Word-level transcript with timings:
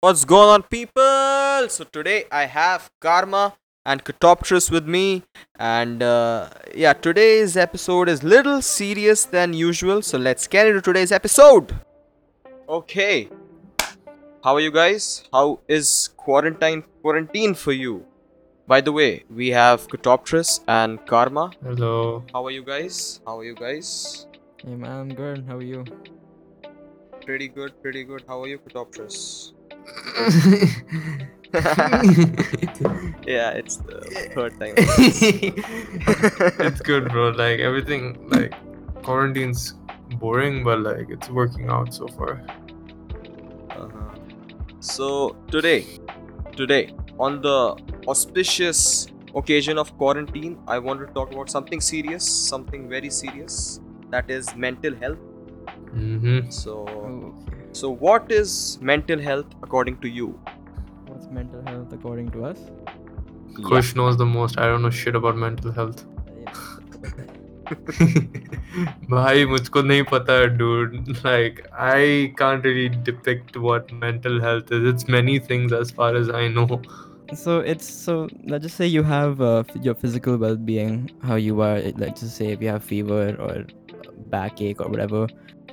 What's 0.00 0.24
going 0.24 0.48
on, 0.48 0.62
people? 0.62 1.68
So 1.68 1.82
today 1.82 2.26
I 2.30 2.44
have 2.44 2.88
KRMA 3.00 3.54
and 3.84 4.04
Katoptris 4.04 4.70
with 4.70 4.86
me, 4.86 5.24
and 5.58 6.04
uh, 6.04 6.50
yeah, 6.72 6.92
today's 6.92 7.56
episode 7.56 8.08
is 8.08 8.22
little 8.22 8.62
serious 8.62 9.24
than 9.24 9.54
usual. 9.54 10.02
So 10.02 10.16
let's 10.16 10.46
get 10.46 10.68
into 10.68 10.80
today's 10.82 11.10
episode. 11.10 11.74
Okay, 12.68 13.28
how 14.44 14.54
are 14.54 14.60
you 14.60 14.70
guys? 14.70 15.24
How 15.32 15.58
is 15.66 16.10
quarantine 16.16 16.84
quarantine 17.02 17.54
for 17.54 17.72
you? 17.72 18.06
By 18.68 18.80
the 18.80 18.92
way, 18.92 19.24
we 19.28 19.48
have 19.48 19.88
Katoptris 19.88 20.60
and 20.68 21.04
KRMA. 21.06 21.54
Hello. 21.60 22.24
How 22.32 22.46
are 22.46 22.52
you 22.52 22.62
guys? 22.62 23.20
How 23.26 23.40
are 23.40 23.44
you 23.44 23.56
guys? 23.56 24.28
Hey 24.62 24.76
man, 24.76 24.92
I'm 24.92 25.12
good. 25.12 25.44
How 25.48 25.56
are 25.56 25.62
you? 25.74 25.84
Pretty 27.26 27.48
good, 27.48 27.82
pretty 27.82 28.04
good. 28.04 28.22
How 28.28 28.40
are 28.42 28.46
you, 28.46 28.60
Katoptris? 28.60 29.54
yeah, 33.26 33.50
it's 33.50 33.76
the 33.76 34.30
third 34.34 34.58
time. 34.60 34.74
it's 36.66 36.80
good, 36.80 37.08
bro. 37.08 37.30
Like 37.30 37.60
everything, 37.60 38.28
like 38.28 38.52
quarantine's 39.02 39.74
boring, 40.16 40.64
but 40.64 40.80
like 40.80 41.08
it's 41.08 41.30
working 41.30 41.68
out 41.70 41.94
so 41.94 42.08
far. 42.08 42.42
Uh-huh. 43.70 44.14
So 44.80 45.36
today, 45.50 45.86
today 46.56 46.92
on 47.18 47.40
the 47.42 47.76
auspicious 48.06 49.08
occasion 49.34 49.78
of 49.78 49.96
quarantine, 49.98 50.58
I 50.66 50.78
want 50.78 51.00
to 51.00 51.06
talk 51.14 51.32
about 51.32 51.50
something 51.50 51.80
serious, 51.80 52.24
something 52.26 52.88
very 52.88 53.10
serious. 53.10 53.80
That 54.10 54.30
is 54.30 54.54
mental 54.56 54.94
health. 54.94 55.18
Mm-hmm. 55.94 56.50
So, 56.50 56.86
Oh, 56.88 57.34
okay. 57.46 57.57
so 57.77 57.89
what 57.89 58.31
is 58.31 58.77
mental 58.81 59.19
health 59.19 59.45
according 59.61 59.97
to 59.99 60.07
you? 60.07 60.27
What's 61.07 61.27
mental 61.27 61.61
health 61.63 61.91
according 61.93 62.29
to 62.31 62.45
us? 62.45 62.59
Kush 63.63 63.95
knows 63.95 64.17
the 64.17 64.25
most. 64.25 64.57
I 64.57 64.65
don't 64.65 64.81
know 64.81 64.89
shit 64.89 65.15
about 65.15 65.37
mental 65.37 65.71
health. 65.71 66.05
भाई 69.11 69.45
मुझको 69.45 69.81
नहीं 69.81 70.03
पता 70.11 70.35
dude 70.57 70.95
like 71.25 71.59
I 71.87 72.33
can't 72.41 72.63
really 72.69 72.89
depict 73.09 73.57
what 73.65 73.91
mental 74.03 74.39
health 74.45 74.71
is 74.77 74.87
it's 74.91 75.07
many 75.07 75.37
things 75.39 75.73
as 75.79 75.91
far 75.99 76.15
as 76.21 76.29
I 76.29 76.47
know 76.57 76.81
So 77.41 77.53
it's 77.73 77.85
so 78.05 78.15
let's 78.53 78.63
just 78.65 78.77
say 78.79 78.87
you 78.93 79.01
have 79.09 79.39
uh, 79.41 79.59
f- 79.59 79.77
your 79.85 79.93
physical 80.01 80.35
well-being, 80.41 80.97
how 81.29 81.35
you 81.43 81.61
are. 81.67 81.77
it- 81.91 81.97
Let's 82.01 82.21
just 82.25 82.35
say 82.41 82.49
if 82.55 82.61
you 82.65 82.67
have 82.71 82.83
fever 82.89 83.21
or 83.45 83.53
backache 84.33 84.81
or 84.85 84.89
whatever. 84.95 85.21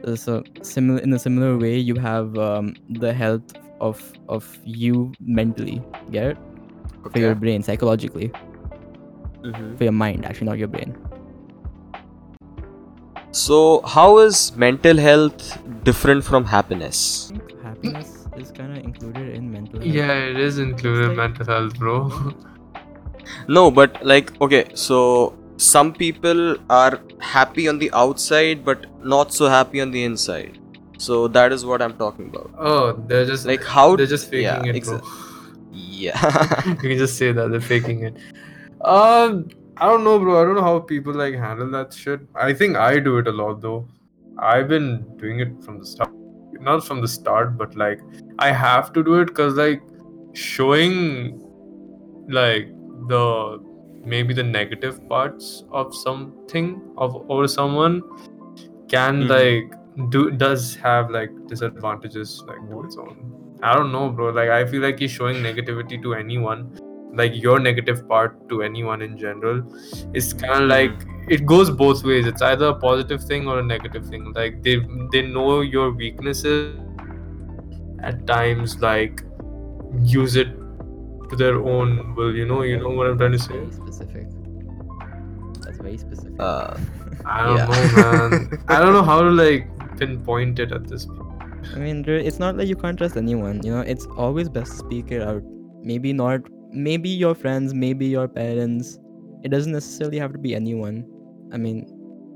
uh, 0.06 0.16
So 0.16 0.44
similar 0.62 1.00
in 1.00 1.14
a 1.14 1.20
similar 1.20 1.58
way, 1.58 1.78
you 1.78 1.96
have 1.96 2.38
um, 2.38 2.74
the 3.06 3.14
health 3.14 3.54
of 3.82 4.02
of 4.30 4.48
you 4.64 5.12
mentally, 5.20 5.82
get 6.12 6.28
it? 6.34 6.38
For 7.14 7.20
your 7.20 7.36
brain, 7.36 7.64
psychologically, 7.70 8.32
Mhm. 9.44 9.78
for 9.78 9.84
your 9.88 9.96
mind, 10.04 10.26
actually 10.26 10.48
not 10.52 10.58
your 10.64 10.70
brain. 10.76 10.96
So, 13.32 13.58
how 13.94 14.18
is 14.20 14.56
mental 14.56 14.98
health 15.06 15.46
different 15.90 16.24
from 16.24 16.46
happiness? 16.52 17.02
I 17.34 17.38
think 17.38 17.62
happiness 17.64 18.12
is 18.44 18.52
kind 18.60 18.78
of 18.78 18.84
included 18.84 19.36
in 19.40 19.52
mental 19.56 19.80
health. 19.82 19.96
yeah 20.00 20.14
it 20.32 20.40
is 20.46 20.58
included 20.66 21.08
like- 21.10 21.18
mental 21.24 21.46
health 21.54 21.78
bro 21.80 21.96
No, 23.58 23.64
but 23.72 24.00
like, 24.14 24.32
okay, 24.48 24.64
so 24.74 24.98
some 25.58 25.92
people 25.94 26.42
are 26.70 27.00
happy 27.20 27.68
on 27.68 27.80
the 27.84 27.90
outside, 28.06 28.64
but 28.66 28.86
not 29.14 29.34
so 29.34 29.48
happy 29.54 29.82
on 29.82 29.92
the 29.92 30.04
inside. 30.04 30.58
So 30.98 31.28
that 31.38 31.52
is 31.52 31.66
what 31.66 31.82
I'm 31.82 31.94
talking 32.02 32.30
about. 32.34 32.52
oh 32.58 32.94
they're 33.08 33.26
just 33.26 33.46
Like, 33.46 33.64
how? 33.64 33.96
they're 33.96 34.12
just 34.16 34.30
faking 34.30 34.44
yeah, 34.44 34.72
it 34.72 34.76
exa- 34.82 35.00
bro 35.02 35.10
Yeah. 35.72 36.68
you 36.70 36.76
can 36.84 36.98
just 36.98 37.18
say 37.18 37.32
that 37.40 37.52
they're 37.52 37.68
faking 37.70 38.04
it. 38.10 38.16
Um, 38.82 39.50
I 39.78 39.88
don't 39.90 40.04
know, 40.06 40.18
bro. 40.20 40.42
I 40.42 40.46
don't 40.46 40.56
know 40.56 40.62
how 40.70 40.80
people 40.80 41.14
like 41.24 41.36
handle 41.36 41.70
that 41.72 41.94
shit. 41.94 42.22
I 42.48 42.54
think 42.62 42.78
I 42.78 43.00
do 43.00 43.18
it 43.24 43.28
a 43.28 43.32
lot 43.42 43.62
though. 43.68 43.88
I've 44.52 44.68
been 44.70 44.90
doing 45.24 45.40
it 45.46 45.52
from 45.66 45.80
the 45.80 45.86
start, 45.86 46.12
not 46.70 46.86
from 46.86 47.02
the 47.02 47.08
start, 47.16 47.58
but 47.58 47.76
like 47.84 48.00
I 48.40 48.52
have 48.52 48.94
to 48.94 49.04
do 49.04 49.16
it 49.26 49.26
because 49.34 49.56
like 49.56 49.82
showing 50.34 51.40
like 52.30 52.68
the 53.10 53.24
maybe 54.14 54.34
the 54.34 54.44
negative 54.44 54.98
parts 55.10 55.64
of 55.72 55.94
something 55.96 56.82
of 56.98 57.16
or 57.30 57.48
someone 57.48 58.02
can 58.88 59.24
Mhm. 59.24 59.30
like 59.30 60.10
do 60.12 60.30
does 60.32 60.76
have 60.76 61.10
like 61.10 61.32
disadvantages 61.48 62.44
like 62.48 62.62
to 62.70 62.84
its 62.84 62.98
own. 62.98 63.16
I 63.64 63.74
don't 63.76 63.92
know, 63.92 64.10
bro. 64.10 64.30
Like 64.30 64.50
I 64.50 64.66
feel 64.66 64.82
like 64.82 65.00
he's 65.00 65.12
showing 65.12 65.38
negativity 65.44 66.02
to 66.04 66.14
anyone, 66.14 66.64
like 67.14 67.42
your 67.44 67.60
negative 67.60 68.08
part 68.10 68.48
to 68.50 68.62
anyone 68.62 69.02
in 69.02 69.18
general. 69.18 69.62
It's 70.14 70.34
kind 70.34 70.64
of 70.64 70.70
like 70.70 71.06
it 71.30 71.46
goes 71.46 71.70
both 71.72 72.04
ways. 72.04 72.28
It's 72.28 72.42
either 72.42 72.68
a 72.68 72.76
positive 72.76 73.24
thing 73.24 73.48
or 73.48 73.60
a 73.60 73.64
negative 73.64 74.06
thing. 74.06 74.34
Like 74.34 74.62
they 74.64 74.76
they 75.14 75.22
know 75.22 75.62
your 75.62 75.92
weaknesses 75.92 76.76
at 78.04 78.28
times, 78.28 78.80
like 78.82 79.24
use 80.04 80.36
it 80.36 80.50
to 81.30 81.36
their 81.36 81.56
own 81.76 82.14
will. 82.16 82.36
You 82.36 82.46
know, 82.46 82.62
you 82.64 82.78
know 82.78 82.90
what 82.90 83.08
I'm 83.08 83.18
trying 83.18 83.32
to 83.32 83.40
say. 83.40 83.54
Very 83.54 83.72
specific. 83.72 84.28
That's 85.62 85.78
very 85.78 85.98
specific. 85.98 86.36
Uh, 86.40 86.78
I 87.26 87.44
don't 87.46 87.58
Yeah. 87.58 87.66
know, 87.66 88.30
man. 88.30 88.64
I 88.68 88.80
don't 88.80 88.94
know 88.94 89.04
how 89.04 89.22
to 89.22 89.30
like 89.30 89.68
pinpoint 89.98 90.60
it 90.60 90.72
at 90.72 90.88
this 90.88 91.06
point. 91.06 91.22
I 91.76 91.80
mean, 91.80 92.04
it's 92.08 92.38
not 92.40 92.56
like 92.58 92.68
you 92.68 92.76
can't 92.76 92.98
trust 92.98 93.18
anyone. 93.18 93.62
You 93.64 93.72
know, 93.72 93.82
it's 93.82 94.06
always 94.18 94.50
best 94.50 94.72
to 94.72 94.78
speak 94.78 95.12
it 95.12 95.22
out. 95.22 95.42
Maybe 95.82 96.14
not. 96.14 96.42
Maybe 96.72 97.10
your 97.10 97.34
friends. 97.34 97.74
Maybe 97.74 98.06
your 98.08 98.28
parents. 98.28 99.00
It 99.44 99.50
doesn't 99.50 99.72
necessarily 99.72 100.20
have 100.20 100.32
to 100.34 100.38
be 100.40 100.54
anyone. 100.56 101.06
I 101.52 101.58
mean, 101.58 101.86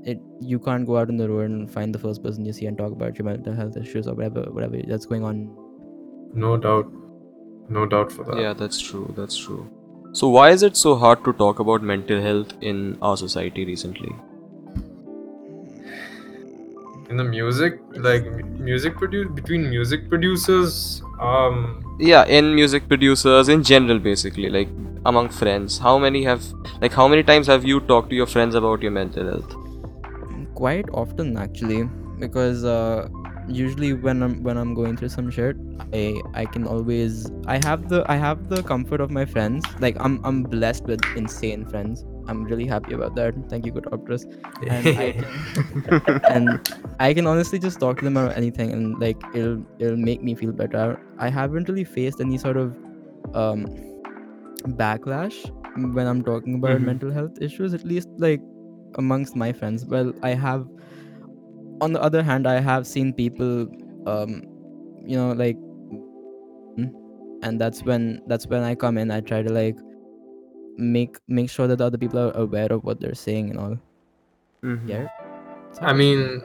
it. 0.04 0.20
You 0.40 0.58
can't 0.58 0.86
go 0.86 0.96
out 0.98 1.08
in 1.10 1.16
the 1.16 1.28
road 1.28 1.50
and 1.50 1.70
find 1.70 1.94
the 1.94 1.98
first 1.98 2.22
person 2.24 2.44
you 2.44 2.52
see 2.52 2.66
and 2.66 2.76
talk 2.78 2.92
about 2.92 3.18
your 3.18 3.26
mental 3.26 3.54
health 3.54 3.76
issues 3.76 4.08
or 4.08 4.14
whatever, 4.14 4.42
whatever 4.50 4.80
that's 4.88 5.06
going 5.06 5.22
on. 5.24 5.54
No 6.34 6.56
doubt. 6.56 6.90
No 7.68 7.86
doubt 7.86 8.10
for 8.10 8.24
that. 8.24 8.40
yeah, 8.40 8.52
that's 8.52 8.80
true. 8.80 9.12
That's 9.16 9.36
true. 9.36 9.68
So, 10.12 10.28
why 10.28 10.50
is 10.50 10.64
it 10.64 10.76
so 10.76 10.96
hard 10.96 11.22
to 11.24 11.32
talk 11.32 11.60
about 11.60 11.82
mental 11.82 12.20
health 12.20 12.52
in 12.60 12.98
our 13.00 13.16
society 13.16 13.64
recently? 13.64 14.12
In 17.10 17.16
the 17.16 17.24
music, 17.24 17.80
like 17.96 18.24
music 18.66 18.96
produce 18.96 19.28
between 19.34 19.68
music 19.68 20.08
producers, 20.08 21.02
um, 21.20 21.96
Yeah, 21.98 22.24
in 22.24 22.54
music 22.54 22.86
producers 22.88 23.48
in 23.48 23.64
general, 23.64 23.98
basically, 23.98 24.48
like 24.48 24.68
among 25.04 25.28
friends. 25.30 25.78
How 25.78 25.98
many 25.98 26.22
have, 26.24 26.44
like, 26.80 26.92
how 26.92 27.08
many 27.08 27.24
times 27.24 27.48
have 27.48 27.64
you 27.64 27.80
talked 27.80 28.10
to 28.10 28.16
your 28.16 28.26
friends 28.26 28.54
about 28.54 28.80
your 28.80 28.92
mental 28.92 29.26
health? 29.26 29.56
Quite 30.54 30.88
often, 30.92 31.36
actually, 31.36 31.82
because 32.20 32.64
uh, 32.64 33.08
usually 33.48 33.92
when 33.92 34.22
I'm 34.22 34.42
when 34.44 34.56
I'm 34.56 34.74
going 34.74 34.96
through 34.96 35.08
some 35.08 35.30
shit, 35.30 35.56
I 35.92 36.22
I 36.34 36.44
can 36.44 36.66
always 36.66 37.30
I 37.46 37.58
have 37.64 37.88
the 37.88 38.04
I 38.08 38.16
have 38.16 38.48
the 38.48 38.62
comfort 38.62 39.00
of 39.00 39.10
my 39.10 39.24
friends. 39.24 39.64
Like 39.80 39.96
I'm 39.98 40.20
I'm 40.24 40.42
blessed 40.44 40.84
with 40.84 41.00
insane 41.16 41.66
friends. 41.66 42.04
I'm 42.30 42.44
really 42.44 42.66
happy 42.66 42.94
about 42.94 43.14
that. 43.16 43.34
Thank 43.50 43.66
you, 43.66 43.72
good. 43.72 43.86
And 44.68 44.92
I 44.96 45.12
can, 45.12 46.20
and 46.28 46.60
I 47.00 47.14
can 47.14 47.26
honestly 47.26 47.58
just 47.58 47.80
talk 47.80 47.98
to 47.98 48.04
them 48.04 48.16
about 48.16 48.36
anything, 48.36 48.72
and 48.72 48.98
like 49.00 49.20
it'll 49.34 49.62
it'll 49.78 49.96
make 49.96 50.22
me 50.22 50.34
feel 50.34 50.52
better. 50.52 50.98
I 51.18 51.28
haven't 51.28 51.68
really 51.68 51.84
faced 51.84 52.20
any 52.20 52.38
sort 52.38 52.56
of 52.56 52.76
um 53.34 53.66
backlash 54.82 55.36
when 55.76 56.06
I'm 56.06 56.22
talking 56.22 56.54
about 56.54 56.80
Mhm. 56.80 56.84
mental 56.92 57.10
health 57.10 57.38
issues. 57.40 57.74
At 57.74 57.84
least 57.84 58.08
like 58.18 58.40
amongst 58.96 59.36
my 59.36 59.52
friends. 59.52 59.86
Well, 59.86 60.12
I 60.22 60.30
have. 60.30 60.66
On 61.80 61.92
the 61.94 62.02
other 62.02 62.22
hand, 62.22 62.46
I 62.46 62.60
have 62.60 62.86
seen 62.86 63.12
people, 63.14 63.66
um, 64.06 64.42
you 65.06 65.16
know, 65.16 65.32
like, 65.32 65.56
and 67.42 67.60
that's 67.60 67.82
when 67.84 68.20
that's 68.26 68.46
when 68.46 68.62
I 68.62 68.74
come 68.74 68.98
in. 68.98 69.10
I 69.10 69.20
try 69.20 69.42
to 69.42 69.52
like 69.52 69.76
make 70.78 71.18
make 71.28 71.50
sure 71.50 71.66
that 71.66 71.76
the 71.76 71.84
other 71.84 71.98
people 71.98 72.18
are 72.18 72.32
aware 72.32 72.72
of 72.72 72.84
what 72.84 73.00
they're 73.00 73.14
saying 73.14 73.50
and 73.50 73.58
all. 73.58 73.76
Mhm. 74.62 74.88
Yeah. 74.88 75.08
I 75.80 75.92
mean, 75.92 76.42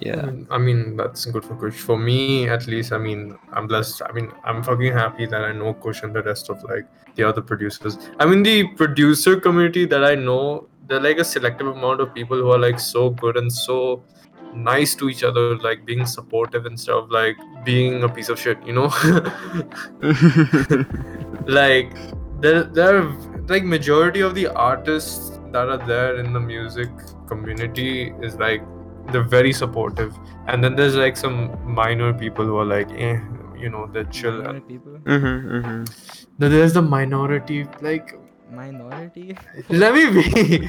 Yeah. 0.00 0.30
I 0.50 0.58
mean 0.58 0.96
that's 0.96 1.24
good 1.24 1.44
for 1.44 1.56
Kush. 1.56 1.78
For 1.80 1.96
me, 1.98 2.48
at 2.48 2.66
least, 2.66 2.92
I 2.92 2.98
mean, 2.98 3.36
I'm 3.52 3.66
blessed. 3.66 4.02
I 4.08 4.12
mean, 4.12 4.30
I'm 4.44 4.62
fucking 4.62 4.92
happy 4.92 5.26
that 5.26 5.42
I 5.44 5.52
know 5.52 5.72
Kush 5.74 6.02
and 6.02 6.14
the 6.14 6.22
rest 6.22 6.50
of 6.50 6.62
like 6.64 6.86
the 7.16 7.24
other 7.24 7.40
producers. 7.40 7.98
I 8.20 8.26
mean, 8.26 8.42
the 8.42 8.68
producer 8.76 9.40
community 9.40 9.86
that 9.86 10.04
I 10.04 10.14
know, 10.14 10.68
they're 10.86 11.00
like 11.00 11.18
a 11.18 11.24
selective 11.24 11.66
amount 11.68 12.00
of 12.00 12.14
people 12.14 12.36
who 12.36 12.50
are 12.52 12.58
like 12.58 12.78
so 12.78 13.10
good 13.10 13.36
and 13.38 13.50
so 13.52 14.02
nice 14.54 14.94
to 14.96 15.08
each 15.08 15.24
other, 15.24 15.56
like 15.58 15.84
being 15.84 16.04
supportive 16.06 16.66
and 16.66 16.78
stuff, 16.78 17.06
like 17.10 17.36
being 17.64 18.02
a 18.04 18.08
piece 18.08 18.28
of 18.28 18.38
shit, 18.38 18.58
you 18.66 18.72
know. 18.74 18.88
like 21.46 21.92
there 22.40 22.64
there 22.64 22.98
are 22.98 23.08
like 23.48 23.64
majority 23.64 24.20
of 24.20 24.34
the 24.34 24.46
artists 24.48 25.38
that 25.52 25.68
are 25.68 25.78
there 25.86 26.16
in 26.16 26.32
the 26.32 26.40
music 26.40 26.90
community 27.26 28.12
is 28.22 28.36
like 28.36 28.62
they're 29.12 29.22
very 29.22 29.52
supportive 29.52 30.14
and 30.46 30.62
then 30.62 30.76
there's 30.76 30.94
like 30.96 31.16
some 31.16 31.38
minor 31.64 32.12
people 32.12 32.44
who 32.44 32.56
are 32.56 32.64
like 32.64 32.90
eh, 32.92 33.18
you 33.56 33.70
know 33.70 33.86
they're 33.92 34.04
chill 34.04 34.40
and 34.40 34.46
Minority 34.46 34.78
people. 34.78 34.92
Mm-hmm, 35.04 35.56
mm-hmm. 35.56 35.84
then 36.38 36.50
there's 36.50 36.72
the 36.72 36.82
minority 36.82 37.66
like 37.80 38.18
Minority. 38.50 39.36
let 39.68 39.92
me 39.94 40.04
be 40.22 40.68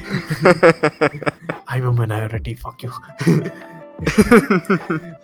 i'm 1.68 1.86
a 1.86 1.92
minority 1.92 2.54
fuck 2.54 2.82
you 2.82 2.92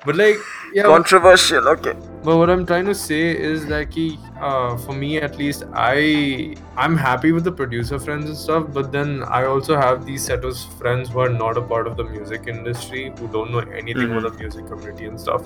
but 0.04 0.16
like 0.16 0.36
yeah 0.72 0.82
Controversial. 0.84 1.68
Okay. 1.68 1.94
but 2.22 2.36
what 2.36 2.50
i'm 2.50 2.66
trying 2.66 2.84
to 2.84 2.94
say 2.94 3.30
is 3.30 3.66
like 3.66 3.92
he, 3.92 4.18
uh, 4.40 4.76
for 4.76 4.92
me 4.92 5.16
at 5.18 5.36
least 5.38 5.64
i 5.72 6.54
i'm 6.76 6.96
happy 6.96 7.32
with 7.32 7.44
the 7.44 7.52
producer 7.52 7.98
friends 7.98 8.28
and 8.28 8.36
stuff 8.36 8.66
but 8.72 8.92
then 8.92 9.22
i 9.24 9.44
also 9.44 9.76
have 9.76 10.04
these 10.04 10.24
set 10.24 10.44
of 10.44 10.58
friends 10.78 11.08
who 11.08 11.20
are 11.20 11.28
not 11.30 11.56
a 11.56 11.62
part 11.62 11.86
of 11.86 11.96
the 11.96 12.04
music 12.04 12.46
industry 12.46 13.12
who 13.18 13.28
don't 13.28 13.50
know 13.50 13.60
anything 13.82 14.10
about 14.12 14.30
the 14.32 14.38
music 14.38 14.66
community 14.66 15.06
and 15.06 15.20
stuff 15.20 15.42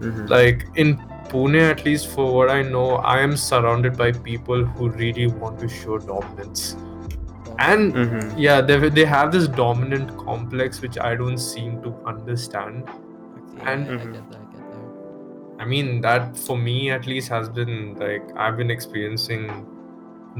Mm-hmm. 0.00 0.26
like 0.28 0.66
in 0.76 0.96
pune 1.28 1.60
at 1.60 1.84
least 1.84 2.06
for 2.08 2.34
what 2.34 2.48
i 2.50 2.62
know 2.62 2.92
i 3.14 3.18
am 3.20 3.36
surrounded 3.36 3.98
by 3.98 4.10
people 4.12 4.64
who 4.64 4.88
really 4.88 5.26
want 5.26 5.58
to 5.60 5.68
show 5.68 5.98
dominance 5.98 6.74
and 7.68 7.94
Mm-hmm. 7.94 8.38
yeah 8.38 8.60
they, 8.60 8.88
they 8.88 9.04
have 9.04 9.32
this 9.32 9.46
dominant 9.48 10.16
complex 10.18 10.80
which 10.80 10.98
i 10.98 11.14
don't 11.14 11.38
seem 11.38 11.82
to 11.82 11.94
understand 12.06 12.88
Okay, 12.88 13.72
And- 13.72 13.88
I, 13.90 13.94
I 13.94 13.96
Mhm. 13.96 14.12
get 14.12 14.30
that. 14.30 14.38
I 14.38 14.46
get 14.52 14.70
that. 14.74 15.62
i 15.62 15.64
mean 15.72 16.00
that 16.06 16.36
for 16.46 16.56
me 16.68 16.76
at 16.90 17.06
least 17.06 17.28
has 17.28 17.48
been 17.60 17.74
like 18.06 18.24
i've 18.36 18.56
been 18.56 18.70
experiencing 18.70 19.44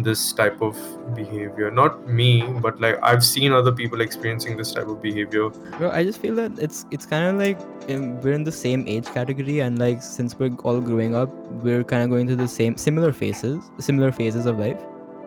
this 0.07 0.21
type 0.41 0.61
of 0.63 0.77
behavior 1.15 1.69
not 1.79 1.97
me 2.19 2.29
but 2.67 2.81
like 2.85 2.99
i've 3.03 3.25
seen 3.29 3.53
other 3.61 3.73
people 3.81 4.01
experiencing 4.05 4.57
this 4.57 4.73
type 4.77 4.87
of 4.93 5.03
behavior 5.03 5.49
Bro, 5.79 5.91
I 5.91 6.05
just 6.05 6.21
feel 6.21 6.37
that 6.37 6.59
it's 6.67 6.85
it's 6.93 7.05
kind 7.15 7.27
of 7.31 7.41
like 7.45 7.59
um, 7.95 8.21
we're 8.21 8.35
in 8.35 8.45
the 8.45 8.53
same 8.53 8.85
age 8.87 9.07
category, 9.07 9.59
and 9.67 9.81
like 9.81 10.01
since 10.01 10.39
we're 10.39 10.53
all 10.63 10.81
growing 10.81 11.17
up, 11.21 11.29
we're 11.67 11.83
kind 11.83 12.05
of 12.05 12.11
going 12.11 12.29
through 12.29 12.37
the 12.37 12.47
same 12.47 12.77
similar 12.77 13.13
phases, 13.13 13.69
similar 13.81 14.13
phases 14.13 14.47
of 14.47 14.61
life, 14.61 14.79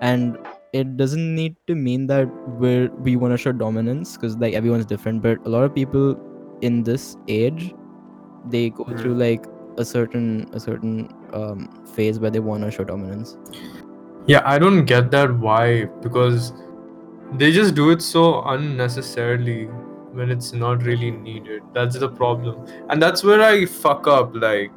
and 0.02 0.38
it 0.74 0.98
doesn't 0.98 1.36
need 1.36 1.56
to 1.68 1.76
mean 1.76 2.08
that 2.08 2.28
we're 2.60 2.90
we 3.08 3.16
want 3.16 3.34
to 3.34 3.38
show 3.38 3.52
dominance 3.52 4.16
because 4.18 4.38
like 4.38 4.54
everyone's 4.54 4.86
different. 4.86 5.22
But 5.22 5.46
a 5.46 5.50
lot 5.50 5.64
of 5.64 5.74
people 5.76 6.16
in 6.62 6.84
this 6.84 7.16
age, 7.28 7.74
they 8.56 8.70
go 8.70 8.86
Mhm. 8.86 9.00
through 9.02 9.16
like 9.16 9.46
a 9.78 9.86
certain 9.86 10.28
a 10.54 10.60
certain 10.60 10.96
um 11.34 11.68
phase 11.96 12.20
where 12.20 12.32
they 12.38 12.40
want 12.52 12.64
to 12.64 12.72
show 12.80 12.84
dominance. 12.96 13.38
yeah 14.32 14.42
i 14.50 14.58
don't 14.64 14.86
get 14.90 15.08
that 15.14 15.32
why 15.46 15.64
because 16.04 16.46
they 17.40 17.48
just 17.56 17.74
do 17.80 17.88
it 17.94 18.04
so 18.08 18.22
unnecessarily 18.52 19.56
when 20.20 20.30
it's 20.36 20.52
not 20.62 20.86
really 20.90 21.10
needed 21.26 21.66
that's 21.78 21.98
the 22.04 22.10
problem 22.20 22.62
and 22.90 23.02
that's 23.06 23.24
where 23.30 23.42
i 23.48 23.66
fuck 23.66 24.08
up 24.14 24.38
like 24.46 24.72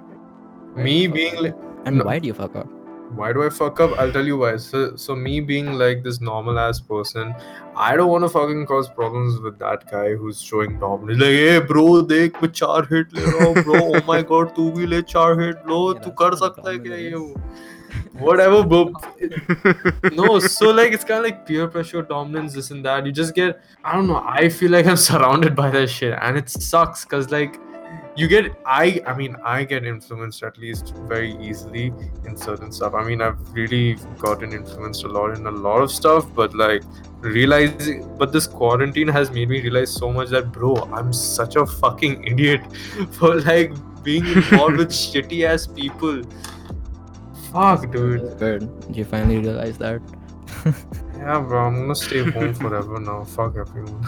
me 0.89 0.97
being 1.19 1.37
like 1.49 1.55
And 1.91 1.99
No. 2.01 2.05
why 2.11 2.19
do 2.19 2.27
you 2.33 2.35
fuck 2.35 2.57
up? 2.57 2.69
why 3.16 3.34
do 3.34 3.44
I 3.44 3.50
fuck 3.50 3.80
up? 3.80 3.98
I'll 4.00 4.12
tell 4.12 4.26
you 4.26 4.38
why. 4.38 4.58
So, 4.58 4.96
so 4.96 5.16
me 5.16 5.40
being 5.42 5.74
like 5.74 6.04
this 6.04 6.22
normal 6.22 6.60
ass 6.60 6.80
person, 6.80 7.34
I 7.76 7.96
don't 7.96 8.10
want 8.10 8.24
to 8.24 8.30
fucking 8.30 8.66
cause 8.66 8.90
problems 8.90 9.40
with 9.40 9.60
that 9.60 9.90
guy 9.92 10.16
who's 10.16 10.42
showing 10.42 10.80
dominance. 10.80 11.20
Like, 11.20 11.30
hey 11.30 11.60
bro, 11.60 12.02
देख 12.14 12.42
मैं 12.44 12.50
चार 12.62 12.88
hit 12.94 13.14
ले 13.14 13.26
रहा 13.26 13.46
हूँ 13.48 13.64
bro. 13.64 13.82
Oh 13.84 14.02
my 14.08 14.22
god, 14.32 14.56
तू 14.56 14.72
भी 14.78 14.86
ले 14.86 15.02
चार 15.02 15.36
hit 15.42 15.68
लो. 15.68 15.82
Yeah, 15.94 16.04
तू 16.04 16.10
that's 16.10 16.22
कर 16.22 16.30
not 16.30 16.40
सकता 16.40 16.70
है 16.72 16.78
क्या 16.80 16.96
ये? 16.96 17.12
dominance. 17.12 17.70
Whatever, 18.20 18.64
bro. 18.64 18.94
no, 20.14 20.40
so 20.40 20.72
like 20.72 20.94
it's 20.94 21.04
kind 21.04 21.20
of 21.20 21.26
like 21.26 21.46
peer 21.46 21.68
pressure, 21.68 22.02
dominance, 22.02 22.54
this 22.54 22.72
and 22.72 22.86
that. 22.86 23.06
You 23.06 23.12
just 23.12 23.36
get, 23.36 23.60
I 23.84 23.96
don't 23.96 24.08
know. 24.08 24.22
I 24.26 24.48
feel 24.50 24.72
like 24.72 24.86
I'm 24.86 24.98
surrounded 24.98 25.56
by 25.56 25.70
that 25.72 25.90
shit, 25.90 26.18
and 26.22 26.38
it 26.38 26.50
sucks 26.50 27.04
because 27.04 27.32
like 27.32 27.60
you 28.17 28.29
get, 28.29 28.59
I, 28.65 29.03
I 29.07 29.15
mean, 29.15 29.37
I 29.45 29.65
get 29.65 29.85
influenced 29.85 30.43
at 30.43 30.57
least 30.57 30.95
very 31.07 31.37
easily 31.37 31.93
in 32.25 32.37
certain 32.37 32.73
stuff. 32.73 32.95
I 32.95 33.05
mean, 33.05 33.21
I've 33.21 33.39
really 33.53 33.97
gotten 34.19 34.53
influenced 34.53 35.05
a 35.05 35.09
lot 35.09 35.37
in 35.37 35.47
a 35.47 35.51
lot 35.51 35.83
of 35.83 35.93
stuff, 35.93 36.27
but 36.35 36.55
like 36.55 36.83
realizing, 37.21 38.17
but 38.17 38.33
this 38.33 38.47
quarantine 38.47 39.09
has 39.09 39.31
made 39.31 39.51
me 39.51 39.61
realize 39.61 39.93
so 39.93 40.11
much 40.11 40.31
that, 40.31 40.51
bro, 40.51 40.77
I'm 40.95 41.13
such 41.13 41.57
a 41.57 41.67
fucking 41.67 42.25
idiot 42.33 42.63
for 43.13 43.41
like 43.41 43.73
being 44.03 44.27
involved 44.27 44.79
with 44.79 44.91
shitty 45.05 45.45
ass 45.45 45.67
people. 45.67 46.23
Fuck, 47.53 47.93
dude. 47.93 48.39
Good. 48.39 48.69
You 48.93 49.05
finally 49.05 49.39
realize 49.39 49.79
that. 49.79 50.01
Yeah, 51.17 51.41
bro, 51.41 51.67
I'm 51.67 51.75
gonna 51.75 51.95
stay 51.95 52.23
home 52.31 52.55
forever 52.55 53.01
now. 53.01 53.25
Fuck 53.25 53.57
everyone. 53.57 54.07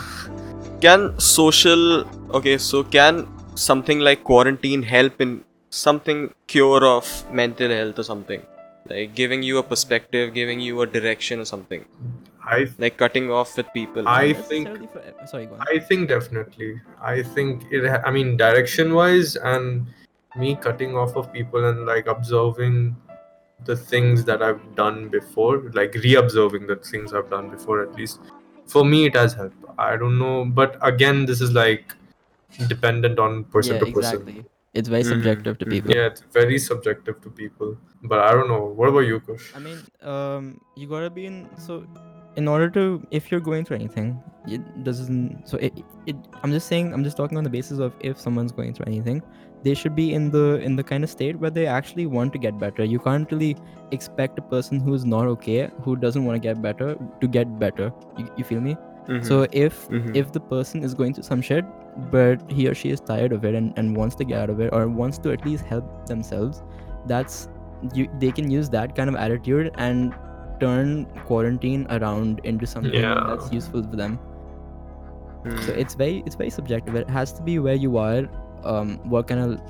can 0.81 1.19
social 1.19 2.05
okay 2.37 2.59
so 2.59 2.85
can 2.85 3.27
something 3.67 4.01
like 4.09 4.23
quarantine 4.31 4.83
help 4.95 5.21
in 5.27 5.31
something 5.71 6.21
cure 6.47 6.85
of 6.87 7.09
mental 7.41 7.71
health 7.79 7.99
or 8.03 8.07
something 8.13 8.43
like 8.91 9.15
giving 9.21 9.43
you 9.49 9.59
a 9.63 9.63
perspective 9.73 10.33
giving 10.41 10.61
you 10.67 10.81
a 10.85 10.87
direction 10.97 11.41
or 11.45 11.47
something 11.55 11.85
I 12.57 12.59
like 12.83 12.97
cutting 12.97 13.31
off 13.39 13.57
with 13.59 13.67
people 13.75 14.09
I 14.09 14.33
Not 14.33 14.45
think- 14.51 14.69
for- 14.93 15.01
eh, 15.09 15.27
sorry, 15.33 15.47
go 15.47 15.57
on. 15.57 15.65
I 15.73 15.79
think 15.89 16.09
definitely. 16.13 16.69
I 17.15 17.17
think 17.35 17.65
it. 17.79 17.83
I 18.11 18.11
mean, 18.11 18.31
direction 18.39 18.95
wise, 18.99 19.35
and 19.51 19.87
me 20.43 20.55
cutting 20.67 20.97
off 21.03 21.15
of 21.23 21.27
people 21.35 21.67
and 21.71 21.85
like 21.91 22.07
observing 22.15 22.79
the 23.67 23.77
things 23.91 24.25
that 24.31 24.43
I've 24.47 24.63
done 24.81 25.11
before, 25.17 25.53
like 25.81 25.93
re-observing 26.07 26.67
the 26.73 26.77
things 26.77 27.13
I've 27.13 27.29
done 27.37 27.51
before. 27.57 27.83
At 27.83 27.95
least 28.01 28.21
for 28.77 28.83
me, 28.95 29.05
it 29.11 29.21
has 29.23 29.35
helped. 29.35 29.69
I 29.91 29.97
don't 30.05 30.19
know, 30.25 30.37
but 30.63 30.79
again, 30.93 31.27
this 31.33 31.43
is 31.49 31.53
like 31.53 31.95
dependent 32.67 33.19
on 33.19 33.45
person 33.45 33.75
yeah, 33.75 33.81
to 33.81 33.87
person. 33.87 33.99
exactly. 33.99 34.45
It's 34.75 34.89
very 34.89 35.03
Mhm, 35.03 35.09
subjective 35.09 35.59
to 35.59 35.65
mhm. 35.67 35.71
people. 35.71 35.95
Yeah, 35.97 36.07
it's 36.07 36.23
very 36.33 36.59
subjective 36.59 37.21
to 37.23 37.31
people. 37.31 37.77
But 38.03 38.21
I 38.21 38.33
don't 38.33 38.49
know. 38.49 38.65
What 38.81 38.89
about 38.91 39.07
you, 39.13 39.21
Kush? 39.21 39.47
I 39.55 39.59
mean, 39.59 39.79
um, 40.03 40.61
you 40.77 40.87
gotta 40.89 41.11
be 41.11 41.27
in. 41.27 41.49
So, 41.67 41.85
in 42.37 42.47
order 42.47 42.69
to, 42.71 42.83
if 43.11 43.31
you're 43.33 43.41
going 43.41 43.65
through 43.65 43.77
anything, 43.77 44.11
it 44.47 44.85
doesn't. 44.85 45.49
So 45.53 45.57
it, 45.69 45.73
it. 46.07 46.17
I'm 46.43 46.53
just 46.53 46.69
saying. 46.69 46.93
I'm 46.93 47.03
just 47.03 47.17
talking 47.17 47.39
on 47.39 47.45
the 47.45 47.51
basis 47.51 47.79
of 47.79 47.95
if 48.01 48.21
someone's 48.21 48.53
going 48.53 48.75
through 48.75 48.87
anything, 48.93 49.23
they 49.65 49.75
should 49.75 49.97
be 49.97 50.13
in 50.19 50.31
the 50.31 50.45
in 50.69 50.77
the 50.77 50.85
kind 50.93 51.03
of 51.09 51.11
state 51.11 51.41
where 51.47 51.51
they 51.51 51.67
actually 51.67 52.07
want 52.19 52.33
to 52.35 52.39
get 52.39 52.59
better. 52.59 52.85
You 52.85 53.01
can't 53.09 53.33
really 53.33 53.57
expect 53.91 54.39
a 54.39 54.43
person 54.43 54.81
who's 54.81 55.05
not 55.17 55.27
okay, 55.35 55.71
who 55.83 55.97
doesn't 55.97 56.25
want 56.25 56.41
to 56.43 56.47
get 56.49 56.63
better, 56.63 56.95
to 57.25 57.27
get 57.27 57.59
better. 57.59 57.91
You, 58.19 58.29
you 58.37 58.45
feel 58.45 58.61
me? 58.61 58.77
Mhm, 59.09 59.25
So 59.33 59.41
if 59.67 59.83
mhm. 59.89 60.15
if 60.23 60.33
the 60.39 60.41
person 60.55 60.85
is 60.91 60.95
going 61.03 61.15
through 61.19 61.25
some 61.33 61.43
shit, 61.51 61.65
but 62.11 62.51
he 62.51 62.69
or 62.69 62.75
she 62.75 62.91
is 62.91 63.01
tired 63.01 63.33
of 63.33 63.45
it 63.45 63.55
and, 63.55 63.73
and 63.77 63.97
wants 63.97 64.15
to 64.17 64.25
get 64.25 64.39
out 64.41 64.51
of 64.51 64.61
it 64.61 64.71
or 64.73 64.89
wants 64.89 65.19
to 65.19 65.33
at 65.33 65.45
least 65.45 65.65
help 65.65 66.07
themselves, 66.07 66.63
that's 67.07 67.49
you 67.95 68.09
they 68.19 68.31
can 68.33 68.51
use 68.51 68.69
that 68.71 68.95
kind 68.97 69.09
of 69.09 69.17
attitude 69.17 69.71
and 69.79 70.15
turn 70.61 71.05
quarantine 71.27 71.87
around 71.91 72.41
into 72.45 72.67
something 72.67 72.93
Yeah. 72.95 73.25
that's 73.29 73.53
useful 73.53 73.83
for 73.83 73.97
them. 73.97 74.19
So 75.45 75.51
Mhm. 75.51 75.77
it's 75.79 75.95
very 75.95 76.23
it's 76.27 76.35
very 76.35 76.51
subjective. 76.51 76.95
It 76.97 77.09
has 77.09 77.33
to 77.35 77.43
be 77.43 77.59
where 77.59 77.75
you 77.77 77.97
are, 77.97 78.29
um, 78.65 78.99
what 79.09 79.29
kind 79.29 79.41
of 79.41 79.61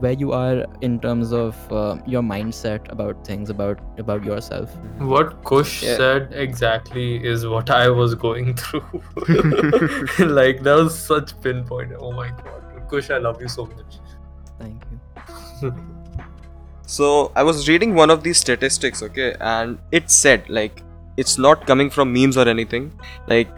where 0.00 0.12
you 0.12 0.30
are 0.32 0.64
in 0.80 1.00
terms 1.00 1.32
of 1.32 1.56
uh, 1.72 1.96
your 2.06 2.22
mindset 2.22 2.90
about 2.92 3.26
things 3.26 3.50
about 3.50 3.80
about 3.98 4.24
yourself. 4.24 4.74
What 4.98 5.42
Kush 5.44 5.82
Yeah. 5.82 5.96
said 5.96 6.32
exactly 6.32 7.16
is 7.32 7.46
what 7.46 7.68
I 7.70 7.88
was 7.88 8.14
going 8.14 8.54
through. 8.64 9.02
like 10.40 10.62
that 10.62 10.76
was 10.76 10.98
such 10.98 11.40
pinpoint. 11.40 11.92
Oh 11.98 12.12
my 12.12 12.28
god, 12.28 12.88
Kush, 12.88 13.10
I 13.10 13.18
love 13.18 13.40
you 13.42 13.48
so 13.48 13.66
much. 13.66 13.98
Thank 14.58 14.82
you. 14.92 15.72
So 16.90 17.32
I 17.36 17.42
was 17.42 17.68
reading 17.68 17.94
one 17.94 18.08
of 18.08 18.22
these 18.22 18.38
statistics, 18.38 19.02
okay, 19.02 19.34
and 19.40 19.78
it 19.92 20.10
said 20.10 20.48
like 20.48 20.82
it's 21.18 21.36
not 21.36 21.66
coming 21.66 21.90
from 21.90 22.14
memes 22.14 22.38
or 22.38 22.48
anything, 22.48 22.86
like 23.26 23.48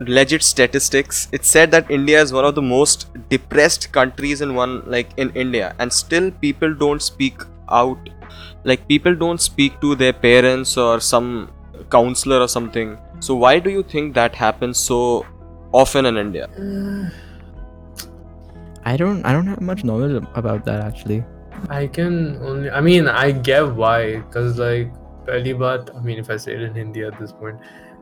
legit 0.00 0.42
statistics. 0.42 1.28
It 1.32 1.44
said 1.44 1.70
that 1.70 1.90
India 1.90 2.20
is 2.20 2.32
one 2.32 2.44
of 2.44 2.54
the 2.54 2.62
most 2.62 3.06
depressed 3.28 3.92
countries 3.92 4.40
in 4.40 4.54
one 4.54 4.82
like 4.86 5.10
in 5.16 5.30
India, 5.34 5.74
and 5.78 5.92
still 5.92 6.30
people 6.30 6.74
don't 6.74 7.02
speak 7.02 7.40
out. 7.68 8.10
Like 8.64 8.86
people 8.88 9.14
don't 9.14 9.40
speak 9.40 9.80
to 9.80 9.94
their 9.94 10.12
parents 10.12 10.76
or 10.76 11.00
some 11.00 11.50
counselor 11.90 12.40
or 12.40 12.48
something. 12.48 12.98
So 13.20 13.34
why 13.34 13.58
do 13.58 13.70
you 13.70 13.82
think 13.82 14.14
that 14.14 14.34
happens 14.34 14.78
so 14.78 15.24
often 15.72 16.06
in 16.06 16.16
India? 16.16 16.48
I 18.84 18.96
don't 18.96 19.24
I 19.24 19.32
don't 19.32 19.46
have 19.46 19.60
much 19.60 19.84
knowledge 19.84 20.16
ab- 20.16 20.28
about 20.34 20.64
that 20.64 20.84
actually. 20.84 21.24
I 21.70 21.86
can 21.86 22.38
only. 22.42 22.70
I 22.70 22.80
mean, 22.80 23.08
I 23.08 23.30
get 23.30 23.74
why, 23.74 24.18
because 24.18 24.58
like 24.58 24.92
पहली 25.26 25.54
बात. 25.58 25.90
I 25.96 26.00
mean, 26.00 26.18
if 26.18 26.30
I 26.30 26.36
say 26.36 26.54
it 26.54 26.62
in 26.62 26.74
Hindi 26.74 27.02
at 27.02 27.18
this 27.18 27.32
point, 27.32 27.58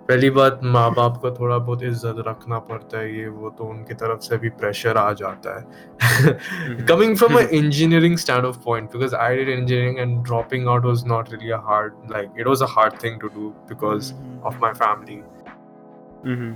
पहली 0.09 0.29
बात 0.29 0.59
माँ 0.63 0.89
बाप 0.93 1.17
का 1.23 1.29
थोड़ा 1.31 1.57
बहुत 1.57 1.83
इज़्ज़त 1.83 2.23
रखना 2.27 2.57
पड़ता 2.67 2.99
है 2.99 3.15
ये 3.15 3.27
वो 3.31 3.49
तो 3.57 3.63
उनकी 3.63 3.93
तरफ़ 3.93 4.19
से 4.19 4.37
भी 4.37 4.49
प्रेशर 4.61 4.97
आ 4.97 5.11
जाता 5.13 5.57
है। 5.57 6.85
Coming 6.85 7.15
from 7.17 7.37
a 7.37 7.41
engineering 7.57 8.15
stand 8.17 8.45
off 8.45 8.57
point 8.63 8.89
because 8.93 9.13
I 9.15 9.35
did 9.35 9.49
engineering 9.49 9.97
and 9.99 10.23
dropping 10.23 10.67
out 10.67 10.85
was 10.85 11.05
not 11.07 11.29
really 11.33 11.51
hard 11.65 11.93
like 12.11 12.39
it 12.39 12.47
was 12.47 12.63
a 12.63 12.67
hard 12.69 12.93
thing 13.03 13.19
to 13.21 13.27
do 13.35 13.49
because 13.69 14.11
of 14.43 14.57
my 14.61 14.71
family 14.79 15.21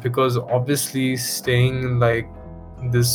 because 0.06 0.38
obviously 0.40 1.16
staying 1.26 2.00
like 2.00 2.32
this 2.92 3.14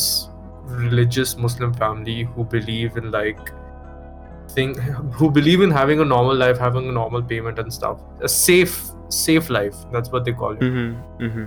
religious 0.71 1.35
Muslim 1.39 1.73
family 1.73 2.23
who 2.37 2.45
believe 2.53 2.99
in 2.99 3.11
like 3.13 3.51
thing 4.57 4.77
who 5.21 5.31
believe 5.31 5.63
in 5.63 5.73
having 5.73 6.01
a 6.01 6.05
normal 6.05 6.39
life 6.39 6.63
having 6.63 6.89
a 6.89 6.93
normal 6.93 7.23
payment 7.27 7.59
and 7.59 7.71
stuff 7.71 8.23
a 8.23 8.27
safe 8.27 8.79
safe 9.09 9.51
life 9.51 9.77
that's 9.93 10.11
what 10.11 10.25
they 10.25 10.33
call 10.33 10.53
it 10.53 10.61
Mm-hmm. 10.61 11.25
Mm-hmm. 11.27 11.47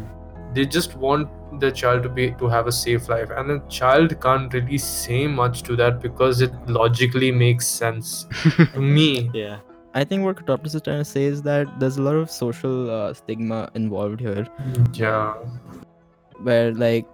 they 0.53 0.65
just 0.65 0.95
want 0.97 1.29
the 1.59 1.71
child 1.71 2.03
to 2.03 2.09
be 2.09 2.31
to 2.39 2.47
have 2.47 2.67
a 2.67 2.71
safe 2.71 3.07
life 3.09 3.29
and 3.41 3.51
a 3.51 3.59
child 3.79 4.15
can't 4.21 4.53
really 4.53 4.77
say 4.77 5.27
much 5.27 5.63
to 5.63 5.75
that 5.81 5.99
because 6.01 6.41
it 6.41 6.53
logically 6.67 7.31
makes 7.31 7.67
sense 7.67 8.25
to 8.73 8.81
me 8.99 9.29
Yeah. 9.33 9.59
I 9.93 10.05
think 10.05 10.23
what 10.23 10.37
Katoptris 10.37 10.73
is 10.75 10.81
trying 10.83 10.99
to 10.99 11.05
say 11.07 11.23
is 11.25 11.41
that 11.45 11.71
there's 11.79 11.97
a 11.97 12.01
lot 12.01 12.15
of 12.15 12.29
social 12.31 12.89
uh, 12.89 13.13
stigma 13.13 13.69
involved 13.75 14.21
here, 14.21 14.47
yeah 14.93 15.33
where 16.43 16.73
like 16.73 17.05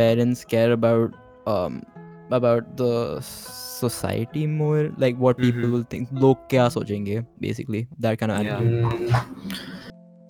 parents 0.00 0.44
care 0.44 0.72
about 0.72 1.14
um 1.46 1.82
about 2.30 2.76
the 2.76 3.20
society 3.22 4.46
more, 4.46 4.90
like 4.98 5.16
what 5.16 5.38
people 5.38 5.62
Mhm. 5.62 5.72
will 5.72 5.86
think. 5.94 6.08
Log 6.12 6.38
kya 6.52 6.66
sochenge, 6.76 7.24
basically 7.40 7.82
that 8.06 8.18
kind 8.18 8.32
of 8.32 8.44
Yeah. 8.44 9.24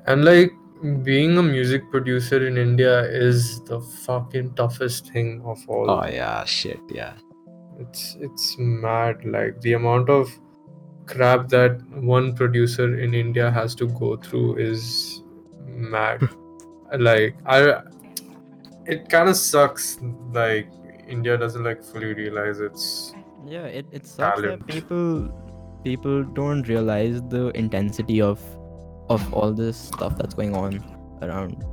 Attitude. 0.07 0.13
And 0.13 0.25
like 0.25 1.05
being 1.05 1.39
a 1.39 1.43
music 1.43 1.91
producer 1.91 2.47
in 2.47 2.59
india 2.59 3.01
is 3.11 3.61
the 3.65 3.81
fucking 3.81 4.53
toughest 4.55 5.11
thing 5.13 5.43
of 5.45 5.59
all 5.69 5.91
Oh 5.91 6.07
yeah. 6.07 6.45
Shit. 6.45 6.79
Yeah. 6.91 7.15
it's 7.81 8.17
it's 8.21 8.57
mad 8.59 9.25
like 9.25 9.61
the 9.63 9.73
amount 9.75 10.09
of 10.11 10.29
crap 11.07 11.49
that 11.49 11.81
one 12.13 12.35
producer 12.35 12.99
in 12.99 13.15
india 13.15 13.51
has 13.51 13.75
to 13.75 13.87
go 13.89 14.17
through 14.17 14.57
is 14.57 15.23
mad 15.67 16.23
like 16.99 17.37
i 17.47 17.59
it 18.87 19.09
kind 19.09 19.29
of 19.29 19.37
sucks 19.37 19.99
like 20.33 20.69
india 21.17 21.37
doesn't 21.37 21.65
like 21.65 21.83
fully 21.93 22.13
realize 22.15 22.61
its 22.61 22.89
Yeah, 23.47 23.67
it, 23.81 23.87
it 23.93 24.07
sucks 24.07 24.41
Talent. 24.41 24.67
that 24.67 24.75
people 24.75 25.11
people 25.85 26.25
don't 26.39 26.69
realize 26.71 27.21
the 27.35 27.43
intensity 27.65 28.21
of 28.21 28.41
of 29.09 29.33
all 29.35 29.53
this 29.53 29.77
stuff 29.77 30.17
that's 30.19 30.35
going 30.35 30.55
on 30.55 30.83
around. 31.23 31.65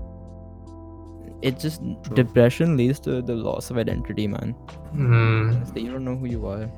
It 1.42 1.60
just 1.60 1.82
True. 1.82 2.16
depression 2.16 2.78
leads 2.78 3.00
to 3.02 3.22
the 3.22 3.36
loss 3.36 3.70
of 3.70 3.78
identity, 3.78 4.28
man. 4.28 4.52
Hmm, 4.92 5.50
Honestly, 5.56 5.82
you 5.82 5.92
don't 5.92 6.06
know 6.06 6.16
who 6.16 6.28
you 6.28 6.46
are. 6.48 6.70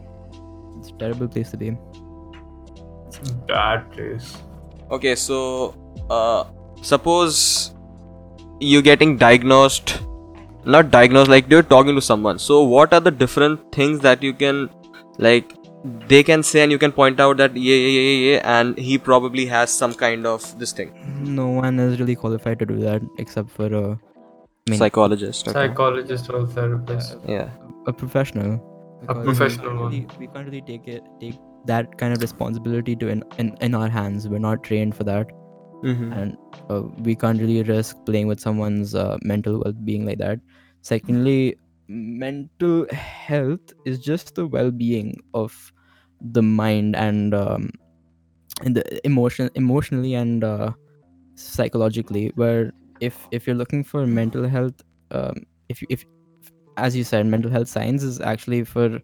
It's 0.79 0.89
a 0.89 0.93
terrible 0.93 1.27
place 1.27 1.51
to 1.51 1.57
be. 1.57 1.77
it's 3.07 3.19
a 3.29 3.33
bad 3.47 3.91
place 3.91 4.37
Okay. 4.91 5.15
So, 5.15 5.75
uh, 6.09 6.45
suppose 6.81 7.73
you're 8.59 8.81
getting 8.81 9.17
diagnosed. 9.17 9.99
Not 10.65 10.89
diagnosed. 10.91 11.29
Like 11.29 11.49
you're 11.49 11.63
talking 11.63 11.95
to 11.95 12.01
someone. 12.01 12.39
So, 12.39 12.63
what 12.63 12.93
are 12.93 12.99
the 12.99 13.11
different 13.11 13.71
things 13.71 13.99
that 14.01 14.23
you 14.23 14.33
can, 14.33 14.69
like, 15.17 15.54
they 16.07 16.23
can 16.23 16.43
say 16.43 16.61
and 16.63 16.71
you 16.71 16.77
can 16.79 16.91
point 16.91 17.19
out 17.19 17.37
that 17.37 17.55
yeah, 17.55 17.75
yeah, 17.75 17.87
yeah, 17.87 18.01
yeah, 18.09 18.33
yeah, 18.33 18.59
and 18.59 18.77
he 18.77 18.97
probably 18.97 19.45
has 19.45 19.69
some 19.71 19.93
kind 19.93 20.25
of 20.25 20.57
this 20.59 20.71
thing. 20.71 20.91
No 21.23 21.47
one 21.49 21.79
is 21.79 21.99
really 21.99 22.15
qualified 22.15 22.59
to 22.59 22.65
do 22.65 22.77
that 22.79 23.01
except 23.19 23.49
for 23.51 23.67
a 23.67 23.99
mean, 24.69 24.79
Psychologist. 24.79 25.47
Okay. 25.47 25.67
psychologist 25.67 26.29
or 26.29 26.45
therapist 26.47 27.17
Yeah. 27.27 27.49
a 27.87 27.93
professional. 27.93 28.55
because 29.01 29.17
we 29.17 29.23
professional 29.25 29.67
can't 29.67 29.79
one. 29.81 29.91
really- 29.91 30.07
we 30.19 30.27
can't 30.27 30.47
really 30.47 30.61
take 30.67 30.87
it 30.87 31.03
take 31.21 31.35
that 31.71 31.97
kind 31.99 32.13
of 32.13 32.21
responsibility 32.21 32.95
to 32.95 33.07
in, 33.09 33.23
in, 33.37 33.55
in 33.61 33.75
our 33.75 33.89
hands. 33.89 34.27
We're 34.27 34.39
not 34.39 34.63
trained 34.63 34.95
for 34.95 35.03
that. 35.05 35.27
Mm-hmm. 35.83 36.13
and 36.13 36.37
uh, 36.69 36.81
we 37.07 37.13
can't 37.15 37.39
really 37.39 37.61
risk 37.61 37.97
playing 38.05 38.27
with 38.27 38.39
someone's 38.39 38.95
uh, 38.95 39.17
mental 39.31 39.59
well-being 39.63 40.05
like 40.05 40.17
that 40.19 40.39
secondly 40.81 41.57
mental 41.87 42.87
health 42.91 43.73
is 43.85 43.99
just 43.99 44.33
the 44.35 44.47
well-being 44.47 45.11
of 45.33 45.73
the 46.21 46.41
mind 46.41 46.95
and 46.95 47.33
um, 47.33 47.71
and 48.63 48.75
the 48.75 49.05
emotion 49.05 49.49
emotionally 49.55 50.13
and 50.15 50.43
uh, 50.43 50.71
psychologically 51.35 52.31
where 52.35 52.71
if 52.99 53.27
if 53.31 53.45
you're 53.45 53.55
looking 53.55 53.83
for 53.83 54.05
mental 54.07 54.47
health 54.47 54.81
um, 55.11 55.35
if 55.69 55.83
if 55.89 56.05
as 56.77 56.95
you 56.95 57.03
said 57.03 57.25
mental 57.25 57.51
health 57.51 57.67
science 57.67 58.03
is 58.03 58.21
actually 58.21 58.63
for 58.63 58.99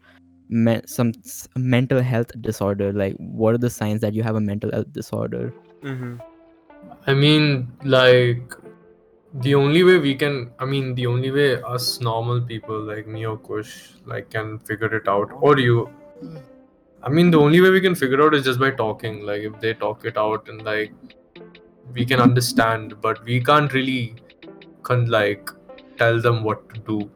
me- 0.50 0.82
some 0.86 1.14
mental 1.56 2.02
health 2.02 2.32
disorder 2.42 2.92
like 2.94 3.16
what 3.18 3.54
are 3.54 3.58
the 3.58 3.70
signs 3.70 4.02
that 4.02 4.14
you 4.14 4.24
have 4.24 4.36
a 4.36 4.42
mental 4.42 4.72
health 4.72 4.92
disorder 4.92 5.54
Mm-hmm. 5.84 6.16
I 7.08 7.14
mean, 7.14 7.72
like, 7.84 8.54
the 9.34 9.56
only 9.56 9.84
way 9.84 9.98
we 9.98 10.16
can, 10.16 10.52
I 10.60 10.66
mean, 10.66 10.94
the 10.94 11.08
only 11.08 11.32
way 11.32 11.62
us 11.62 12.00
normal 12.02 12.42
people 12.42 12.80
like 12.80 13.08
me 13.08 13.26
or 13.26 13.38
Kush, 13.38 13.94
like, 14.06 14.30
can 14.30 14.60
figure 14.60 14.94
it 14.96 15.08
out, 15.08 15.30
or 15.42 15.58
you, 15.58 15.90
I 17.04 17.10
mean, 17.10 17.32
the 17.32 17.40
only 17.40 17.62
way 17.62 17.70
we 17.72 17.82
can 17.82 17.96
figure 17.96 18.22
out 18.22 18.34
is 18.34 18.44
just 18.44 18.60
by 18.60 18.72
talking. 18.72 19.26
Like, 19.26 19.42
if 19.42 19.60
they 19.60 19.74
talk 19.74 20.06
it 20.06 20.18
out 20.18 20.48
and, 20.50 20.62
like, 20.64 20.92
we 21.94 22.06
can 22.06 22.20
understand, 22.20 23.02
but 23.02 23.24
we 23.26 23.42
can't 23.44 23.74
really, 23.74 24.16
can, 24.84 25.10
like, 25.10 25.50
tell 25.98 26.22
them 26.22 26.44
what 26.44 26.70
to 26.74 26.80
do. 26.82 27.12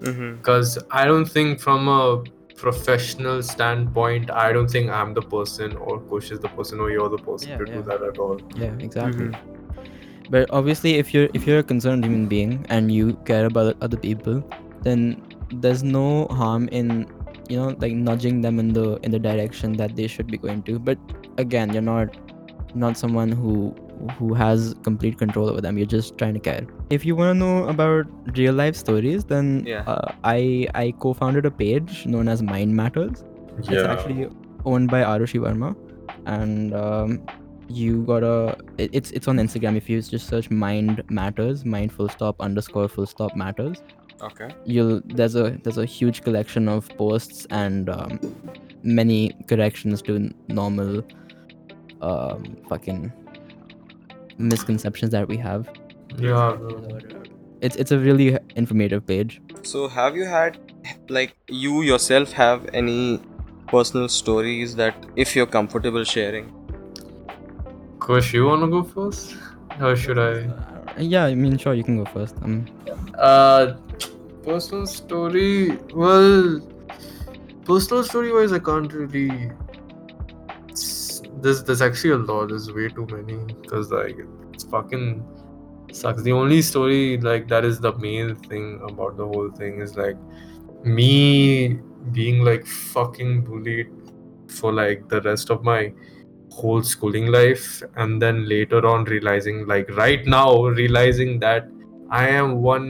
Mm-hmm. 0.00 0.36
Because 0.36 0.78
I 0.90 1.04
don't 1.06 1.24
think, 1.26 1.60
from 1.60 1.88
a 1.88 2.22
professional 2.54 3.42
standpoint, 3.42 4.30
I 4.30 4.52
don't 4.52 4.70
think 4.70 4.90
I'm 4.90 5.12
the 5.14 5.22
person, 5.22 5.76
or 5.76 6.00
Kush 6.00 6.30
is 6.30 6.40
the 6.40 6.48
person, 6.48 6.80
or 6.80 6.90
you're 6.90 7.08
the 7.08 7.18
person 7.18 7.50
Yeah, 7.50 7.58
to 7.58 7.64
do 7.66 7.82
that 7.82 8.02
at 8.02 8.18
all. 8.18 8.40
yeah 8.56 8.72
exactly 8.78 9.26
Mm-hmm. 9.26 10.30
but 10.30 10.50
obviously 10.50 10.94
if 11.00 11.12
you're 11.14 11.28
if 11.34 11.46
you're 11.46 11.58
a 11.58 11.62
concerned 11.62 12.04
human 12.04 12.26
being 12.26 12.54
and 12.76 12.90
you 12.90 13.12
care 13.26 13.44
about 13.46 13.76
other 13.88 13.98
people 13.98 14.42
then 14.86 15.22
there's 15.64 15.82
no 15.84 16.26
harm 16.38 16.68
in 16.72 17.06
you 17.48 17.56
know 17.56 17.74
like 17.78 17.92
nudging 17.92 18.40
them 18.40 18.58
in 18.58 18.72
the 18.72 18.96
in 19.02 19.10
the 19.10 19.18
direction 19.18 19.72
that 19.74 19.96
they 19.96 20.06
should 20.06 20.26
be 20.26 20.38
going 20.38 20.62
to 20.62 20.78
but 20.78 20.98
again 21.38 21.72
you're 21.72 21.82
not 21.82 22.16
not 22.74 22.96
someone 22.96 23.30
who 23.32 23.74
who 24.18 24.34
has 24.34 24.74
complete 24.82 25.16
control 25.18 25.48
over 25.48 25.60
them 25.60 25.78
you're 25.78 25.86
just 25.86 26.18
trying 26.18 26.34
to 26.34 26.40
care 26.40 26.66
if 26.90 27.04
you 27.04 27.16
want 27.16 27.30
to 27.34 27.38
know 27.42 27.68
about 27.68 28.04
real 28.36 28.52
life 28.52 28.76
stories 28.76 29.24
then 29.24 29.64
Yeah. 29.66 29.84
uh, 29.86 30.12
i 30.24 30.66
i 30.74 30.92
co-founded 31.04 31.46
a 31.46 31.50
page 31.50 32.04
known 32.06 32.28
as 32.28 32.42
mind 32.42 32.76
matters 32.76 33.24
yeah. 33.62 33.78
it's 33.78 33.88
actually 33.88 34.28
owned 34.66 34.90
by 34.90 35.02
Arushi 35.02 35.40
Verma, 35.40 35.74
and 36.26 36.74
um, 36.74 37.24
you 37.68 38.02
gotta. 38.02 38.56
It, 38.78 38.90
it's 38.92 39.10
it's 39.12 39.28
on 39.28 39.36
Instagram. 39.38 39.76
If 39.76 39.88
you 39.88 40.02
just 40.02 40.26
search 40.28 40.50
"mind 40.50 41.02
matters," 41.08 41.64
mind 41.64 41.92
full 41.92 42.08
stop 42.08 42.40
underscore 42.40 42.88
full 42.88 43.06
stop 43.06 43.34
matters. 43.36 43.82
Okay. 44.22 44.48
You'll 44.64 45.02
there's 45.04 45.34
a 45.36 45.58
there's 45.62 45.78
a 45.78 45.84
huge 45.84 46.22
collection 46.22 46.68
of 46.68 46.88
posts 46.96 47.46
and 47.50 47.88
um, 47.90 48.18
many 48.82 49.36
corrections 49.46 50.02
to 50.02 50.32
normal 50.48 51.02
um, 52.00 52.56
fucking 52.68 53.12
misconceptions 54.38 55.12
that 55.12 55.28
we 55.28 55.36
have. 55.36 55.68
Yeah. 56.18 56.56
It's 57.60 57.76
it's 57.76 57.90
a 57.90 57.98
really 57.98 58.38
informative 58.54 59.06
page. 59.06 59.40
So, 59.62 59.88
have 59.88 60.14
you 60.14 60.24
had, 60.24 60.58
like, 61.08 61.34
you 61.48 61.82
yourself 61.82 62.32
have 62.32 62.68
any 62.72 63.20
personal 63.66 64.08
stories 64.08 64.76
that, 64.76 64.94
if 65.16 65.34
you're 65.34 65.46
comfortable 65.46 66.04
sharing? 66.04 66.52
Kush, 67.98 68.34
you 68.34 68.44
wanna 68.44 68.68
go 68.68 68.82
first? 68.84 69.36
Or 69.80 69.96
should 69.96 70.18
I? 70.18 70.48
Yeah, 70.98 71.24
I 71.24 71.34
mean, 71.34 71.58
sure, 71.58 71.74
you 71.74 71.84
can 71.84 71.96
go 72.02 72.04
first. 72.06 72.36
Um, 72.42 72.66
Uh, 73.18 73.74
personal 74.44 74.86
story. 74.86 75.78
Well, 75.94 76.60
personal 77.64 78.04
story 78.04 78.32
wise, 78.32 78.52
I 78.52 78.58
can't 78.58 78.92
really. 78.92 79.50
it's- 80.68 81.22
There's 81.42 81.62
there's 81.64 81.82
actually 81.82 82.10
a 82.12 82.18
lot. 82.18 82.48
There's 82.48 82.72
way 82.72 82.88
too 82.88 83.06
many 83.10 83.36
because 83.62 83.90
like 83.92 84.16
it's 84.52 84.64
fucking 84.64 85.22
sucks. 85.92 86.22
The 86.22 86.32
only 86.32 86.62
story 86.62 87.18
like 87.18 87.46
that 87.48 87.64
is 87.64 87.78
the 87.78 87.92
main 87.98 88.34
thing 88.36 88.80
about 88.88 89.16
the 89.18 89.26
whole 89.26 89.50
thing 89.50 89.80
is 89.80 89.96
like 89.96 90.16
me 90.82 91.78
being 92.12 92.42
like 92.42 92.66
fucking 92.66 93.42
bullied 93.42 93.88
for 94.48 94.72
like 94.72 95.08
the 95.08 95.20
rest 95.22 95.50
of 95.50 95.62
my 95.62 95.92
whole 96.60 96.82
schooling 96.82 97.26
life 97.26 97.82
and 97.96 98.20
then 98.22 98.48
later 98.48 98.86
on 98.86 99.04
realizing 99.04 99.66
like 99.66 99.90
right 99.96 100.26
now 100.34 100.48
realizing 100.80 101.38
that 101.40 101.68
i 102.10 102.26
am 102.28 102.62
one 102.62 102.88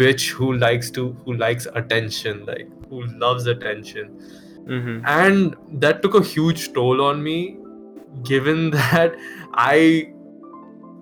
bitch 0.00 0.30
who 0.38 0.52
likes 0.54 0.90
to 0.90 1.04
who 1.24 1.34
likes 1.42 1.66
attention 1.82 2.44
like 2.46 2.68
who 2.88 3.04
loves 3.26 3.46
attention 3.58 4.16
Mm-hmm. 4.66 5.04
and 5.04 5.56
that 5.80 6.00
took 6.00 6.14
a 6.14 6.22
huge 6.22 6.72
toll 6.72 7.02
on 7.06 7.22
me 7.22 7.58
given 8.28 8.70
that 8.76 9.14
i 9.52 10.10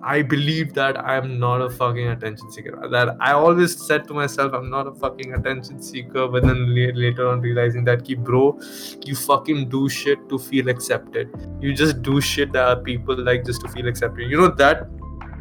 i 0.03 0.21
believe 0.21 0.73
that 0.73 0.97
i'm 1.13 1.39
not 1.39 1.61
a 1.61 1.69
fucking 1.69 2.07
attention 2.09 2.51
seeker 2.51 2.87
that 2.91 3.15
i 3.19 3.31
always 3.31 3.75
said 3.85 4.07
to 4.07 4.13
myself 4.13 4.53
i'm 4.53 4.69
not 4.69 4.87
a 4.87 4.93
fucking 4.93 5.33
attention 5.33 5.81
seeker 5.81 6.27
but 6.27 6.43
then 6.43 6.75
later 6.75 7.27
on 7.27 7.41
realizing 7.41 7.83
that 7.83 8.03
ki 8.03 8.15
bro 8.15 8.59
you 9.05 9.15
fucking 9.15 9.69
do 9.69 9.87
shit 9.89 10.27
to 10.29 10.37
feel 10.37 10.69
accepted 10.69 11.29
you 11.61 11.73
just 11.73 12.01
do 12.01 12.19
shit 12.19 12.51
that 12.51 12.83
people 12.83 13.15
like 13.31 13.45
just 13.45 13.61
to 13.61 13.67
feel 13.69 13.87
accepted 13.87 14.29
you 14.29 14.37
know 14.37 14.47
that 14.47 14.87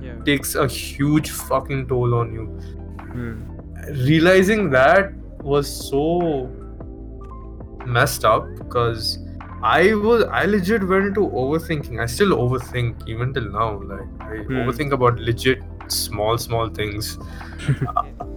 yeah. 0.00 0.14
takes 0.25 0.54
a 0.54 0.66
huge 0.66 1.31
fucking 1.31 1.87
toll 1.88 2.14
on 2.14 2.33
you 2.33 2.47
Mm-hmm. 3.12 4.04
realizing 4.04 4.71
that 4.71 5.12
was 5.42 5.69
so 5.90 6.49
messed 7.85 8.25
up 8.25 8.47
because 8.57 9.19
I 9.62 9.95
was 9.95 10.25
I 10.25 10.45
legit 10.47 10.87
went 10.87 11.07
into 11.07 11.21
overthinking. 11.28 12.00
I 12.00 12.07
still 12.07 12.31
overthink 12.37 13.09
even 13.09 13.33
till 13.35 13.50
now. 13.50 13.81
Like 13.83 14.09
I 14.21 14.37
Hmm. 14.42 14.59
overthink 14.62 14.92
about 14.92 15.19
legit 15.21 15.62
small 15.88 16.38
small 16.38 16.69
things. 16.69 17.19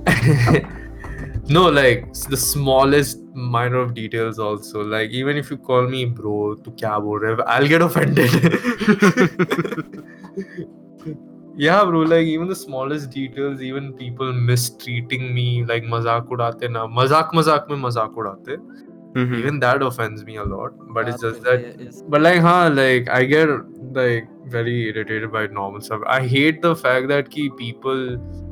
no, 1.49 1.63
like 1.69 2.13
the 2.29 2.37
smallest 2.37 3.19
minor 3.33 3.79
of 3.79 3.93
details 3.95 4.37
also. 4.39 4.83
Like 4.83 5.09
even 5.09 5.37
if 5.37 5.49
you 5.49 5.57
call 5.57 5.87
me 5.87 6.05
bro, 6.05 6.55
to 6.55 6.71
kya 6.71 7.01
bol 7.01 7.19
rahe 7.19 7.35
ho?" 7.37 7.43
I'll 7.47 7.67
get 7.67 7.81
offended. 7.81 8.31
yeah, 11.57 11.83
bro. 11.85 11.99
Like 12.01 12.25
even 12.27 12.47
the 12.47 12.55
smallest 12.55 13.09
details, 13.09 13.61
even 13.61 13.93
people 13.93 14.31
mistreating 14.33 15.33
me, 15.33 15.63
like 15.65 15.83
mazak 15.83 16.27
udate 16.27 16.69
na, 16.71 16.87
mazak 16.87 17.31
mazak 17.31 17.69
mein 17.69 17.79
mazak 17.79 18.13
udate. 18.23 18.57
Mhm. 19.15 19.35
Even 19.39 19.59
that 19.63 19.81
offends 19.89 20.23
me 20.29 20.35
a 20.37 20.43
lot. 20.43 20.73
But 20.95 21.09
it's 21.09 21.21
just 21.25 21.41
Baat 21.41 21.49
that 21.49 21.61
ye 21.81 21.87
is- 21.89 22.01
but 22.13 22.21
like 22.25 22.39
huh 22.45 22.69
like 22.79 23.09
i 23.17 23.19
get 23.33 23.49
like 23.99 24.27
very 24.55 24.73
irritated 24.87 25.31
by 25.35 25.43
normal 25.57 25.81
stuff 25.85 26.01
i 26.15 26.17
hate 26.33 26.57
the 26.65 26.71
fact 26.81 27.07
that 27.11 27.29
key 27.35 27.45
people 27.61 28.01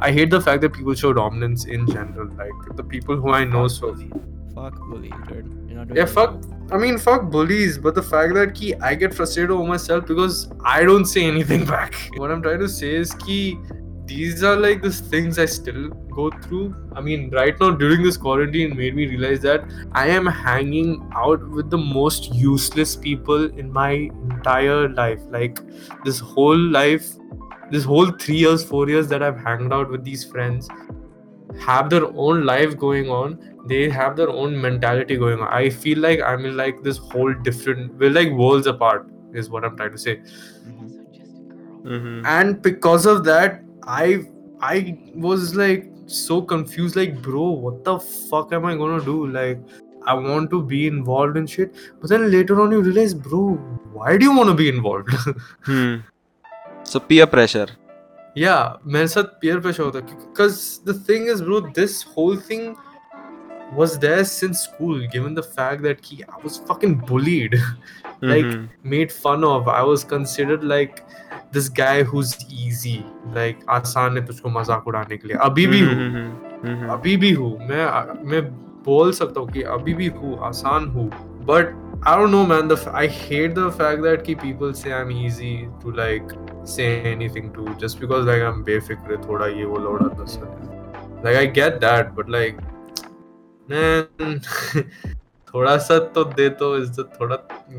i 0.08 0.12
hate 0.20 0.32
the 0.36 0.39
fact 0.46 0.62
that 0.65 0.74
people 0.77 0.96
show 1.01 1.12
dominance 1.17 1.65
in 1.77 1.84
general 1.96 2.29
like 2.43 2.63
the 2.79 2.86
people 2.93 3.20
who 3.25 3.34
i 3.39 3.43
know 3.43 3.63
fuck 3.67 3.75
so 3.79 3.91
bully. 3.91 4.10
Fuck 4.55 4.79
bullies, 4.89 5.13
dude. 5.27 5.51
You're 5.67 5.77
not 5.79 5.88
doing 5.89 5.98
yeah 6.00 6.05
fuck 6.15 6.34
i 6.72 6.77
mean 6.86 6.98
fuck 7.05 7.29
bullies 7.36 7.77
but 7.86 7.96
the 8.00 8.05
fact 8.13 8.34
that 8.39 8.55
key 8.62 8.74
i 8.89 8.96
get 9.03 9.13
frustrated 9.20 9.51
over 9.58 9.67
myself 9.75 10.08
because 10.13 10.39
i 10.77 10.84
don't 10.91 11.05
say 11.13 11.25
anything 11.36 11.65
back 11.75 11.96
what 12.24 12.32
i'm 12.36 12.41
trying 12.50 12.60
to 12.65 12.70
say 12.79 12.96
is 13.03 13.13
key 13.25 13.43
these 14.05 14.43
are 14.43 14.55
like 14.57 14.81
the 14.81 14.91
things 14.91 15.39
i 15.39 15.45
still 15.45 15.89
go 16.15 16.29
through. 16.43 16.75
I 16.93 17.01
mean 17.01 17.29
right 17.31 17.60
now 17.60 17.72
during 17.72 18.03
this 18.03 18.17
quarantine 18.17 18.75
made 18.77 18.95
me 18.95 19.07
realize 19.07 19.39
that 19.41 19.63
i 19.93 20.07
am 20.07 20.25
hanging 20.25 21.10
out 21.15 21.48
with 21.50 21.69
the 21.69 21.77
most 21.77 22.33
useless 22.33 22.95
people 22.95 23.45
in 23.63 23.72
my 23.72 23.91
entire 23.91 24.89
life. 24.89 25.22
Like 25.29 25.60
this 26.03 26.19
whole 26.19 26.57
life 26.57 27.07
this 27.72 27.83
whole 27.86 28.12
three 28.12 28.36
years 28.38 28.63
four 28.63 28.88
years 28.89 29.07
that 29.07 29.24
i've 29.24 29.38
hanged 29.38 29.74
out 29.74 29.89
with 29.89 30.03
these 30.03 30.24
friends 30.25 30.67
have 31.62 31.89
their 31.89 32.05
own 32.05 32.45
life 32.45 32.77
going 32.77 33.10
on. 33.10 33.39
They 33.67 33.89
have 33.89 34.15
their 34.17 34.29
own 34.29 34.60
mentality 34.62 35.15
going 35.17 35.39
on. 35.39 35.48
I 35.48 35.69
feel 35.69 36.00
like 36.00 36.19
i'm 36.22 36.45
in 36.45 36.57
like 36.57 36.83
this 36.83 36.98
whole 36.98 37.33
different 37.33 37.93
we're 37.95 38.10
like 38.10 38.31
worlds 38.31 38.67
apart 38.67 39.10
is 39.33 39.50
what 39.50 39.63
i'm 39.63 39.77
trying 39.77 39.91
to 39.91 39.98
say. 39.98 40.22
Mhm. 41.83 42.25
and 42.25 42.62
because 42.62 43.05
of 43.05 43.24
that 43.25 43.62
i 43.87 44.21
i 44.61 44.99
was 45.14 45.55
like 45.55 45.90
so 46.07 46.40
confused 46.43 46.97
like 46.97 47.21
bro 47.23 47.49
what 47.67 47.85
the 47.85 47.99
fuck 48.31 48.52
am 48.52 48.64
i 48.64 48.75
gonna 48.83 49.02
do 49.05 49.17
like 49.26 49.59
i 50.07 50.14
want 50.14 50.50
to 50.50 50.62
be 50.62 50.87
involved 50.87 51.37
in 51.37 51.47
shit 51.47 51.75
but 52.00 52.09
then 52.11 52.31
later 52.31 52.61
on 52.61 52.73
you 52.73 52.81
realize 52.81 53.14
bro 53.14 53.43
why 53.99 54.17
do 54.17 54.25
you 54.31 54.37
want 54.37 54.49
to 54.49 54.55
be 54.62 54.69
involved 54.69 55.11
Hmm. 55.71 55.97
So 56.85 57.00
peer 57.00 57.26
pressure. 57.26 57.69
yeah 58.40 58.76
मेरे 58.95 59.07
साथ 59.14 59.31
peer 59.43 59.61
pressure 59.62 59.85
होता 59.85 59.99
है 59.99 60.19
because 60.26 60.59
the 60.90 60.95
thing 61.09 61.26
is 61.33 61.40
bro 61.49 61.61
this 61.78 61.97
whole 62.14 62.37
thing 62.50 62.62
was 63.78 63.99
there 64.05 64.25
since 64.33 64.61
school 64.67 65.00
given 65.14 65.35
the 65.38 65.43
fact 65.57 65.83
that 65.87 65.99
he, 66.11 66.23
I 66.25 66.38
was 66.45 66.55
fucking 66.69 66.95
bullied 67.11 67.57
like 68.23 68.47
Mhm. 68.52 68.62
made 68.95 69.12
fun 69.25 69.45
of 69.49 69.69
I 69.73 69.83
was 69.88 70.05
considered 70.12 70.64
like 70.75 71.02
this 71.53 71.69
guy 71.77 72.01
who's 72.03 72.36
easy 72.62 72.98
like 73.36 73.60
आसान 73.69 74.17
है 74.17 74.25
तुझको 74.25 74.50
मज़ाक 74.50 74.88
उड़ाने 74.88 75.17
के 75.17 75.27
लिए। 75.27 75.38
अभी 75.41 75.65
भी 75.67 75.79
हम्म, 75.79 75.95
हूँ। 75.95 76.12
हम्म, 76.12 76.67
हम्म, 76.67 76.89
अभी 76.93 77.15
भी 77.17 77.31
हूँ। 77.33 77.57
मैं 77.69 77.86
मैं 78.29 78.41
बोल 78.86 79.12
सकता 79.12 79.39
हूँ 79.39 79.50
कि 79.51 79.62
अभी 79.74 79.93
भी 79.93 80.07
हूँ 80.17 80.38
आसान 80.48 80.88
हूँ। 80.88 81.10
But 81.48 81.81
I 82.07 82.17
don't 82.17 82.29
know 82.29 82.45
man 82.48 82.67
the 82.67 82.77
I 82.93 83.07
hate 83.12 83.53
the 83.55 83.69
fact 83.72 84.03
that 84.03 84.22
कि 84.25 84.36
people 84.36 84.72
say 84.74 84.91
I 84.91 85.01
am 85.01 85.12
easy 85.25 85.55
to 85.83 85.91
like 85.98 86.33
say 86.67 86.86
anything 87.12 87.50
to 87.53 87.67
just 87.81 88.00
because 88.01 88.25
like 88.27 88.44
I 88.44 88.50
am 88.50 88.63
बेफिक्र 88.63 89.18
थोड़ा 89.27 89.48
ये 89.48 89.66
वो 89.66 89.77
लौड़ा 89.79 90.07
दस 90.24 90.39
like 91.25 91.37
I 91.37 91.48
get 91.53 91.79
that 91.81 92.11
but 92.13 92.29
like 92.29 92.57
man 93.70 94.39
थोड़ा 95.53 95.77
सा 95.77 95.98
तो 96.13 96.24
दे 96.27 96.48
दो 96.51 96.75
इज़्ज़त 96.77 97.09
थोड़ा 97.20 97.35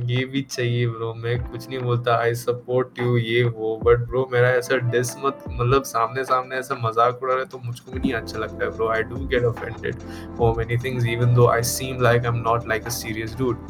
ये 0.06 0.24
भी 0.24 0.42
चाहिए 0.42 0.86
ब्रो 0.88 1.12
मैं 1.14 1.38
कुछ 1.42 1.68
नहीं 1.68 1.78
बोलता 1.78 2.16
आई 2.16 2.34
सपोर्ट 2.34 2.98
यू 2.98 3.16
ये 3.16 3.42
वो 3.46 3.76
बट 3.84 4.06
ब्रो 4.08 4.28
मेरा 4.32 4.48
ऐसा 4.50 4.76
डिस 4.90 5.14
मत 5.24 5.42
मतलब 5.48 5.84
सामने 5.84 6.24
सामने 6.24 6.56
ऐसा 6.56 6.74
मज़ाक 6.84 7.22
उड़ा 7.22 7.34
रहे 7.34 7.44
तो 7.44 7.58
मुझको 7.64 7.92
भी 7.92 7.98
नहीं 7.98 8.12
अच्छा 8.12 8.38
लगता 8.38 8.64
है 8.64 8.70
bro 8.70 8.88
I 8.88 9.02
do 9.02 9.26
get 9.26 9.44
offended 9.44 9.96
for 10.38 10.54
many 10.58 10.76
things 10.84 11.06
even 11.06 11.34
though 11.34 11.46
I 11.48 11.62
seem 11.72 12.00
like 12.02 12.26
I 12.26 12.32
am 12.32 12.42
not 12.44 12.68
like 12.68 12.86
a 12.86 12.94
serious 12.98 13.36
dude 13.36 13.66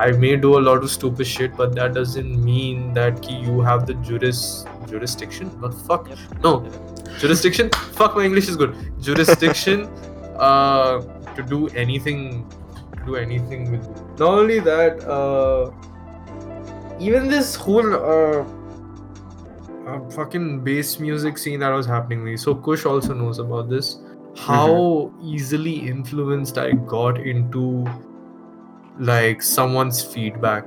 I 0.00 0.12
may 0.18 0.34
do 0.36 0.52
a 0.52 0.60
lot 0.60 0.82
of 0.82 0.90
stupid 0.90 1.26
shit 1.26 1.56
but 1.56 1.74
that 1.74 1.92
doesn't 1.92 2.36
mean 2.44 2.92
that 2.94 3.20
कि 3.26 3.42
you 3.44 3.60
have 3.62 3.84
the 3.84 4.02
juris 4.02 4.46
jurisdiction 4.90 5.50
but 5.60 5.86
fuck 5.86 6.16
no 6.44 6.58
jurisdiction 7.20 7.68
fuck 7.68 8.14
my 8.16 8.26
English 8.26 8.48
is 8.48 8.58
good 8.58 8.82
jurisdiction 9.00 9.86
to 11.36 11.42
do 11.48 11.68
anything 11.76 12.62
do 13.04 13.16
anything 13.16 13.70
with. 13.70 13.86
Not 14.18 14.28
only 14.28 14.58
that, 14.60 15.04
uh, 15.08 15.70
even 16.98 17.28
this 17.28 17.54
whole 17.54 17.94
uh, 17.94 18.44
uh, 19.86 20.10
fucking 20.10 20.64
bass 20.64 20.98
music 20.98 21.38
scene 21.38 21.60
that 21.60 21.70
was 21.70 21.86
happening. 21.86 22.18
to 22.20 22.24
me. 22.24 22.36
So 22.36 22.54
Kush 22.54 22.86
also 22.86 23.14
knows 23.14 23.38
about 23.38 23.68
this. 23.68 23.98
How 24.36 25.12
easily 25.22 25.86
influenced 25.88 26.58
I 26.58 26.72
got 26.72 27.18
into 27.18 27.86
like 28.98 29.42
someone's 29.42 30.02
feedback 30.02 30.64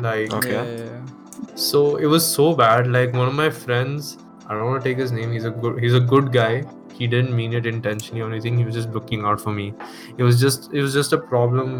like 0.00 0.32
Okay. 0.32 0.52
Yeah, 0.52 0.64
yeah, 0.64 0.84
yeah. 0.84 1.06
so 1.54 1.96
it 1.96 2.06
was 2.06 2.26
so 2.26 2.54
bad 2.54 2.86
like 2.86 3.12
one 3.12 3.26
of 3.26 3.34
my 3.34 3.50
friends 3.50 4.18
i 4.46 4.54
don't 4.54 4.64
want 4.64 4.82
to 4.82 4.88
take 4.88 4.98
his 4.98 5.10
name 5.10 5.32
he's 5.32 5.44
a 5.44 5.50
good 5.50 5.82
he's 5.82 5.94
a 5.94 6.00
good 6.00 6.32
guy 6.32 6.62
he 6.97 7.07
didn't 7.07 7.35
mean 7.35 7.53
it 7.53 7.65
intentionally 7.65 8.21
or 8.21 8.29
anything 8.31 8.57
he 8.57 8.65
was 8.65 8.75
just 8.75 8.89
looking 8.97 9.23
out 9.25 9.41
for 9.41 9.51
me 9.51 9.73
it 10.17 10.23
was 10.23 10.39
just 10.39 10.69
it 10.73 10.81
was 10.81 10.93
just 10.93 11.13
a 11.13 11.17
problem 11.17 11.71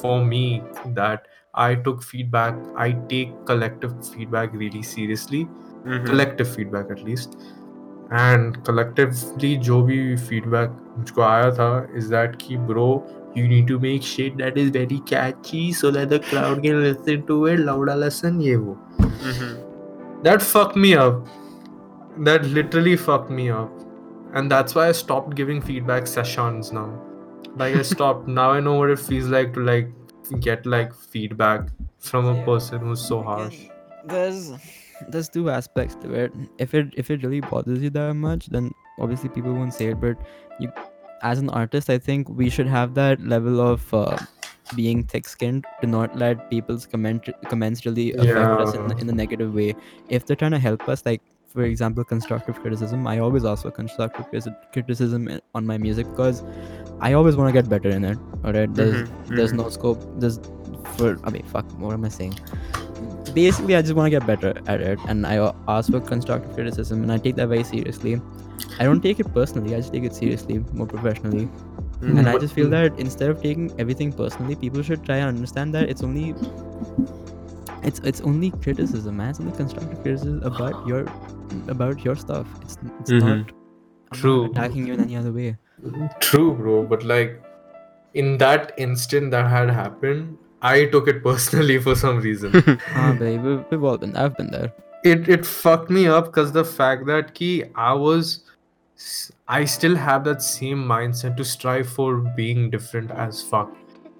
for 0.00 0.14
me 0.24 0.62
that 1.00 1.26
i 1.54 1.74
took 1.74 2.02
feedback 2.02 2.54
i 2.76 2.92
take 3.12 3.34
collective 3.50 3.92
feedback 4.14 4.56
really 4.64 4.82
seriously 4.94 5.42
Mhm. 5.84 6.06
collective 6.06 6.48
feedback 6.54 6.90
at 6.96 7.04
least 7.10 7.36
and 8.22 8.56
collectively 8.64 9.52
जो 9.68 9.82
भी 9.90 10.00
feedback 10.30 10.74
मुझको 10.98 11.22
आया 11.28 11.50
था 11.60 11.70
is 12.00 12.10
that 12.16 12.36
कि 12.42 12.56
bro 12.70 12.88
you 13.38 13.46
need 13.52 13.66
to 13.70 13.78
make 13.84 14.02
shit 14.10 14.36
that 14.42 14.58
is 14.64 14.68
very 14.76 14.98
catchy 15.12 15.62
so 15.80 15.90
that 15.96 16.12
the 16.14 16.20
crowd 16.28 16.62
can 16.66 16.82
listen 16.84 17.24
to 17.30 17.38
it 17.54 17.64
louder 17.70 17.96
listen 18.04 18.40
ये 18.48 18.56
वो 18.66 18.76
Mhm. 19.30 19.50
that 20.28 20.46
fucked 20.52 20.78
me 20.84 20.92
up 21.06 21.26
that 22.28 22.46
literally 22.58 22.96
fucked 23.08 23.30
me 23.40 23.48
up 23.50 23.82
and 24.33 24.49
that's 24.51 24.75
why 24.75 24.87
I 24.89 24.91
stopped 24.91 25.35
giving 25.35 25.61
feedback 25.61 26.07
sessions 26.07 26.71
now. 26.71 26.89
Like 27.55 27.75
I 27.75 27.81
stopped. 27.81 28.27
Now 28.27 28.51
I 28.51 28.59
know 28.59 28.75
what 28.75 28.89
it 28.89 28.99
feels 28.99 29.25
like 29.27 29.53
to 29.55 29.59
like 29.59 29.89
get 30.39 30.65
like 30.65 30.93
feedback 30.93 31.67
from 31.99 32.25
a 32.25 32.43
person 32.45 32.79
who's 32.79 33.01
so 33.07 33.21
harsh. 33.21 33.57
there's 34.05 34.51
there's 35.09 35.27
two 35.29 35.49
aspects 35.49 35.95
to 36.03 36.13
it. 36.13 36.31
If 36.57 36.73
it 36.73 36.93
if 36.95 37.11
it 37.11 37.23
really 37.23 37.41
bothers 37.41 37.81
you 37.81 37.89
that 37.91 38.13
much 38.13 38.47
then 38.47 38.71
obviously 38.99 39.29
people 39.29 39.53
won't 39.53 39.73
say 39.73 39.87
it 39.87 39.99
but 39.99 40.17
you 40.59 40.71
as 41.23 41.39
an 41.39 41.49
artist 41.49 41.89
i 41.89 41.97
think 41.97 42.29
we 42.29 42.49
should 42.49 42.67
have 42.67 42.93
that 42.95 43.19
level 43.33 43.59
of 43.61 43.93
uh, 43.93 44.17
being 44.75 45.03
thick-skinned 45.03 45.65
to 45.81 45.87
not 45.87 46.15
let 46.15 46.49
people's 46.49 46.85
comment 46.85 47.29
comments 47.49 47.85
really 47.85 48.13
affect 48.13 48.61
us 48.65 48.73
in, 48.75 48.87
the- 48.87 48.97
in 49.01 49.09
a 49.09 49.13
negative 49.13 49.53
way. 49.53 49.75
If 50.09 50.25
they're 50.25 50.35
trying 50.35 50.51
to 50.51 50.59
help 50.59 50.87
us 50.89 51.03
like 51.05 51.21
for 51.53 51.63
example 51.63 52.03
constructive 52.03 52.59
criticism 52.61 53.07
i 53.13 53.19
always 53.19 53.45
ask 53.51 53.63
for 53.63 53.71
constructive 53.71 54.25
criticism 54.73 55.27
on 55.55 55.65
my 55.71 55.77
music 55.77 56.07
because 56.11 56.43
i 57.01 57.13
always 57.13 57.35
want 57.35 57.49
to 57.53 57.53
get 57.61 57.69
better 57.69 57.89
in 57.89 58.03
it 58.11 58.17
all 58.43 58.53
right 58.53 58.73
there's 58.81 59.01
Mhm. 59.01 59.35
there's 59.39 59.53
Mhm. 59.53 59.57
no 59.63 59.69
scope 59.77 60.05
there's 60.25 60.39
for 60.99 61.09
i 61.23 61.29
mean 61.37 61.43
fuck 61.55 61.65
what 61.85 61.93
am 61.93 62.05
i 62.05 62.13
saying 62.19 62.35
basically 63.33 63.75
i 63.75 63.81
just 63.81 63.95
want 63.95 64.07
to 64.11 64.13
get 64.17 64.25
better 64.27 64.53
at 64.67 64.81
it 64.91 64.99
and 65.07 65.25
i 65.27 65.35
ask 65.77 65.91
for 65.91 65.99
constructive 66.13 66.53
criticism 66.59 67.03
and 67.03 67.11
i 67.11 67.17
take 67.27 67.35
that 67.41 67.47
very 67.55 67.63
seriously 67.73 68.15
i 68.79 68.83
don't 68.89 69.01
take 69.09 69.19
it 69.25 69.33
personally 69.33 69.75
i 69.75 69.77
just 69.83 69.93
take 69.93 70.03
it 70.03 70.15
seriously 70.21 70.57
more 70.73 70.87
professionally 70.95 71.47
Mhm. 72.01 72.17
and 72.19 72.29
i 72.29 72.37
just 72.43 72.53
feel 72.59 72.69
that 72.69 72.99
instead 73.05 73.29
of 73.29 73.41
taking 73.41 73.71
everything 73.85 74.11
personally 74.11 74.55
people 74.65 74.81
should 74.89 75.03
try 75.09 75.17
and 75.17 75.27
understand 75.37 75.73
that 75.79 75.89
it's 75.95 76.03
only 76.09 76.33
it's 77.89 77.99
it's 78.11 78.21
only 78.21 78.51
criticism 78.65 79.17
man 79.17 79.29
it's 79.29 79.39
only 79.39 79.55
constructive 79.59 80.01
criticism 80.01 80.41
about 80.43 80.85
your 80.87 81.05
about 81.67 82.03
your 82.05 82.15
stuff 82.15 82.47
it's, 82.61 82.77
it's 82.99 83.11
Mhm. 83.11 83.21
not 83.21 83.31
I'm 83.31 83.45
not 84.11 84.19
True. 84.21 84.45
attacking 84.51 84.87
you 84.87 84.93
in 84.93 85.01
any 85.01 85.15
other 85.15 85.31
way 85.31 85.57
True, 86.19 86.53
bro. 86.53 86.83
But 86.83 87.03
like 87.03 87.41
in 88.13 88.37
that 88.37 88.73
instant 88.77 89.31
that 89.31 89.47
had 89.49 89.69
happened, 89.69 90.37
I 90.61 90.85
took 90.85 91.07
it 91.07 91.23
personally 91.27 91.79
for 91.79 91.95
some 91.95 92.19
reason. 92.19 92.51
ah 92.95 93.15
babe 93.21 93.41
we've, 93.49 93.63
we've 93.71 93.83
all 93.91 93.97
been 93.97 94.15
i've 94.23 94.35
been 94.37 94.51
there 94.51 94.71
it 95.11 95.27
it 95.35 95.45
fucked 95.45 95.89
me 95.89 96.03
up 96.17 96.25
because 96.25 96.51
the 96.57 96.63
fact 96.65 97.07
that 97.07 97.33
ki 97.33 97.49
I 97.75 97.93
was 97.93 98.43
I 99.47 99.65
still 99.65 99.95
have 99.95 100.23
that 100.25 100.43
same 100.43 100.83
mindset 100.93 101.35
to 101.37 101.43
strive 101.43 101.87
for 101.89 102.17
being 102.41 102.69
different 102.69 103.09
as 103.27 103.41
fuck. 103.53 103.71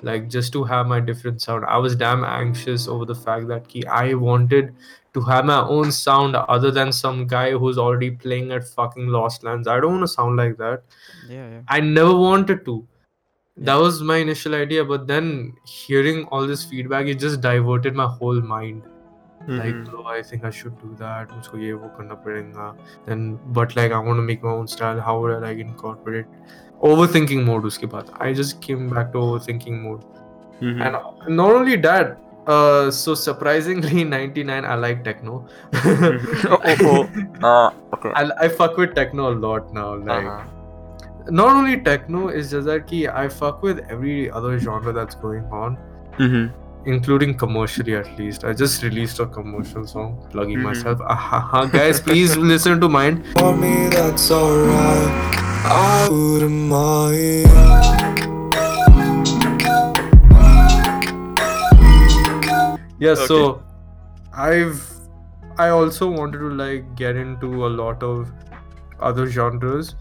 like 0.10 0.24
just 0.34 0.52
to 0.54 0.64
have 0.68 0.88
my 0.92 0.98
different 1.08 1.42
sound 1.46 1.66
i 1.74 1.78
was 1.82 1.96
damn 2.04 2.24
anxious 2.28 2.86
over 2.94 3.06
the 3.10 3.18
fact 3.26 3.44
that 3.50 3.68
ki, 3.74 3.84
i 3.98 4.16
wanted 4.22 4.72
to 5.15 5.21
have 5.29 5.45
my 5.51 5.61
own 5.77 5.93
sound 5.99 6.37
other 6.57 6.71
than 6.79 6.93
some 6.93 7.27
guy 7.27 7.51
who's 7.53 7.79
already 7.85 8.11
playing 8.25 8.51
at 8.57 8.67
fucking 8.81 9.07
lost 9.19 9.45
lands 9.49 9.69
i 9.75 9.79
don't 9.85 9.93
want 9.99 10.03
to 10.09 10.13
sound 10.17 10.37
like 10.43 10.57
that 10.59 10.83
Yeah, 11.29 11.47
yeah. 11.53 11.63
i 11.77 11.81
never 11.81 12.15
wanted 12.25 12.65
to 12.67 12.75
that 13.57 13.73
Yeah. 13.75 13.83
was 13.87 14.03
my 14.11 14.17
initial 14.25 14.55
idea 14.57 14.85
but 14.85 15.07
then 15.13 15.31
hearing 15.77 16.25
all 16.27 16.47
this 16.53 16.65
feedback 16.73 17.07
it 17.15 17.19
just 17.25 17.41
diverted 17.47 17.95
my 18.03 18.07
whole 18.19 18.41
mind 18.53 18.83
like 19.49 19.75
Mhm. 19.75 19.89
bro 19.89 20.05
i 20.13 20.21
think 20.29 20.45
i 20.49 20.51
should 20.59 20.77
do 20.83 20.89
that 21.01 21.33
मुझको 21.39 21.59
ये 21.65 21.73
वो 21.81 21.89
करना 21.97 22.15
पड़ेगा 22.27 22.69
then 23.09 23.25
but 23.59 23.75
like 23.81 23.93
i 23.99 24.01
want 24.07 24.21
to 24.23 24.25
make 24.29 24.47
my 24.51 24.55
own 24.61 24.67
style 24.77 25.01
how 25.09 25.15
would 25.25 25.35
i 25.35 25.41
like 25.47 25.61
incorporate 25.65 26.27
overthinking 26.91 27.45
mode 27.49 27.67
उसके 27.73 27.87
बाद 27.93 28.11
i 28.27 28.33
just 28.41 28.57
came 28.67 28.89
back 28.95 29.13
to 29.17 29.23
overthinking 29.27 29.79
mode 29.85 30.03
Mhm. 30.63 30.83
and 30.87 31.37
not 31.43 31.55
only 31.61 31.77
that 31.87 32.13
uh 32.48 32.90
so 32.92 33.14
surprisingly 33.14 34.04
99 34.14 34.66
i 34.66 34.76
like 34.76 35.04
techno 35.04 35.46
oh, 35.74 36.60
oh, 36.64 36.76
oh. 36.82 37.08
Ah, 37.44 37.74
okay. 37.94 38.10
I, 38.16 38.32
I 38.46 38.48
fuck 38.48 38.78
with 38.78 38.96
techno 38.96 39.32
a 39.32 39.36
lot 39.36 39.72
now 39.74 39.96
like 39.96 40.26
Uh-huh. 40.26 41.30
not 41.30 41.56
only 41.56 41.80
techno 41.82 42.30
is 42.30 42.50
just 42.52 42.66
that 42.66 42.88
ki 42.88 43.08
i 43.08 43.28
fuck 43.28 43.62
with 43.62 43.80
every 43.90 44.32
other 44.32 44.58
genre 44.58 44.92
that's 44.92 45.14
going 45.16 45.46
on 45.52 45.78
Mhm. 46.20 46.52
including 46.86 47.34
commercially 47.38 47.96
at 47.96 48.08
least. 48.18 48.44
I 48.44 48.54
just 48.54 48.82
released 48.84 49.20
a 49.20 49.26
commercial 49.28 49.86
song 49.92 50.18
plugging 50.32 50.58
Mhm. 50.58 50.64
myself. 50.70 51.00
Ahaha. 51.16 51.62
Guys, 51.72 52.02
please 52.08 52.36
listen 52.52 52.82
to 52.82 52.90
mine. 52.90 53.24
For 53.38 53.56
me, 53.56 53.72
that's 53.96 54.30
alright. 54.32 55.38
I 55.78 56.10
wouldn't 56.10 56.62
mind. 56.76 58.31
Yeah, 63.02 63.16
so 63.16 63.38
I've 64.34 64.82
I 65.58 65.70
also 65.70 66.10
wanted 66.10 66.40
to 66.46 66.50
like 66.62 66.96
get 66.96 67.16
into 67.16 67.66
a 67.68 67.72
lot 67.82 68.04
of 68.04 68.32
other 69.00 69.26
genres, 69.28 69.96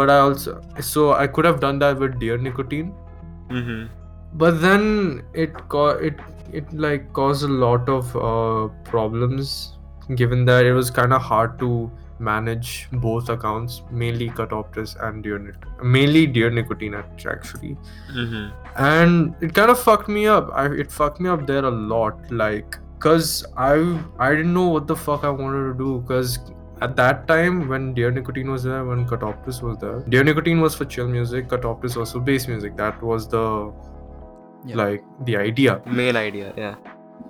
but 0.00 0.10
I 0.10 0.18
also 0.18 0.60
so 0.80 1.12
I 1.14 1.26
could 1.26 1.44
have 1.50 1.60
done 1.60 1.78
that 1.84 1.98
with 2.04 2.18
Dear 2.24 2.36
Nicotine, 2.48 2.92
Mhm. 3.50 3.88
but 4.44 4.60
then 4.66 4.86
it 5.46 5.56
co- 5.76 5.96
it 6.10 6.20
it 6.60 6.72
like 6.86 7.12
caused 7.20 7.48
a 7.50 7.52
lot 7.64 7.88
of 7.96 8.14
uh, 8.30 8.68
problems 8.90 9.54
given 10.22 10.44
that 10.52 10.66
it 10.72 10.72
was 10.80 10.90
kind 11.00 11.12
of 11.18 11.22
hard 11.32 11.58
to 11.64 11.72
manage 12.28 12.70
both 13.06 13.28
accounts 13.34 13.82
mainly 13.90 14.28
Katoptris 14.40 14.94
and 15.08 15.22
Dear 15.26 15.38
Nic- 15.38 15.66
mainly 15.96 16.22
Dear 16.38 16.50
Nicotine 16.58 16.94
act- 17.00 17.26
actually 17.34 17.76
Mhm. 18.22 18.52
and 18.76 19.34
it 19.48 19.54
kind 19.60 19.70
of 19.74 19.78
fucked 19.90 20.08
me 20.16 20.26
up 20.38 20.50
I, 20.54 20.66
it 20.84 20.90
fucked 21.00 21.20
me 21.20 21.28
up 21.36 21.46
there 21.52 21.64
a 21.64 21.74
lot 21.92 22.30
like 22.44 22.78
because 22.96 23.30
I 23.68 23.74
I 24.18 24.30
didn't 24.34 24.54
know 24.54 24.68
what 24.78 24.86
the 24.94 24.96
fuck 25.04 25.24
I 25.24 25.30
wanted 25.42 25.64
to 25.72 25.74
do 25.84 25.92
because 26.00 26.38
at 26.86 26.94
that 27.02 27.26
time 27.28 27.58
when 27.72 27.92
Dear 27.94 28.10
Nicotine 28.10 28.50
was 28.50 28.62
there 28.70 28.84
when 28.84 29.04
Katoptris 29.14 29.62
was 29.62 29.78
there 29.78 29.98
Dear 30.14 30.24
Nicotine 30.30 30.60
was 30.60 30.74
for 30.82 30.84
chill 30.96 31.08
music 31.18 31.48
Katoptris 31.48 31.96
was 32.04 32.12
for 32.12 32.20
bass 32.30 32.48
music 32.54 32.76
that 32.84 33.02
was 33.12 33.28
the 33.36 33.44
Yeah. 34.64 34.76
like 34.76 35.04
the 35.26 35.36
idea 35.36 35.80
Main 35.86 36.16
idea, 36.16 36.52
yeah. 36.56 36.74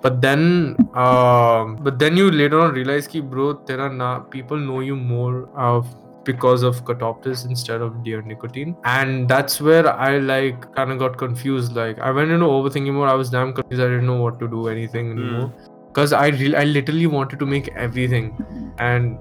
But 0.01 0.21
then 0.21 0.75
um 0.95 1.75
but 1.81 1.99
then 1.99 2.17
you 2.17 2.29
later 2.31 2.59
on 2.59 2.73
realize 2.73 3.07
ki 3.07 3.21
bro 3.21 3.53
tera 3.53 3.89
na 3.91 4.19
people 4.19 4.57
know 4.57 4.79
you 4.81 4.95
more 4.95 5.49
of 5.57 5.87
because 6.23 6.63
of 6.63 6.83
Katoptris 6.85 7.45
instead 7.45 7.81
of 7.81 8.03
Dear 8.03 8.21
Nicotine. 8.21 8.75
And 8.85 9.27
that's 9.27 9.59
where 9.59 9.87
I 9.91 10.17
like 10.19 10.73
kind 10.75 10.91
of 10.91 10.99
got 10.99 11.17
confused. 11.17 11.75
Like 11.75 11.99
I 11.99 12.11
went 12.11 12.31
into 12.31 12.45
overthinking 12.45 12.93
more 12.93 13.07
I 13.07 13.13
was 13.13 13.29
damn 13.29 13.53
confused. 13.53 13.81
I 13.81 13.87
didn't 13.87 14.05
know 14.05 14.21
what 14.21 14.39
to 14.39 14.47
do 14.47 14.67
anything 14.67 15.11
anymore. 15.11 15.53
Because 15.87 16.13
I 16.13 16.27
re- 16.27 16.55
I 16.55 16.63
literally 16.63 17.07
wanted 17.07 17.39
to 17.39 17.45
make 17.45 17.69
everything. 17.75 18.73
And 18.77 19.17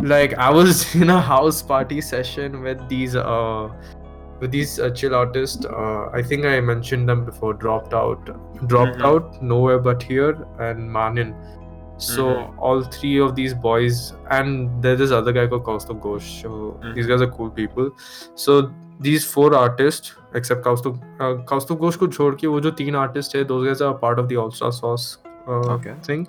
like 0.00 0.34
I 0.34 0.50
was 0.50 0.94
in 1.02 1.10
a 1.10 1.20
house 1.20 1.62
party 1.62 2.00
session 2.00 2.62
with 2.62 2.88
these 2.88 3.16
uh 3.16 3.68
with 4.39 4.51
these 4.51 4.79
uh, 4.79 4.89
chill 4.89 5.13
artists 5.15 5.65
uh, 5.65 6.09
I 6.19 6.21
think 6.23 6.45
I 6.45 6.59
mentioned 6.59 7.07
them 7.09 7.23
before 7.25 7.53
dropped 7.63 7.93
out 7.93 8.29
dropped 8.67 8.97
Mhm. 8.97 9.05
out 9.09 9.41
nowhere 9.41 9.79
but 9.87 10.01
here 10.11 10.31
and 10.67 10.91
Manin 10.99 11.33
so 12.05 12.23
Mhm. 12.29 12.55
all 12.69 12.81
three 12.93 13.17
of 13.25 13.35
these 13.39 13.53
boys 13.65 13.99
and 14.37 14.81
there's 14.85 14.97
this 15.03 15.11
other 15.17 15.31
guy 15.39 15.43
called 15.51 15.63
Kaustav 15.67 15.99
Ghosh 16.05 16.29
so 16.45 16.55
these 16.95 17.11
guys 17.11 17.21
are 17.25 17.29
cool 17.35 17.51
people 17.59 17.91
so 18.45 18.55
these 19.09 19.27
four 19.33 19.49
artists 19.59 20.15
except 20.39 20.63
Kaustav 20.69 20.97
uh, 21.19 21.33
Kaustav 21.51 21.77
Ghosh 21.83 21.97
को 22.05 22.07
छोड़ 22.17 22.33
के 22.41 22.47
वो 22.55 22.59
जो 22.67 22.71
तीन 22.81 22.95
artists 23.03 23.35
है 23.35 23.43
those 23.51 23.67
guys 23.67 23.85
are 23.89 23.93
part 24.05 24.23
of 24.23 24.27
the 24.33 24.39
All 24.45 24.51
Star 24.61 24.71
Sauce 24.79 25.05
uh, 25.27 25.69
Okay. 25.75 25.93
thing 26.09 26.25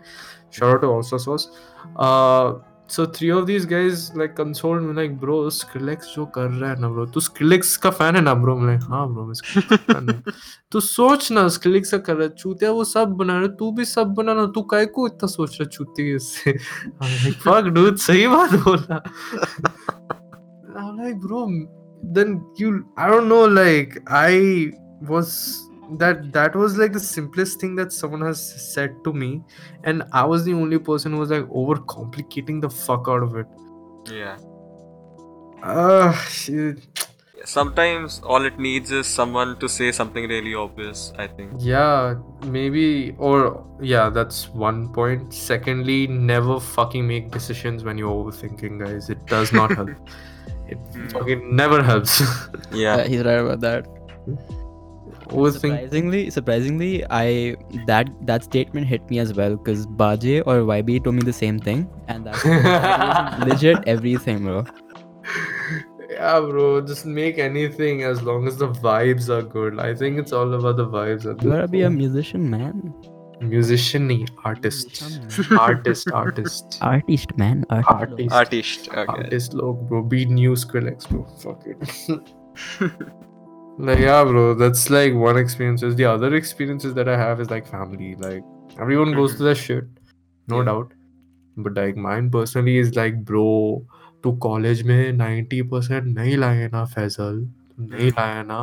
shout 0.59 0.75
out 0.75 0.85
to 0.87 0.93
All 0.97 1.03
Star 1.13 1.19
Sauce 1.27 1.49
uh, 1.97 2.53
so 2.90 3.06
three 3.06 3.30
of 3.32 3.46
these 3.48 3.66
guys 3.66 4.16
like 4.16 4.34
consoled 4.36 4.82
me 4.82 4.94
like 4.94 5.16
bro 5.20 5.38
Skrillex 5.56 6.06
जो 6.16 6.26
कर 6.36 6.48
रहा 6.50 6.70
है 6.72 6.80
ना 6.82 6.90
bro 6.94 7.06
तू 7.14 7.20
Skrillex 7.20 7.76
का 7.86 7.90
fan 7.98 8.16
है 8.16 8.22
ना 8.22 8.34
bro 8.44 8.56
मैं 8.60 8.78
हाँ 8.80 9.06
bro 9.14 9.26
मैं 9.28 9.34
Skrillex 9.34 9.80
का 9.90 10.00
हूँ 10.00 10.34
तू 10.72 10.80
सोच 10.80 11.32
ना 11.32 11.46
Skrillex 11.58 11.92
का 11.92 11.98
कर 11.98 12.16
रहा 12.16 12.24
है 12.24 12.36
चूतिया 12.36 12.72
वो 12.72 12.84
सब 12.84 13.08
बना 13.22 13.34
रहा 13.34 13.42
है 13.42 13.56
तू 13.58 13.72
भी 13.72 13.86
सब 13.86 14.14
बना 14.20 14.34
ना 14.34 14.46
तू 14.56 14.62
काय 14.74 14.86
को 14.96 15.08
इतना 15.08 15.28
सोच 15.28 15.60
रहा 15.60 15.64
है 15.64 15.70
चूती 15.70 16.16
इससे 16.16 16.54
like 17.02 17.42
fuck 17.48 17.72
dude 17.78 17.98
सही 18.08 18.28
बात 18.28 18.54
बोला 18.64 19.02
I'm 20.78 20.98
like 20.98 21.20
bro 21.20 21.46
then 22.16 22.42
you 22.58 22.86
I 22.96 23.08
don't 23.08 23.28
know 23.28 23.46
like 23.46 24.00
I 24.08 24.72
was 25.02 25.67
that 25.98 26.32
that 26.34 26.56
was 26.56 26.78
like 26.78 26.94
the 26.94 27.00
simplest 27.00 27.60
thing 27.62 27.76
that 27.76 27.94
someone 27.94 28.22
has 28.22 28.40
said 28.74 28.96
to 29.04 29.14
me 29.14 29.42
and 29.84 30.04
I 30.12 30.26
was 30.26 30.44
the 30.46 30.54
only 30.54 30.80
person 30.80 31.14
who 31.14 31.20
was 31.20 31.30
like 31.30 31.48
over 31.52 31.76
complicating 31.78 32.60
the 32.60 32.70
fuck 32.70 33.08
out 33.08 33.24
of 33.24 33.36
it 33.36 33.48
Yeah. 34.12 34.38
uh 35.64 36.12
shit. 36.14 36.86
Sometimes 37.46 38.20
all 38.26 38.44
it 38.46 38.60
needs 38.60 38.92
is 38.92 39.08
someone 39.08 39.58
to 39.60 39.70
say 39.70 39.92
something 39.94 40.28
really 40.28 40.54
obvious, 40.54 41.14
I 41.18 41.28
think. 41.28 41.52
yeah 41.60 42.16
maybe 42.46 43.16
or 43.18 43.66
yeah 43.82 44.10
that's 44.10 44.50
one 44.50 44.92
point 44.92 45.34
secondly 45.34 46.08
never 46.08 46.60
fucking 46.60 47.08
make 47.08 47.32
decisions 47.32 47.84
when 47.86 47.98
you're 47.98 48.12
overthinking 48.24 48.84
guys 48.86 49.10
it 49.10 49.26
does 49.28 49.54
not 49.54 49.72
help 49.72 49.90
it 50.68 50.78
Hmm. 50.94 51.08
fucking 51.10 51.56
never 51.56 51.82
helps 51.82 52.22
Yeah. 52.72 52.96
Uh, 52.98 53.04
he's 53.08 53.24
right 53.24 53.40
about 53.40 53.62
that. 53.62 53.86
Overthink 55.30 55.54
Surprisingly, 55.78 56.30
surprisingly, 56.30 57.06
I 57.10 57.56
that 57.86 58.10
that 58.26 58.44
statement 58.44 58.88
hit 58.88 59.10
me 59.10 59.20
as 59.20 59.34
well 59.34 59.56
because 59.58 59.86
Baje 59.88 60.42
or 60.46 60.60
YB 60.62 61.04
told 61.04 61.16
me 61.16 61.22
the 61.22 61.34
same 61.34 61.60
thing, 61.60 61.90
and 62.08 62.26
that's 62.26 62.44
that 62.44 63.40
legit 63.48 63.78
everything, 63.88 64.44
bro. 64.44 64.66
Yeah, 66.10 66.40
bro, 66.40 66.82
just 66.82 67.06
make 67.06 67.38
anything 67.38 68.04
as 68.04 68.24
long 68.24 68.48
as 68.48 68.58
the 68.58 68.70
vibes 68.70 69.30
are 69.30 69.44
good. 69.44 69.80
I 69.80 69.94
think 69.94 70.18
it's 70.18 70.32
all 70.32 70.52
about 70.54 70.78
the 70.78 70.88
vibes. 70.88 71.26
at 71.30 71.44
You 71.44 71.50
this 71.50 71.58
gotta 71.58 71.68
be 71.68 71.82
a 71.84 71.90
musician, 71.90 72.50
man. 72.50 72.94
musician, 73.42 74.08
nahi, 74.10 74.28
artist, 74.44 75.04
artist, 75.60 76.10
artist, 76.12 76.78
Artist, 76.82 77.38
man. 77.38 77.64
Artist. 77.70 77.92
artist, 77.92 78.32
Artist. 78.32 78.90
Okay. 78.90 79.06
artist. 79.08 79.54
Look, 79.54 79.78
bro, 79.90 80.02
be 80.02 80.26
new 80.26 80.54
Skrillex, 80.54 81.08
bro. 81.10 81.24
Fuck 81.44 81.64
it. 81.68 82.98
like, 83.78 84.00
yeah, 84.00 84.24
bro, 84.24 84.54
that's 84.54 84.90
like 84.90 85.14
one 85.14 85.38
experiences. 85.38 85.96
The 85.96 86.06
other 86.06 86.34
experiences 86.36 86.94
that 86.96 87.08
I 87.08 87.18
have 87.18 87.40
is 87.40 87.50
like 87.50 87.68
family. 87.68 88.16
Like, 88.16 88.44
everyone 88.80 89.14
goes 89.14 89.36
to 89.38 89.44
their 89.44 89.56
shit, 89.56 89.86
no 90.48 90.58
Yeah. 90.58 90.66
doubt. 90.66 90.94
But 91.58 91.74
like 91.74 91.96
mine 91.98 92.30
personally 92.30 92.78
is 92.78 92.96
like, 92.96 93.24
bro, 93.26 93.46
तू 94.24 94.32
college 94.44 94.82
में 94.84 95.12
90% 95.18 96.06
नहीं 96.18 96.36
लाए 96.38 96.68
ना 96.74 96.84
फैजल 96.94 97.40
तू 97.46 97.84
नहीं 97.84 98.10
लाया 98.12 98.42
ना 98.44 98.60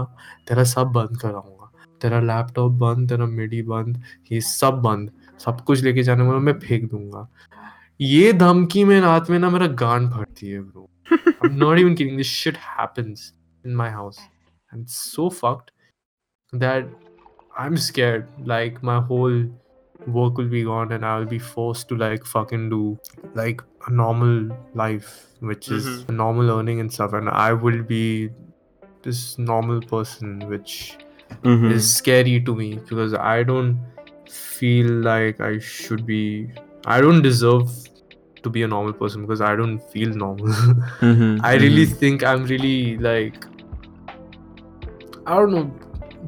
तेरा 0.49 0.65
सब 0.71 0.87
बंद 0.97 1.17
कराऊँगा 1.21 1.71
तेरा 2.03 2.21
लैपटॉप 2.21 2.73
बंद 2.81 3.09
तेरा 3.09 3.27
मिडी 3.27 3.63
बंद 3.71 4.03
ये 4.33 4.41
सब 4.41 4.81
बंद 4.87 5.11
सब 5.45 5.61
कुछ 5.67 5.83
लेके 5.83 6.03
जाने 6.03 6.25
वाला 6.25 6.39
मैं 6.49 6.59
फेंक 6.59 6.91
दूँगा 6.91 7.27
ये 8.01 8.33
धमकी 8.33 8.85
में 8.85 9.01
रात 9.01 9.31
में 9.31 9.39
ना 9.39 9.51
मेरा 9.51 9.67
गान 9.85 10.11
फटती 10.11 10.51
है 10.51 10.61
bro 10.61 10.89
I'm 11.45 11.57
not 11.63 11.79
even 11.79 11.95
kidding 12.01 12.17
this 12.17 12.31
shit 12.43 12.57
happens 12.57 13.33
in 13.65 13.75
my 13.83 13.91
house 13.91 14.19
and 14.75 14.89
so 14.91 15.31
fucked 15.31 15.71
that 16.53 16.87
I'm 17.57 17.77
scared 17.77 18.27
like 18.55 18.83
my 18.83 19.01
whole 19.01 19.45
work 20.07 20.37
will 20.39 20.49
be 20.49 20.65
gone 20.65 20.93
and 20.93 21.05
I'll 21.07 21.25
be 21.25 21.39
forced 21.39 21.89
to 21.91 21.97
like 21.97 22.25
fucking 22.25 22.69
do 22.71 22.99
like 23.35 23.63
a 23.87 23.93
normal 23.93 24.51
life 24.75 25.11
which 25.41 25.69
is 25.77 25.87
Mhm. 25.87 26.09
a 26.09 26.13
normal 26.21 26.51
earning 26.59 26.81
and 26.85 26.93
stuff 26.99 27.13
and 27.21 27.29
I 27.29 27.53
will 27.53 27.83
be 27.83 28.31
this 29.03 29.25
normal 29.39 29.81
person 29.95 30.39
which 30.55 30.77
Mm-hmm. 31.43 31.71
is 31.77 31.87
scary 31.93 32.35
to 32.49 32.55
me 32.55 32.67
because 32.89 33.15
I 33.15 33.43
don't 33.43 33.79
feel 34.31 34.91
like 35.07 35.41
I 35.41 35.59
should 35.59 36.05
be 36.11 36.21
I 36.87 37.01
don't 37.01 37.23
deserve 37.23 37.71
to 38.43 38.51
be 38.57 38.63
a 38.63 38.69
normal 38.75 38.93
person 38.93 39.23
because 39.23 39.41
I 39.41 39.57
don't 39.57 39.79
feel 39.95 40.11
normal. 40.23 40.49
Mm-hmm. 41.09 41.31
I 41.51 41.55
really 41.63 41.87
think 41.87 42.23
I'm 42.33 42.45
really 42.45 42.99
like 43.07 43.47
I 45.27 45.35
don't 45.37 45.53
know 45.53 45.71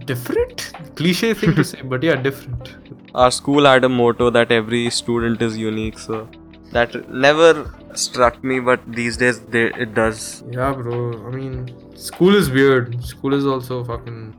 different? 0.07 0.73
Cliche 0.97 1.35
thing 1.35 1.55
to 1.55 1.65
say 1.65 1.83
but 1.83 2.03
yeah 2.03 2.17
different. 2.17 2.75
Our 3.15 3.31
school 3.31 3.65
had 3.65 3.85
a 3.85 3.89
motto 3.89 4.31
that 4.31 4.53
every 4.53 4.91
student 4.91 5.41
is 5.41 5.57
unique, 5.57 5.99
so 5.99 6.29
that 6.73 7.09
never 7.11 7.73
struck 7.95 8.43
me, 8.45 8.61
but 8.61 8.81
these 8.87 9.17
days 9.17 9.41
they, 9.41 9.65
it 9.87 9.95
does. 9.95 10.45
yeah 10.51 10.73
bro 10.73 10.97
i 11.29 11.31
mean 11.37 11.55
school 11.97 12.35
is 12.37 12.51
weird. 12.51 13.03
School 13.05 13.35
is 13.35 13.47
also 13.47 13.83
fucking 13.85 14.35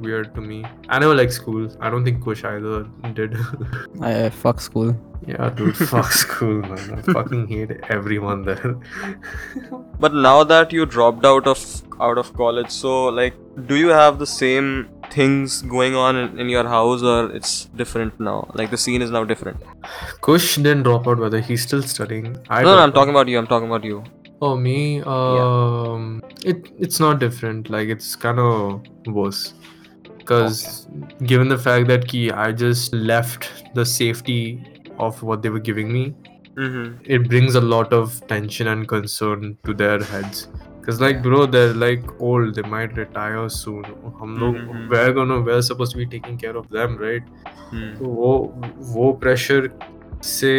weird 0.00 0.34
to 0.34 0.40
me 0.40 0.64
i 0.88 0.98
never 0.98 1.14
liked 1.14 1.32
school 1.32 1.68
i 1.80 1.90
don't 1.90 2.04
think 2.04 2.22
kush 2.24 2.44
either 2.44 2.86
did 3.14 3.36
I 4.00 4.30
fuck 4.30 4.60
school. 4.60 4.94
yeah 5.26 5.48
dude 5.50 5.76
fuck 5.76 6.10
school 6.12 6.60
man 6.62 6.98
i 6.98 7.02
fucking 7.18 7.46
hate 7.48 7.72
everyone 7.98 8.42
there 8.50 8.76
But 10.00 10.14
now 10.14 10.44
that 10.44 10.72
you 10.72 10.86
dropped 10.86 11.24
out 11.24 11.46
of 11.52 11.60
out 12.00 12.18
of 12.18 12.32
college, 12.40 12.70
so 12.70 12.90
like, 13.06 13.34
do 13.70 13.74
you 13.74 13.88
have 13.88 14.20
the 14.20 14.26
same 14.32 14.66
things 15.14 15.56
going 15.62 15.96
on 16.02 16.14
in, 16.20 16.38
in 16.42 16.48
your 16.48 16.62
house, 16.72 17.02
or 17.02 17.32
it's 17.38 17.64
different 17.80 18.20
now? 18.20 18.36
Like 18.54 18.70
the 18.70 18.78
scene 18.82 19.02
is 19.06 19.10
now 19.16 19.24
different. 19.24 19.64
kush 20.28 20.54
didn't 20.56 20.84
drop 20.84 21.08
out 21.08 21.18
whether 21.24 21.40
he's 21.48 21.64
still 21.68 21.82
studying 21.94 22.28
i 22.48 22.62
no, 22.62 22.76
no, 22.76 22.82
I'm 22.84 22.92
dropped 22.92 22.94
talking 23.00 23.14
about 23.16 23.26
you. 23.34 23.38
I'm 23.42 23.48
talking 23.54 23.68
about 23.72 23.82
you. 23.90 24.04
Oh 24.40 24.54
me, 24.68 24.78
um, 25.16 26.22
it 26.44 26.70
it's 26.78 27.00
not 27.06 27.18
different. 27.18 27.70
Like 27.76 27.88
it's 27.96 28.14
kind 28.26 28.38
of 28.38 28.82
worse, 29.20 29.42
because 30.27 30.87
given 31.31 31.47
the 31.49 31.57
fact 31.57 31.87
that 31.87 32.07
ki 32.07 32.31
I 32.31 32.51
just 32.51 32.93
left 32.93 33.49
the 33.75 33.85
safety 33.85 34.39
of 34.99 35.21
what 35.23 35.41
they 35.41 35.49
were 35.49 35.65
giving 35.71 35.91
me, 35.93 36.13
Mm-hmm. 36.55 36.89
it 37.13 37.23
brings 37.29 37.55
a 37.55 37.61
lot 37.61 37.91
of 37.93 38.17
tension 38.27 38.67
and 38.67 38.87
concern 38.87 39.57
to 39.65 39.73
their 39.73 40.03
heads. 40.03 40.47
Cause 40.83 40.99
like 41.01 41.23
bro, 41.23 41.45
they're 41.47 41.73
like 41.73 42.03
old. 42.21 42.53
They 42.55 42.61
might 42.73 42.95
retire 42.97 43.47
soon. 43.55 43.83
हम 44.19 44.35
लोग 44.41 44.59
Mhm. 44.59 44.83
we're 44.91 45.13
gonna 45.17 45.39
we're 45.47 45.61
supposed 45.69 45.93
to 45.93 45.97
be 46.01 46.05
taking 46.11 46.37
care 46.43 46.55
of 46.61 46.67
them, 46.77 46.97
right? 47.03 47.23
Hmm. 47.71 47.87
तो 48.01 48.11
वो 48.19 48.33
वो 48.93 49.07
pressure 49.23 49.61
से 50.31 50.51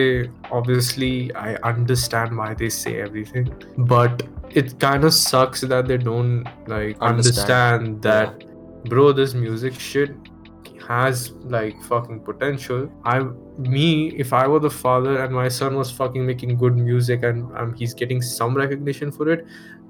obviously 0.61 1.12
I 1.43 1.55
understand 1.73 2.37
why 2.40 2.49
they 2.62 2.71
say 2.79 2.95
everything 3.05 3.47
but 3.93 4.25
it 4.62 4.75
kind 4.87 5.05
of 5.11 5.14
sucks 5.19 5.61
that 5.75 5.87
they 5.93 5.97
don't 6.09 6.51
like 6.75 6.99
Understand. 7.01 7.09
understand, 7.11 8.03
that 8.03 8.45
Bro 8.86 9.12
this 9.12 9.34
music 9.36 9.74
shit 9.80 10.12
has 10.82 11.32
like 11.46 11.82
fucking 11.84 12.20
potential 12.20 12.89
i 13.06 13.20
me 13.58 14.12
if 14.18 14.32
i 14.34 14.48
were 14.48 14.60
the 14.60 14.70
father 14.70 15.18
and 15.24 15.34
my 15.34 15.48
son 15.50 15.76
was 15.76 15.92
fucking 15.92 16.26
making 16.26 16.56
good 16.58 16.76
music 16.76 17.24
and 17.24 17.46
um, 17.56 17.74
he's 17.74 17.94
getting 17.94 18.22
some 18.22 18.56
recognition 18.56 19.12
for 19.12 19.30
it 19.30 19.46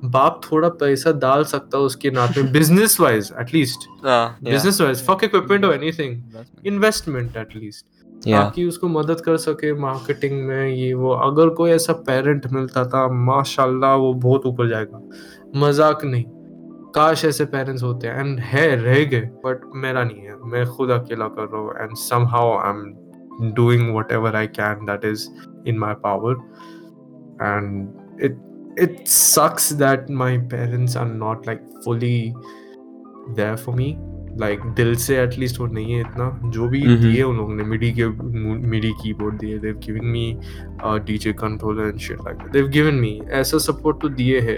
बाप 0.06 0.42
थोड़ा 0.44 0.68
पैसा 0.82 1.12
डाल 1.12 1.44
सकता 1.44 1.78
है 1.78 1.84
उसके 1.84 2.12
नाथ 2.12 2.38
में 2.38 2.52
business 2.52 3.00
wise 3.00 3.32
at least 3.42 3.88
Ah, 4.06 4.28
business 4.44 4.80
wise 4.82 5.06
fuck 5.06 5.24
equipment 5.24 5.66
और 5.66 5.74
एनीथिंग 5.74 6.68
इन्वेस्टमेंट 6.68 7.38
एटलीस्ट 7.38 7.86
ताकि 8.28 8.66
उसको 8.66 8.88
मदद 8.88 9.22
कर 9.26 9.38
सके 9.38 9.74
मार्केटिंग 9.80 10.42
में 10.48 10.68
ये 10.68 10.94
वो 10.94 11.12
अगर 11.28 11.50
कोई 11.60 11.72
ऐसा 11.72 11.94
पेरेंट 12.08 12.48
मिलता 12.52 12.86
था 12.86 13.08
माशाल्लाह 13.26 13.96
वो 13.96 14.14
बहुत 14.26 14.46
ऊपर 14.46 14.70
जाएगा 14.70 15.02
मज़ाक 15.60 16.06
नहीं 16.06 16.24
काश 16.96 17.26
ऐसे 17.26 17.46
पेरेंट्स 17.46 17.84
होते 17.84 18.08
हैं 18.08 18.20
एंड 18.20 18.40
है, 18.40 18.76
रह 18.76 19.04
गए 19.04 19.22
बट 19.46 19.62
मेरा 19.76 20.04
नहीं 20.04 20.22
है। 20.22 20.36
मैं 20.52 20.66
खुद 20.66 20.90
अकेला 20.92 21.28
कर 21.28 21.50
रहा 21.54 21.62
हूँ 21.62 21.74
and 21.82 21.96
somehow 21.98 22.58
I 22.58 22.70
am 22.70 23.52
doing 23.56 23.96
whatever 24.12 24.36
I 24.36 24.48
can 24.60 24.86
that 24.86 25.06
is 25.06 25.28
in 25.68 25.80
my 25.80 25.94
power 26.06 26.34
and 27.42 28.22
it 28.24 28.46
it 28.82 29.10
sucks 29.12 29.66
that 29.80 30.10
my 30.10 30.38
parents 30.52 30.94
are 30.96 31.08
not, 31.22 31.48
like, 31.48 31.64
fully 31.84 32.34
there 33.40 33.58
for 33.58 33.74
me. 33.80 33.88
Like 34.42 34.66
दिल 34.76 34.94
से 35.06 35.18
एटलीस्ट 35.22 35.60
वो 35.60 35.66
नहीं 35.68 35.94
है 35.94 36.00
इतना 36.02 36.30
जो 36.56 36.68
भी 36.70 36.82
Mhm. 36.82 37.02
दिए 37.02 37.22
उन 37.24 37.38
लोगों 37.38 37.56
ने 37.56 37.64
मिडी 37.64 37.92
के 38.00 38.08
मिडी 38.70 38.92
कीबोर्ड 39.04 39.38
दिए 39.40 39.60
they've 39.60 39.80
given 39.88 40.10
me 40.16 40.24
a 40.90 40.94
DJ 41.10 41.34
controller 41.44 41.88
and 41.92 42.02
shit 42.08 42.24
like 42.28 42.38
that 42.44 42.52
they've 42.56 42.72
given 42.78 43.00
me 43.06 43.12
ऐसा 43.42 43.58
सपोर्ट 43.68 44.02
तो 44.02 44.10
दिए 44.22 44.40
है 44.50 44.58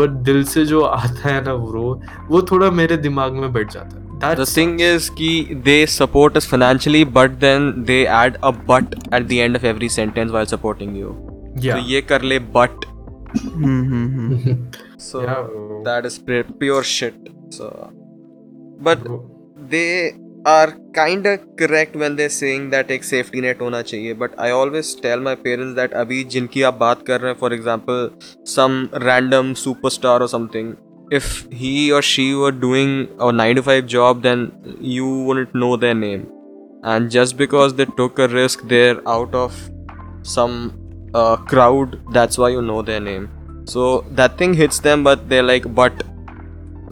बट 0.00 0.22
दिल 0.30 0.42
से 0.54 0.64
जो 0.66 0.80
आता 0.80 1.28
है 1.28 1.44
ना 1.44 1.54
ब्रो 1.66 1.84
वो 2.30 2.42
थोड़ा 2.50 2.70
मेरे 2.80 2.96
दिमाग 3.06 3.32
में 3.44 3.52
बैठ 3.52 3.72
जाता 3.72 3.98
है 4.00 4.04
That 4.20 4.38
The 4.40 4.44
thing 4.50 4.70
is 4.88 5.08
कि 5.16 5.30
they 5.64 5.80
support 5.94 6.36
us 6.40 6.46
financially, 6.52 7.00
but 7.16 7.34
then 7.40 7.66
they 7.90 7.98
add 8.18 8.38
a 8.50 8.52
but 8.70 8.94
at 9.18 9.26
the 9.32 9.40
end 9.46 9.58
of 9.58 9.66
every 9.70 9.90
sentence 9.96 10.32
while 10.36 10.48
supporting 10.52 10.94
you. 11.00 11.10
yeah 11.64 11.76
So 11.80 11.88
ये 11.90 12.00
कर 12.12 12.22
ले 12.32 12.38
but. 12.56 12.86
Mm-hmm. 13.36 14.54
So 15.08 15.22
yeah 15.22 15.42
that 15.88 16.06
is 16.10 16.18
pure 16.62 16.82
shit. 16.92 17.28
So, 17.50 17.68
but 18.79 19.03
Bro. 19.03 19.29
they 19.69 20.13
are 20.45 20.71
kind 20.93 21.27
of 21.27 21.39
correct 21.55 21.95
when 21.95 22.15
they're 22.15 22.29
saying 22.29 22.69
that 22.71 22.91
एक 22.91 23.03
safety 23.03 23.41
net 23.41 23.59
होना 23.61 23.81
चाहिए 23.89 24.13
but 24.21 24.37
I 24.45 24.51
always 24.59 24.93
tell 25.05 25.19
my 25.27 25.35
parents 25.47 25.75
that 25.79 25.93
अभी 26.03 26.23
जिनकी 26.35 26.61
आप 26.69 26.77
बात 26.79 27.03
कर 27.07 27.21
रहे 27.21 27.31
हैं 27.31 27.39
for 27.39 27.51
example 27.57 28.09
some 28.55 28.79
random 29.09 29.53
superstar 29.63 30.19
or 30.21 30.27
something 30.27 30.75
if 31.19 31.29
he 31.61 31.91
or 31.91 32.01
she 32.01 32.33
were 32.41 32.51
doing 32.51 32.93
a 33.19 33.31
9 33.31 33.55
to 33.57 33.63
5 33.63 33.85
job 33.93 34.21
then 34.23 34.45
you 34.79 35.07
wouldn't 35.29 35.53
know 35.63 35.75
their 35.85 35.97
name 36.01 36.25
and 36.83 37.11
just 37.11 37.37
because 37.37 37.75
they 37.79 37.87
took 37.97 38.21
a 38.25 38.27
risk 38.27 38.63
they're 38.73 39.01
out 39.15 39.35
of 39.35 39.57
some 40.23 40.55
uh, 41.13 41.35
crowd 41.35 41.99
that's 42.13 42.37
why 42.37 42.49
you 42.49 42.61
know 42.61 42.81
their 42.81 43.03
name 43.09 43.29
so 43.65 43.89
that 44.21 44.37
thing 44.37 44.53
hits 44.53 44.79
them 44.79 45.03
but 45.03 45.27
they're 45.29 45.49
like 45.51 45.67
but 45.81 46.03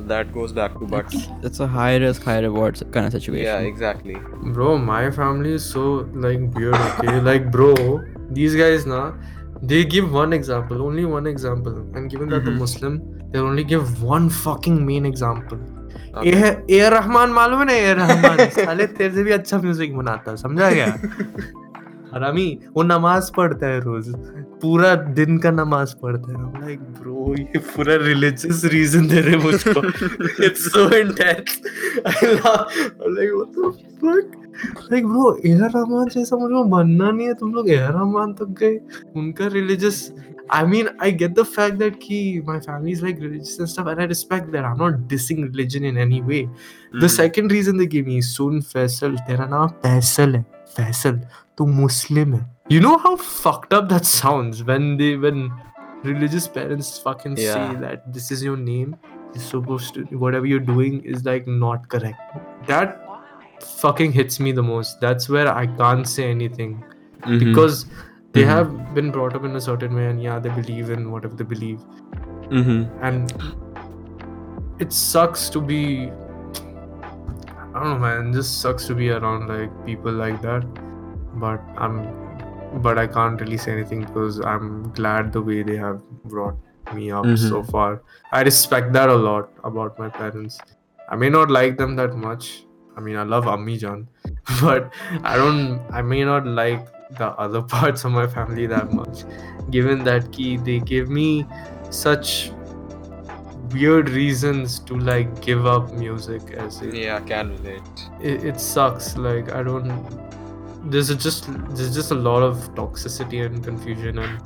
that 0.09 0.29
goes 0.35 0.51
back 0.59 0.75
to 0.79 0.85
but 0.91 1.05
It's, 1.13 1.27
it's 1.47 1.59
a 1.59 1.67
high 1.67 1.95
risk, 2.03 2.23
high 2.23 2.39
reward 2.45 2.79
kind 2.93 3.05
of 3.07 3.11
situation. 3.17 3.45
yeah 3.45 3.59
exactly 3.71 4.15
bro 4.57 4.77
my 4.77 5.01
family 5.17 5.53
is 5.59 5.65
so 5.73 5.83
like 6.27 6.45
weird 6.59 6.75
okay 6.75 7.19
like 7.31 7.49
bro 7.57 7.73
these 8.39 8.55
guys 8.61 8.85
na 8.93 9.01
they 9.73 9.81
give 9.95 10.13
one 10.19 10.31
example 10.39 10.81
only 10.87 11.03
one 11.15 11.27
example 11.33 11.75
and 11.95 12.09
given 12.15 12.29
that 12.35 12.45
the 12.45 12.51
Mhm. 12.55 12.59
muslim 12.65 12.95
they 13.33 13.39
only 13.49 13.65
give 13.73 13.91
one 14.13 14.29
fucking 14.45 14.79
main 14.93 15.05
example 15.13 15.59
Okay. 16.19 16.31
ए 16.31 16.47
ए 16.75 16.89
रहमान 16.89 17.29
मालूम 17.39 17.59
है 17.59 17.65
ना 17.65 17.73
ए 17.73 17.93
रहमान 17.97 18.39
साले 18.53 18.85
तेरे 18.99 19.13
से 19.15 19.23
भी 19.23 19.31
अच्छा 19.31 19.57
music 19.65 19.95
बनाता 19.97 20.31
है 20.31 20.37
समझा 20.37 20.69
गया 20.77 20.87
हरामी 22.14 22.46
वो 22.76 22.82
नमाज़ 22.82 23.30
पढ़ता 23.36 23.66
है 23.66 23.80
रोज 23.80 24.12
पूरा 24.62 24.94
दिन 25.18 25.38
का 25.44 25.50
नमाज़ 25.50 25.94
पढ़ता 26.02 26.32
है 26.32 26.60
लाइक 26.60 26.80
ब्रो 27.00 27.34
ये 27.38 27.58
पूरा 27.74 27.96
रिलीजियस 28.04 28.64
रीजन 28.74 29.08
दे 29.08 29.20
रहे 29.28 29.36
मुझको 29.44 29.80
it's 30.46 30.68
so 30.72 30.88
intense 30.96 31.60
I 32.06 32.32
love 32.34 33.14
like 33.16 33.32
what 33.32 33.56
the 33.58 33.72
fuck 34.04 34.40
like 34.92 35.06
bro 35.06 35.36
A 35.46 35.54
Rahman 35.62 36.08
जैसा 36.14 36.36
मुझे 36.36 36.68
बनना 36.76 37.10
नहीं 37.10 37.26
है 37.26 37.34
तुम 37.42 37.54
लोग 37.54 37.70
ए 37.70 37.76
रहमान 37.80 38.32
तक 38.42 38.54
गए 38.62 38.78
उनका 39.22 39.46
religious 39.58 40.08
I 40.54 40.58
mean, 40.70 40.88
I 41.04 41.08
get 41.20 41.34
the 41.36 41.42
fact 41.50 41.78
that 41.78 41.94
ki, 42.00 42.16
my 42.46 42.54
family 42.64 42.92
is 42.96 42.98
like 43.04 43.20
religious 43.20 43.52
and 43.58 43.70
stuff, 43.74 43.86
and 43.92 44.00
I 44.02 44.06
respect 44.10 44.50
that. 44.54 44.66
I'm 44.70 44.82
not 44.82 44.98
dissing 45.12 45.38
religion 45.44 45.86
in 45.90 46.00
any 46.02 46.18
way. 46.32 46.40
Mm. 46.42 46.98
The 47.04 47.08
Mhm. 47.08 47.14
second 47.14 47.54
reason 47.56 47.80
they 47.82 47.86
give 47.94 48.10
me 48.10 48.18
is 48.24 48.28
Sun 48.34 48.58
Faisal. 48.72 49.16
तेरा 49.28 49.46
नाम 49.54 49.68
फैसल 49.86 50.36
है 50.36 50.44
vessel 50.76 51.18
to 51.56 51.66
Muslim. 51.66 52.44
You 52.68 52.80
know 52.80 52.98
how 52.98 53.16
fucked 53.16 53.72
up 53.72 53.88
that 53.88 54.06
sounds 54.06 54.64
when 54.64 54.96
they 54.96 55.16
when 55.16 55.52
religious 56.02 56.48
parents 56.48 56.98
fucking 56.98 57.36
yeah. 57.36 57.54
say 57.54 57.80
that 57.80 58.12
this 58.12 58.30
is 58.30 58.42
your 58.42 58.56
name. 58.56 58.96
It's 59.34 59.44
supposed 59.44 59.94
to 59.94 60.02
whatever 60.24 60.46
you're 60.46 60.60
doing 60.60 61.04
is 61.04 61.24
like 61.24 61.46
not 61.46 61.88
correct. 61.88 62.20
That 62.66 63.00
fucking 63.60 64.12
hits 64.12 64.40
me 64.40 64.52
the 64.52 64.62
most. 64.62 65.00
That's 65.00 65.28
where 65.28 65.48
I 65.52 65.66
can't 65.66 66.08
say 66.08 66.30
anything 66.30 66.84
mm-hmm. 67.20 67.38
because 67.38 67.86
they 68.32 68.42
mm-hmm. 68.42 68.50
have 68.50 68.94
been 68.94 69.10
brought 69.10 69.34
up 69.34 69.44
in 69.44 69.56
a 69.56 69.60
certain 69.60 69.94
way, 69.94 70.06
and 70.06 70.22
yeah, 70.22 70.38
they 70.38 70.50
believe 70.50 70.90
in 70.90 71.10
whatever 71.10 71.34
they 71.34 71.44
believe, 71.44 71.80
mm-hmm. 72.48 72.84
and 73.02 73.32
it 74.78 74.92
sucks 74.92 75.48
to 75.50 75.60
be 75.60 76.10
i 77.74 77.80
don't 77.82 77.90
know 77.90 77.98
man. 77.98 78.28
It 78.30 78.34
just 78.34 78.60
sucks 78.60 78.86
to 78.88 78.94
be 78.94 79.10
around 79.10 79.48
like 79.48 79.72
people 79.86 80.12
like 80.12 80.40
that. 80.42 80.64
But 81.44 81.60
i'm 81.84 81.96
but 82.84 82.98
i 82.98 83.06
can't 83.06 83.40
really 83.40 83.56
say 83.64 83.72
anything 83.72 84.04
because 84.04 84.38
i'm 84.52 84.68
glad 84.98 85.32
the 85.32 85.42
way 85.48 85.62
they 85.62 85.76
have 85.76 86.00
brought 86.34 86.56
me 86.98 87.10
up 87.10 87.26
so 87.42 87.62
Mhm. 87.62 87.70
far. 87.72 87.90
I 88.32 88.42
respect 88.42 88.92
that 88.98 89.08
a 89.08 89.16
lot 89.24 89.50
about 89.72 89.98
my 89.98 90.08
parents. 90.20 90.58
I 91.08 91.16
may 91.16 91.28
not 91.36 91.50
like 91.50 91.76
them 91.82 91.96
that 92.02 92.16
much. 92.26 92.50
I 92.96 93.00
mean 93.04 93.16
i 93.20 93.22
love 93.34 93.46
ammi 93.52 93.76
jan 93.82 94.02
but 94.62 94.92
i 95.30 95.36
don't 95.38 95.80
i 96.00 96.02
may 96.10 96.18
not 96.32 96.46
like 96.58 96.84
the 97.22 97.30
other 97.46 97.62
parts 97.72 98.04
of 98.08 98.12
my 98.16 98.26
family 98.34 98.66
that 98.72 98.92
much 98.98 99.24
given 99.76 100.04
that 100.08 100.28
key 100.36 100.50
they 100.68 100.76
give 100.90 101.08
me 101.16 101.26
such 102.02 102.30
weird 103.74 104.08
reasons 104.10 104.78
to 104.90 104.96
like 105.08 105.40
give 105.46 105.66
up 105.66 105.92
music 105.92 106.52
as 106.64 106.80
it, 106.82 106.94
yeah 106.94 107.16
i 107.16 107.20
can 107.32 107.50
relate 107.56 108.04
it, 108.20 108.44
it 108.52 108.60
sucks 108.60 109.16
like 109.16 109.52
i 109.52 109.62
don't 109.62 109.92
there's 110.94 111.10
a 111.10 111.16
just 111.26 111.46
there's 111.76 111.94
just 111.94 112.10
a 112.10 112.20
lot 112.28 112.42
of 112.42 112.56
toxicity 112.80 113.44
and 113.46 113.62
confusion 113.64 114.18
and 114.18 114.40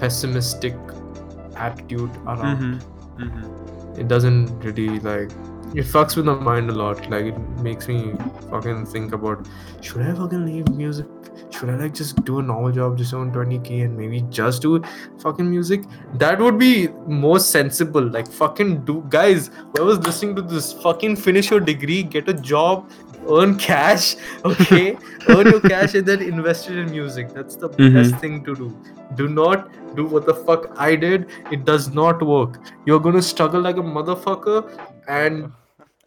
pessimistic 0.00 0.74
attitude 1.56 2.10
around 2.26 2.58
Mhm. 2.58 3.28
Mhm. 3.28 3.98
it 4.04 4.08
doesn't 4.08 4.60
really 4.68 4.98
like 5.00 5.30
it 5.80 5.86
fucks 5.94 6.16
with 6.16 6.24
the 6.26 6.34
mind 6.34 6.68
a 6.70 6.72
lot. 6.72 7.08
Like 7.10 7.26
it 7.26 7.36
makes 7.64 7.86
me 7.86 7.98
fucking 8.50 8.86
think 8.86 9.12
about 9.12 9.46
should 9.80 10.00
I 10.02 10.12
fucking 10.20 10.44
leave 10.44 10.68
music? 10.78 11.06
Should 11.50 11.70
I 11.70 11.76
like 11.76 11.94
just 11.94 12.24
do 12.24 12.38
a 12.38 12.42
normal 12.42 12.72
job, 12.72 12.96
just 12.96 13.12
earn 13.12 13.32
20k 13.32 13.84
and 13.84 13.96
maybe 13.96 14.22
just 14.30 14.62
do 14.62 14.82
fucking 15.20 15.50
music? 15.50 15.82
That 16.14 16.38
would 16.38 16.58
be 16.58 16.88
more 17.06 17.38
sensible. 17.40 18.02
Like 18.02 18.30
fucking 18.30 18.84
do 18.84 19.04
guys, 19.08 19.50
whoever's 19.76 19.98
listening 19.98 20.36
to 20.36 20.42
this, 20.42 20.72
fucking 20.72 21.16
finish 21.16 21.50
your 21.50 21.60
degree, 21.60 22.02
get 22.02 22.28
a 22.28 22.34
job, 22.34 22.88
earn 23.28 23.58
cash, 23.58 24.16
okay? 24.44 24.96
earn 25.28 25.46
your 25.48 25.60
cash 25.60 25.94
and 25.94 26.06
then 26.06 26.22
invest 26.22 26.70
it 26.70 26.78
in 26.78 26.90
music. 26.90 27.34
That's 27.34 27.56
the 27.56 27.68
Mhm. 27.70 27.94
best 27.94 28.16
thing 28.16 28.42
to 28.44 28.54
do. 28.54 28.74
Do 29.16 29.28
not 29.28 29.68
do 29.96 30.06
what 30.06 30.24
the 30.24 30.34
fuck 30.34 30.68
I 30.78 30.94
did. 30.94 31.26
It 31.50 31.64
does 31.64 31.92
not 31.92 32.22
work. 32.22 32.60
You're 32.86 33.00
gonna 33.00 33.22
struggle 33.22 33.60
like 33.60 33.76
a 33.76 33.82
motherfucker 33.82 34.70
and 35.08 35.50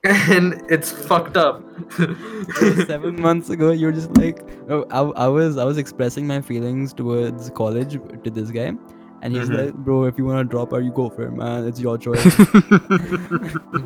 and 0.36 0.62
it's 0.70 0.92
fucked 0.92 1.38
up. 1.38 1.63
seven 2.88 3.20
months 3.22 3.50
ago 3.50 3.72
you 3.72 3.86
were 3.88 3.92
just 3.94 4.16
like 4.18 4.39
oh, 4.70 4.86
I, 4.92 5.00
I 5.26 5.28
was 5.28 5.58
i 5.58 5.63
was 5.63 5.78
expressing 5.78 6.28
my 6.28 6.39
feelings 6.42 6.94
towards 6.94 7.50
college 7.52 7.94
to 8.24 8.30
this 8.30 8.52
guy 8.52 8.74
and 9.22 9.34
he's 9.36 9.50
Mhm. 9.50 9.58
like 9.66 9.74
bro 9.86 10.04
if 10.04 10.18
you 10.18 10.26
want 10.26 10.39
to 10.46 10.52
drop 10.54 10.74
out 10.74 10.84
you 10.84 10.92
go 10.92 11.10
for 11.10 11.24
it 11.28 11.32
man 11.32 11.66
it's 11.66 11.80
your 11.80 11.98
choice 11.98 12.36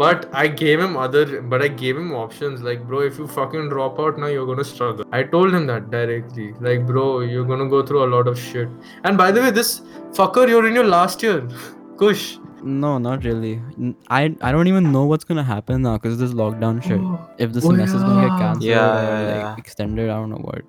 but 0.03 0.27
I 0.33 0.47
gave 0.47 0.79
him 0.79 0.97
other 0.97 1.41
but 1.43 1.61
I 1.61 1.67
gave 1.67 1.95
him 1.97 2.11
options 2.13 2.61
like 2.63 2.85
bro 2.87 3.01
if 3.01 3.19
you 3.19 3.27
fucking 3.27 3.69
drop 3.69 3.99
out 3.99 4.17
now 4.17 4.27
you're 4.27 4.47
gonna 4.47 4.63
struggle. 4.63 5.05
I 5.11 5.21
told 5.23 5.53
him 5.53 5.67
that 5.67 5.91
directly. 5.91 6.53
Like 6.59 6.85
bro, 6.87 7.19
you're 7.19 7.45
gonna 7.45 7.69
go 7.69 7.83
through 7.85 8.03
a 8.05 8.09
lot 8.15 8.27
of 8.27 8.39
shit. 8.39 8.67
And 9.03 9.17
by 9.17 9.31
the 9.31 9.41
way, 9.41 9.51
this 9.51 9.81
fucker, 10.11 10.47
you're 10.49 10.67
in 10.67 10.73
your 10.73 10.85
last 10.85 11.21
year. 11.21 11.47
Kush. 11.97 12.37
No 12.63 12.97
not 12.97 13.23
really 13.23 13.59
i 14.09 14.35
i 14.41 14.51
don't 14.51 14.67
even 14.67 14.91
know 14.91 15.05
what's 15.05 15.23
gonna 15.23 15.43
happen 15.43 15.81
now 15.81 15.97
because 15.97 16.17
this 16.17 16.31
lockdown 16.33 16.81
shit 16.83 17.01
if 17.37 17.51
the 17.53 17.61
Oh, 17.63 17.69
semester's 17.69 18.01
gonna 18.01 18.27
get 18.27 18.39
cancelled 18.39 18.63
Yeah, 18.63 18.77
yeah, 18.77 19.09
or 19.09 19.25
like 19.25 19.41
yeah. 19.41 19.55
extended 19.57 20.09
i 20.09 20.13
don't 20.13 20.29
know 20.29 20.43
what 20.43 20.61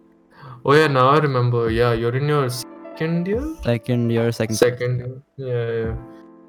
Oh 0.64 0.72
yeah, 0.74 0.88
now 0.88 1.08
I 1.08 1.18
remember. 1.18 1.70
Yeah, 1.70 1.92
you're 1.92 2.14
in 2.16 2.28
your 2.28 2.48
second 2.50 3.26
year? 3.28 3.42
second 3.62 4.10
year 4.10 4.32
second 4.32 4.56
Second 4.56 4.98
year. 4.98 5.22
Yeah, 5.36 5.70
yeah. 5.80 5.96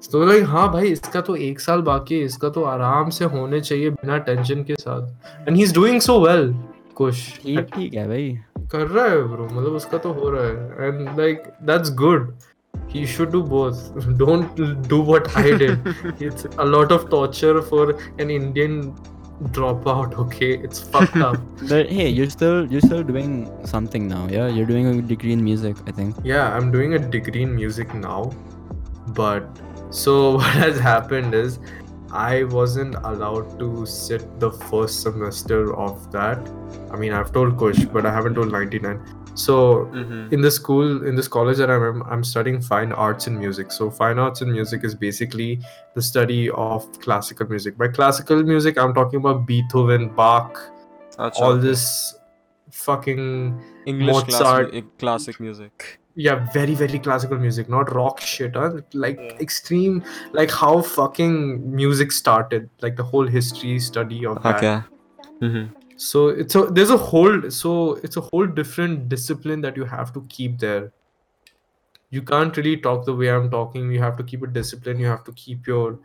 तो 0.02 0.24
like 0.24 0.44
हाँ 0.48 0.70
भाई 0.72 0.90
इसका 0.90 1.20
तो 1.20 1.34
एक 1.36 1.60
साल 1.60 1.82
बाकी 1.82 2.18
है 2.18 2.24
इसका 2.24 2.48
तो 2.50 2.62
आराम 2.64 3.10
से 3.10 3.24
होने 3.34 3.60
चाहिए 3.60 3.90
बिना 3.90 4.18
टेंशन 4.28 4.62
के 4.64 4.74
साथ 4.74 5.48
and 5.48 5.56
he 5.56 5.62
is 5.62 5.74
doing 5.74 6.00
so 6.00 6.18
well 6.20 6.52
कुछ 6.96 7.16
ठीक 7.42 7.66
ठीक 7.74 7.94
है 7.94 8.06
भाई 8.08 8.30
कर 8.72 8.86
रहा 8.86 9.04
है 9.06 9.22
ब्रो 9.28 9.44
मतलब 9.44 9.74
उसका 9.76 9.98
तो 9.98 10.12
हो 10.12 10.30
रहा 10.30 10.44
है 10.46 10.88
and 10.88 11.18
like 11.20 11.42
that's 11.70 11.92
good 11.94 12.32
he 12.88 13.06
should 13.06 13.32
do 13.32 13.42
both. 13.42 13.78
Don't 14.18 14.88
do 14.88 15.00
what 15.00 15.36
i 15.36 15.56
did. 15.56 15.94
It's 16.20 16.44
a 16.58 16.64
lot 16.64 16.92
of 16.92 17.08
torture 17.10 17.62
for 17.62 17.90
an 18.18 18.30
indian 18.30 18.94
dropout 19.58 20.14
okay? 20.22 20.52
It's 20.58 20.80
fucked 20.80 21.16
up. 21.16 21.36
But 21.68 21.90
hey 21.90 22.08
you're 22.08 22.30
still 22.30 22.70
you're 22.70 22.80
still 22.80 23.02
doing 23.02 23.50
something 23.64 24.08
now 24.08 24.28
yeah? 24.28 24.48
You're 24.48 24.66
doing 24.66 24.86
a 24.86 25.02
degree 25.02 25.32
in 25.32 25.44
music 25.44 25.76
i 25.86 25.92
think. 25.92 26.16
Yeah 26.24 26.54
i'm 26.54 26.70
doing 26.70 26.94
a 26.94 26.98
degree 26.98 27.42
in 27.42 27.54
music 27.54 27.94
now. 27.94 28.32
But 29.08 29.62
so 29.90 30.36
what 30.36 30.54
has 30.64 30.78
happened 30.78 31.34
is 31.34 31.58
i 32.12 32.42
wasn't 32.44 32.96
allowed 33.08 33.58
to 33.58 33.86
sit 33.86 34.28
the 34.40 34.50
first 34.50 35.00
semester 35.02 35.74
of 35.76 36.10
that. 36.12 36.52
I 36.90 36.96
mean 36.96 37.12
i've 37.12 37.32
told 37.32 37.56
kush 37.58 37.84
but 37.96 38.04
i 38.04 38.12
haven't 38.12 38.34
told 38.34 38.52
99 38.52 39.00
so 39.34 39.86
Mhm. 39.92 40.32
in 40.32 40.40
the 40.40 40.50
school 40.50 41.06
in 41.06 41.14
this 41.14 41.28
college 41.28 41.56
that 41.58 41.70
i'm 41.70 42.02
i'm 42.02 42.22
studying 42.24 42.60
fine 42.60 42.92
arts 42.92 43.26
and 43.26 43.38
music 43.38 43.70
so 43.72 43.90
fine 43.90 44.18
arts 44.18 44.40
and 44.42 44.52
music 44.52 44.84
is 44.84 44.94
basically 44.94 45.60
the 45.94 46.02
study 46.02 46.50
of 46.50 46.86
classical 47.00 47.46
music 47.48 47.76
by 47.78 47.88
classical 47.88 48.42
music 48.42 48.76
i'm 48.78 48.92
talking 48.94 49.20
about 49.20 49.46
beethoven 49.46 50.08
bach 50.14 50.58
Acha, 51.18 51.40
all 51.40 51.52
okay. 51.52 51.62
this 51.68 52.14
fucking 52.70 53.60
English 53.86 54.14
Mozart. 54.14 54.70
classic, 54.70 54.98
classic 54.98 55.40
music. 55.40 55.98
yeah 56.14 56.46
very 56.52 56.74
very 56.74 56.98
classical 56.98 57.38
music 57.38 57.68
not 57.68 57.92
rock 57.94 58.20
shit 58.20 58.54
huh? 58.54 58.70
like 58.94 59.18
Yeah. 59.20 59.36
extreme 59.40 60.02
like 60.32 60.50
how 60.50 60.80
fucking 60.82 61.36
music 61.74 62.12
started 62.12 62.68
like 62.82 62.96
the 62.96 63.02
whole 63.04 63.26
history 63.26 63.78
study 63.78 64.24
of 64.26 64.42
that 64.42 64.56
Okay. 64.56 64.80
Mm-hmm. 65.42 65.66
So 66.00 66.28
it's 66.28 66.54
a 66.54 66.62
there's 66.62 66.90
a 66.90 66.96
whole 66.96 67.50
so 67.50 67.96
it's 68.02 68.16
a 68.16 68.22
whole 68.22 68.46
different 68.46 69.10
discipline 69.10 69.60
that 69.60 69.76
you 69.76 69.84
have 69.84 70.14
to 70.14 70.24
keep 70.30 70.58
there. 70.58 70.92
You 72.08 72.22
can't 72.22 72.56
really 72.56 72.78
talk 72.78 73.04
the 73.04 73.14
way 73.14 73.28
i'm 73.30 73.50
talking. 73.50 73.92
You 73.92 74.00
have 74.00 74.16
to 74.16 74.24
keep 74.24 74.42
a 74.42 74.46
discipline. 74.46 74.98
You 74.98 75.06
have 75.06 75.24
to 75.24 75.32
keep 75.32 75.66
your 75.66 75.98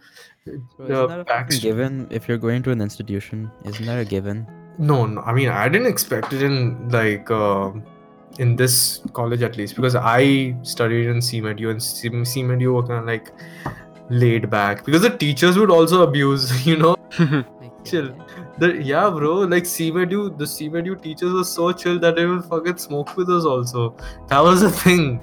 Bro, 0.77 1.07
uh, 1.07 1.23
isn't 1.23 1.29
a 1.29 1.61
given 1.61 2.07
if 2.11 2.27
you're 2.27 2.37
going 2.37 2.61
to 2.63 2.71
an 2.71 2.81
institution? 2.81 3.49
Isn't 3.63 3.85
that 3.85 3.99
a 3.99 4.05
given? 4.05 4.45
No, 4.77 5.05
no 5.05 5.21
i 5.21 5.31
mean 5.31 5.47
i 5.47 5.69
didn't 5.69 5.87
expect 5.87 6.33
it 6.33 6.41
in 6.43 6.89
like 6.89 7.31
uh, 7.31 7.71
in 8.39 8.55
this 8.57 9.01
college 9.13 9.41
at 9.41 9.55
least 9.55 9.75
because 9.77 9.95
i 9.95 10.53
studied 10.63 11.07
in 11.07 11.19
Seamedu 11.19 11.71
and 11.71 11.81
C- 11.81 12.09
Seamedu 12.09 12.73
were 12.73 12.83
kind 12.83 12.99
of 12.99 13.05
like 13.05 13.31
laid 14.09 14.49
back 14.49 14.83
because 14.83 15.03
the 15.03 15.17
teachers 15.25 15.57
would 15.57 15.71
also 15.71 16.01
abuse 16.03 16.65
you 16.73 16.75
know? 16.75 16.95
Chill. 17.85 18.13
The, 18.57 18.81
yeah, 18.81 19.09
bro. 19.09 19.39
Like 19.39 19.63
Seamedu, 19.63 20.37
the 20.37 20.45
Seamedu 20.45 21.01
teachers 21.01 21.33
were 21.33 21.43
so 21.43 21.71
chill 21.73 21.99
that 21.99 22.15
they 22.15 22.25
will 22.25 22.41
fucking 22.41 22.77
smoke 22.77 23.17
with 23.17 23.29
us 23.29 23.43
also. 23.43 23.95
That 24.29 24.39
was 24.39 24.63
a 24.63 24.69
thing. 24.69 25.19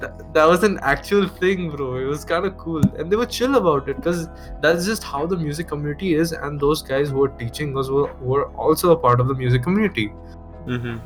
that, 0.00 0.34
that 0.34 0.44
was 0.46 0.62
an 0.62 0.78
actual 0.82 1.28
thing, 1.28 1.70
bro. 1.70 1.96
It 1.96 2.04
was 2.04 2.24
kind 2.26 2.44
of 2.44 2.58
cool, 2.58 2.82
and 2.98 3.10
they 3.10 3.16
were 3.16 3.24
chill 3.26 3.54
about 3.54 3.88
it 3.88 3.96
because 3.96 4.28
that's 4.60 4.84
just 4.84 5.02
how 5.02 5.26
the 5.26 5.36
music 5.36 5.66
community 5.68 6.12
is. 6.14 6.32
And 6.32 6.60
those 6.60 6.82
guys 6.82 7.08
who 7.08 7.18
were 7.20 7.28
teaching 7.28 7.76
us 7.78 7.88
were, 7.88 8.12
were 8.16 8.50
also 8.50 8.92
a 8.92 8.96
part 8.96 9.18
of 9.20 9.28
the 9.28 9.34
music 9.34 9.62
community, 9.62 10.12
Mm-hmm. 10.66 10.98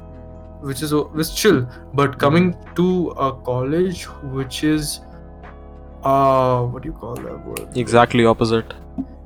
which 0.66 0.82
is 0.82 0.92
was 0.92 1.32
chill. 1.35 1.66
But 1.94 2.18
coming 2.18 2.56
to 2.74 3.11
a 3.11 3.32
college 3.32 4.02
which 4.38 4.64
is, 4.64 5.00
uh, 6.02 6.64
what 6.64 6.82
do 6.82 6.88
you 6.88 6.92
call 6.92 7.14
that 7.14 7.46
word? 7.46 7.68
Exactly 7.76 8.26
opposite. 8.26 8.74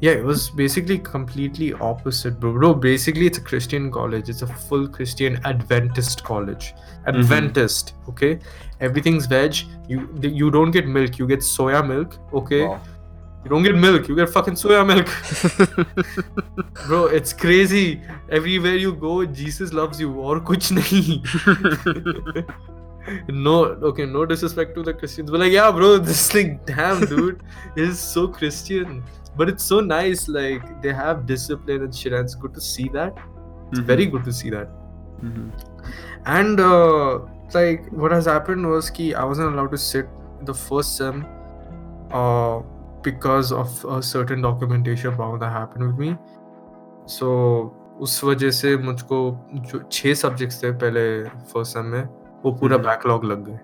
Yeah, 0.00 0.12
it 0.12 0.24
was 0.24 0.48
basically 0.48 0.98
completely 0.98 1.74
opposite, 1.74 2.40
bro. 2.40 2.54
Bro, 2.54 2.74
basically 2.74 3.26
it's 3.26 3.36
a 3.36 3.42
Christian 3.42 3.90
college. 3.90 4.30
It's 4.30 4.40
a 4.40 4.46
full 4.46 4.88
Christian 4.88 5.38
Adventist 5.44 6.24
college. 6.24 6.72
Mm-hmm. 6.72 7.08
Adventist, 7.08 7.94
okay? 8.08 8.38
Everything's 8.80 9.26
veg. 9.26 9.56
You 9.88 10.08
you 10.22 10.50
don't 10.50 10.70
get 10.70 10.86
milk. 10.86 11.18
You 11.18 11.26
get 11.26 11.40
soya 11.40 11.86
milk, 11.86 12.16
okay? 12.32 12.66
Wow. 12.66 12.80
You 13.44 13.50
don't 13.50 13.62
get 13.62 13.74
milk. 13.74 14.08
You 14.08 14.16
get 14.16 14.30
fucking 14.30 14.54
soya 14.54 14.86
milk, 14.86 15.06
bro. 16.86 17.06
It's 17.06 17.34
crazy. 17.34 18.02
Everywhere 18.30 18.76
you 18.76 18.94
go, 18.94 19.24
Jesus 19.26 19.72
loves 19.74 20.00
you. 20.00 20.12
Or 20.14 20.40
kuch 20.40 20.72
nahi. 20.78 21.20
no, 23.28 23.64
okay, 23.90 24.06
no 24.06 24.26
disrespect 24.26 24.74
to 24.74 24.82
the 24.82 24.92
Christians, 24.92 25.30
but 25.30 25.40
like, 25.40 25.52
yeah, 25.52 25.70
bro, 25.70 25.98
this 25.98 26.34
like, 26.34 26.64
damn, 26.66 27.04
dude, 27.06 27.42
is 27.76 27.98
so 27.98 28.28
Christian 28.28 29.02
but 29.39 29.49
it's 29.54 29.69
so 29.73 29.80
nice 29.82 30.28
like 30.39 30.67
they 30.82 30.93
have 30.93 31.25
discipline 31.32 31.88
and 31.88 31.95
shit 32.01 32.13
and 32.13 32.30
it's 32.30 32.36
good 32.43 32.54
to 32.54 32.62
see 32.62 32.88
that 32.89 33.23
it's 33.71 33.80
very 33.93 34.06
good 34.15 34.23
to 34.25 34.34
see 34.34 34.49
that 34.49 34.69
Mhm. 35.21 35.47
and 36.36 36.60
uh, 36.60 37.19
like 37.56 37.89
what 38.04 38.15
has 38.17 38.30
happened 38.32 38.69
was 38.69 38.89
ki 38.99 39.08
i 39.23 39.25
wasn't 39.32 39.54
allowed 39.54 39.75
to 39.75 39.82
sit 39.86 40.10
the 40.49 40.56
first 40.62 40.97
sem 41.01 41.19
uh, 42.12 42.56
because 43.08 43.51
of 43.62 43.78
a 43.97 44.01
certain 44.12 44.45
documentation 44.47 45.15
problem 45.15 45.39
that 45.45 45.51
happened 45.58 45.88
with 45.88 46.06
me 46.06 46.13
so 47.17 47.32
उस 48.06 48.23
वजह 48.23 48.49
से 48.51 48.75
मुझको 48.78 49.17
जो 49.71 49.80
छह 49.91 50.13
subjects 50.21 50.63
थे 50.63 50.71
पहले 50.80 51.04
first 51.51 51.73
sem 51.73 51.86
में 51.91 52.04
वो 52.43 52.51
पूरा 52.51 52.75
हम्म। 52.75 52.86
बैकलॉग 52.88 53.25
लग 53.25 53.45
गए 53.45 53.60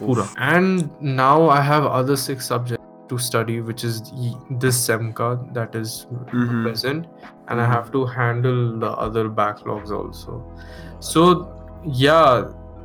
पूरा 0.00 0.26
and 0.50 0.84
now 1.18 1.48
i 1.54 1.60
have 1.70 1.86
other 2.00 2.16
six 2.24 2.50
subjects 2.52 2.77
to 3.08 3.18
study 3.28 3.60
which 3.70 3.84
is 3.84 3.96
y- 4.24 4.34
this 4.66 4.76
sem 4.88 5.08
ka 5.22 5.30
that 5.60 5.74
is 5.84 5.94
Mhm. 6.32 6.62
present 6.66 7.06
and 7.48 7.60
i 7.60 7.64
Mhm. 7.64 7.72
have 7.76 7.88
to 7.96 8.04
handle 8.18 8.60
the 8.84 8.92
other 9.06 9.24
backlogs 9.40 9.90
also 10.00 10.36
so 11.12 11.24
yeah 12.04 12.44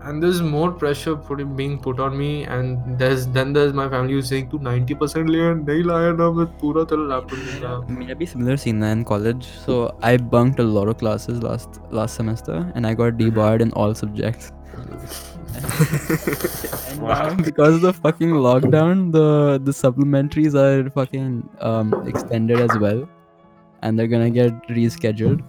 and 0.09 0.23
there's 0.23 0.41
more 0.49 0.67
pressure 0.81 1.13
putting 1.29 1.55
being 1.55 1.71
put 1.85 2.01
on 2.03 2.13
me 2.19 2.27
and 2.57 2.99
there's 3.01 3.23
then 3.37 3.49
there's 3.57 3.73
my 3.79 3.87
family 3.93 4.13
who's 4.17 4.29
saying 4.33 4.45
to 4.51 4.59
90% 4.67 5.31
liya 5.35 5.49
nahi 5.61 5.81
laya 5.89 6.13
na 6.21 6.27
मैं 6.37 6.45
पूरा 6.61 6.83
तेरा 6.91 7.07
laptop 7.13 7.41
दूंगा 7.47 7.73
मेरा 7.97 8.15
भी 8.21 8.27
similar 8.33 8.55
scene 8.65 8.83
है 8.87 8.91
in 8.97 9.03
college 9.09 9.49
so 9.65 9.79
I 10.11 10.13
bunked 10.35 10.61
a 10.65 10.67
lot 10.77 10.93
of 10.93 10.97
classes 11.03 11.41
last 11.47 11.81
last 12.01 12.21
semester 12.21 12.59
and 12.75 12.91
I 12.91 12.93
got 13.01 13.19
debarred 13.23 13.65
in 13.67 13.73
all 13.83 13.97
subjects 14.03 14.51
and 15.64 17.00
now 17.02 17.34
because 17.48 17.76
of 17.76 17.80
the 17.82 17.92
fucking 17.92 18.30
lockdown 18.46 19.02
the 19.16 19.26
the 19.68 19.74
supplementaries 19.80 20.54
are 20.64 20.90
fucking 20.98 21.28
um 21.70 21.92
extended 22.12 22.60
as 22.68 22.78
well 22.84 23.02
and 23.82 23.98
they're 23.98 24.12
gonna 24.14 24.30
get 24.30 24.68
rescheduled 24.68 25.42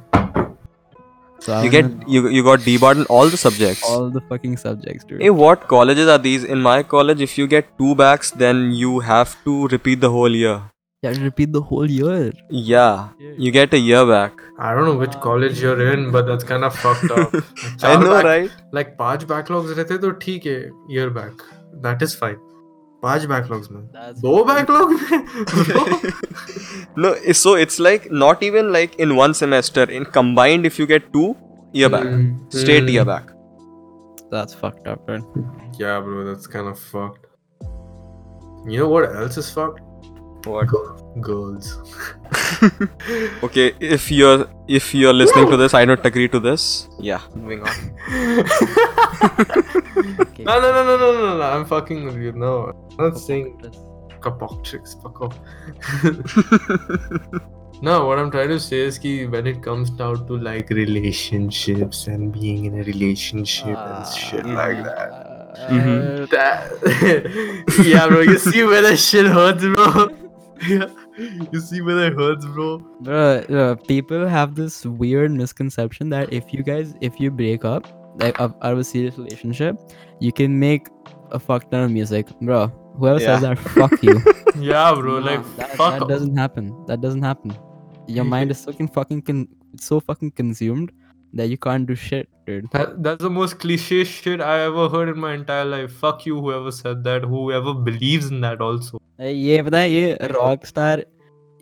so 1.40 1.52
You 1.54 1.66
I'm 1.66 1.72
get 1.72 1.88
gonna- 1.90 2.12
you 2.14 2.28
you 2.36 2.44
got 2.44 2.64
debarred 2.68 2.98
in 2.98 3.06
all 3.16 3.28
the 3.34 3.38
subjects. 3.38 3.84
all 3.88 4.10
the 4.10 4.22
fucking 4.30 4.56
subjects 4.58 5.04
dude 5.10 5.22
Hey, 5.22 5.30
what 5.42 5.68
colleges 5.74 6.08
are 6.14 6.18
these? 6.18 6.44
In 6.44 6.62
my 6.68 6.82
college, 6.94 7.22
if 7.26 7.38
you 7.38 7.46
get 7.48 7.68
two 7.82 7.94
backs, 7.96 8.32
then 8.44 8.62
you 8.72 9.00
have 9.10 9.36
to 9.44 9.68
repeat 9.74 10.00
the 10.06 10.10
whole 10.16 10.38
year. 10.44 10.56
You 11.05 11.09
have 11.09 11.17
to 11.19 11.25
repeat 11.25 11.53
the 11.53 11.61
whole 11.63 11.91
year. 11.91 12.33
Yeah, 12.51 13.09
you 13.45 13.51
get 13.53 13.73
a 13.73 13.79
year 13.79 14.05
back. 14.07 14.41
I 14.59 14.75
don't 14.75 14.85
know 14.89 14.97
which 15.03 15.15
college 15.27 15.61
you're 15.63 15.81
in, 15.93 16.11
but 16.17 16.27
that's 16.27 16.45
kind 16.45 16.65
of 16.69 16.75
fucked 16.83 17.11
up. 17.11 17.35
I 17.35 17.77
चार 17.85 18.01
know, 18.03 18.11
back- 18.15 18.25
right? 18.31 18.51
Like 18.79 18.91
पांच 18.99 19.25
backlogs 19.31 19.73
रहते 19.79 19.99
तो 20.05 20.11
ठीक 20.27 20.47
है 20.47 20.59
year 20.97 21.09
back. 21.19 21.45
That 21.87 22.05
is 22.09 22.17
fine. 22.23 22.39
पांच 23.07 23.25
backlogs 23.33 23.71
में. 23.77 23.81
That's 23.97 24.21
दो 24.27 24.35
backlog 24.53 24.93
में. 25.01 25.25
Bro. 25.71 25.85
no, 27.05 27.13
it's- 27.33 27.43
so 27.49 27.55
it's 27.67 27.81
like 27.89 28.11
not 28.25 28.43
even 28.51 28.71
like 28.79 28.99
in 29.07 29.17
one 29.23 29.37
semester. 29.43 29.87
In 30.01 30.09
combined, 30.21 30.71
if 30.73 30.79
you 30.83 30.89
get 30.95 31.11
two, 31.19 31.27
year 31.81 31.89
back, 31.97 32.09
Mm, 32.11 32.31
straight 32.63 32.85
mm. 32.89 32.93
year 32.99 33.07
back. 33.15 33.33
That's 34.35 34.61
fucked 34.65 34.87
up, 34.95 35.09
man. 35.13 35.25
Yeah, 35.85 36.01
bro, 36.09 36.25
that's 36.27 36.47
kind 36.59 36.69
of 36.75 36.79
fucked. 36.79 37.27
You 38.75 38.81
know 38.83 38.89
what 38.97 39.17
else 39.23 39.39
is 39.45 39.49
fucked? 39.61 39.81
what? 40.46 40.70
Girls. 41.22 41.80
Okay, 43.44 43.74
if 43.80 44.12
you're 44.12 44.48
if 44.68 44.94
you're 44.94 45.14
listening 45.14 45.50
to 45.50 45.58
this, 45.58 45.74
I 45.74 45.86
don't 45.86 46.06
agree 46.06 46.28
to 46.30 46.40
this. 46.40 46.88
Yeah, 47.00 47.22
moving 47.36 47.62
on. 47.62 47.74
Okay. 50.20 50.44
No, 50.44 50.60
no, 50.60 50.72
no, 50.72 50.84
no, 50.84 50.98
no, 50.98 51.12
no, 51.14 51.38
no. 51.38 51.44
I'm 51.44 51.66
fucking 51.66 52.06
with 52.06 52.18
you. 52.18 52.32
No, 52.34 52.74
I'm 53.00 53.10
not 53.10 53.18
saying 53.20 53.58
This- 53.62 53.78
kapok 54.20 54.64
tricks. 54.64 54.96
Fuck 55.02 55.22
off. 55.22 55.36
no, 57.82 58.06
what 58.08 58.20
I'm 58.20 58.32
trying 58.32 58.50
to 58.50 58.60
say 58.60 58.80
is 58.82 58.98
ki 58.98 59.28
when 59.28 59.48
it 59.48 59.62
comes 59.64 59.90
down 59.90 60.26
to 60.28 60.38
like 60.38 60.70
relationships 60.70 62.08
and 62.08 62.32
being 62.34 62.66
in 62.66 62.80
a 62.80 62.84
relationship 62.84 63.78
and 63.78 64.08
shit 64.16 64.46
like 64.46 64.84
that. 64.84 65.32
Mhm. 65.72 66.30
That 66.30 67.86
yeah, 67.86 68.08
bro. 68.08 68.22
You 68.22 68.38
see 68.38 68.64
where 68.64 68.82
that 68.82 68.98
shit 69.00 69.26
hurts, 69.26 69.64
bro. 69.64 70.08
Yeah, 70.68 70.88
you 71.52 71.60
see 71.60 71.82
where 71.82 71.96
that 71.96 72.14
hurts, 72.14 72.46
bro. 72.46 72.80
Bro, 73.02 73.40
uh, 73.50 73.76
people 73.88 74.28
have 74.28 74.56
this 74.56 74.86
weird 74.86 75.32
misconception 75.32 76.10
that 76.10 76.32
if 76.34 76.54
you 76.54 76.64
guys, 76.64 76.94
if 77.02 77.20
you 77.20 77.32
break 77.32 77.66
up, 77.66 77.88
like 78.20 78.40
out 78.40 78.56
of 78.62 78.78
a 78.78 78.84
serious 78.84 79.18
relationship, 79.18 79.76
you 80.20 80.32
can 80.32 80.58
make 80.60 80.88
a 81.32 81.40
fuck 81.40 81.70
ton 81.72 81.84
of 81.84 81.92
music, 81.92 82.28
bro. 82.42 82.68
Whoever 82.98 83.20
Yeah. 83.20 83.40
says 83.40 83.42
that, 83.42 83.60
fuck 83.60 84.02
you. 84.04 84.22
Yeah, 84.58 84.94
bro. 84.96 85.20
Nah, 85.20 85.26
like 85.26 85.56
that, 85.58 85.72
fuck. 85.76 86.00
that 86.00 86.08
doesn't 86.08 86.38
happen. 86.38 86.86
That 86.88 87.02
doesn't 87.02 87.22
happen. 87.22 87.54
Your 88.08 88.24
mind 88.24 88.52
is 88.52 88.60
so 88.60 88.72
fucking 88.72 89.22
con- 89.24 89.50
so 89.78 90.00
fucking 90.00 90.32
consumed 90.32 90.94
that 91.35 91.49
you 91.49 91.57
can't 91.59 91.87
do 91.87 91.95
shit, 91.95 92.29
dude. 92.47 92.71
That, 92.73 93.03
that's 93.03 93.23
the 93.23 93.31
most 93.31 93.59
cliche 93.61 94.05
shit 94.05 94.41
I 94.41 94.61
ever 94.61 94.89
heard 94.89 95.09
in 95.09 95.19
my 95.19 95.35
entire 95.35 95.65
life. 95.65 95.93
Fuck 95.93 96.27
you, 96.27 96.41
whoever 96.41 96.71
said 96.73 97.05
that. 97.05 97.23
Whoever 97.23 97.75
believes 97.75 98.31
in 98.31 98.41
that 98.43 98.61
also. 98.61 99.01
ए, 99.21 99.31
ये 99.33 99.63
पता 99.63 99.79
है 99.79 99.91
ये 99.91 100.19
rock 100.33 100.65
star 100.67 101.05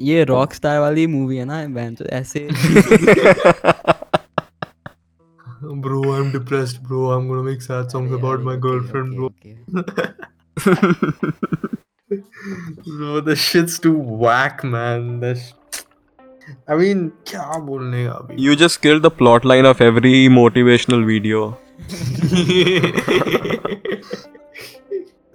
ये 0.01 0.25
rock 0.25 0.53
star 0.55 0.79
वाली 0.81 1.07
movie 1.15 1.37
है 1.37 1.45
ना 1.45 1.67
बहन 1.75 1.95
तो 1.95 2.05
ऐसे 2.19 2.49
Bro, 5.85 6.03
I'm 6.15 6.31
depressed, 6.33 6.83
bro. 6.85 7.11
I'm 7.13 7.27
gonna 7.29 7.43
make 7.43 7.63
sad 7.63 7.91
songs 7.91 8.13
about 8.13 8.43
my 8.43 8.55
girlfriend, 8.57 9.17
bro. 9.17 9.31
Bro, 12.87 13.21
the 13.23 13.35
shit's 13.37 13.79
too 13.79 13.97
whack, 13.97 14.63
man. 14.65 15.21
That's. 15.21 15.53
I 16.69 16.77
mean, 16.81 17.11
क्या 17.31 17.59
बोलने 17.65 18.05
का 18.07 18.13
अभी? 18.13 18.37
You 18.45 18.57
just 18.57 18.81
killed 18.83 19.03
the 19.03 19.11
plot 19.11 19.45
line 19.45 19.67
of 19.71 19.81
every 19.81 20.29
motivational 20.29 21.05
video. 21.07 21.57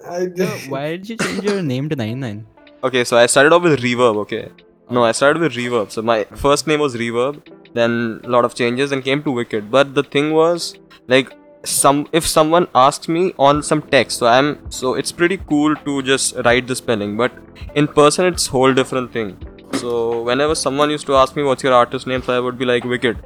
I 0.09 0.25
just, 0.37 0.69
Why 0.69 0.97
did 0.97 1.09
you 1.09 1.17
change 1.17 1.43
your 1.43 1.61
name 1.61 1.89
to 1.89 1.95
99? 1.95 2.45
Okay, 2.83 3.03
so 3.03 3.17
I 3.17 3.25
started 3.27 3.53
off 3.53 3.63
with 3.63 3.79
Reverb, 3.81 4.17
okay. 4.23 4.49
No, 4.89 5.03
I 5.03 5.11
started 5.11 5.41
with 5.41 5.53
Reverb. 5.53 5.91
So 5.91 6.01
my 6.01 6.25
first 6.35 6.67
name 6.67 6.79
was 6.79 6.95
Reverb, 6.95 7.41
then 7.73 8.19
a 8.23 8.29
lot 8.29 8.45
of 8.45 8.53
changes 8.53 8.91
and 8.91 9.03
came 9.03 9.23
to 9.23 9.31
Wicked. 9.31 9.71
But 9.71 9.95
the 9.95 10.03
thing 10.03 10.33
was, 10.33 10.75
like, 11.07 11.31
some 11.65 12.07
if 12.11 12.27
someone 12.27 12.67
asks 12.75 13.07
me 13.07 13.33
on 13.39 13.63
some 13.63 13.81
text, 13.81 14.17
so 14.19 14.27
I'm 14.27 14.69
so 14.69 14.95
it's 14.95 15.11
pretty 15.11 15.37
cool 15.37 15.75
to 15.85 16.01
just 16.01 16.35
write 16.43 16.67
the 16.67 16.75
spelling, 16.75 17.15
but 17.15 17.31
in 17.73 17.87
person 17.87 18.25
it's 18.25 18.47
whole 18.47 18.73
different 18.73 19.13
thing. 19.13 19.37
so 19.80 20.22
whenever 20.22 20.54
someone 20.54 20.90
used 20.90 21.06
to 21.06 21.14
ask 21.16 21.36
me 21.36 21.42
what's 21.42 21.62
your 21.62 21.72
artist 21.72 22.06
name, 22.06 22.22
so 22.22 22.36
I 22.36 22.40
would 22.40 22.58
be 22.58 22.64
like 22.64 22.84
Wicked. 22.84 23.18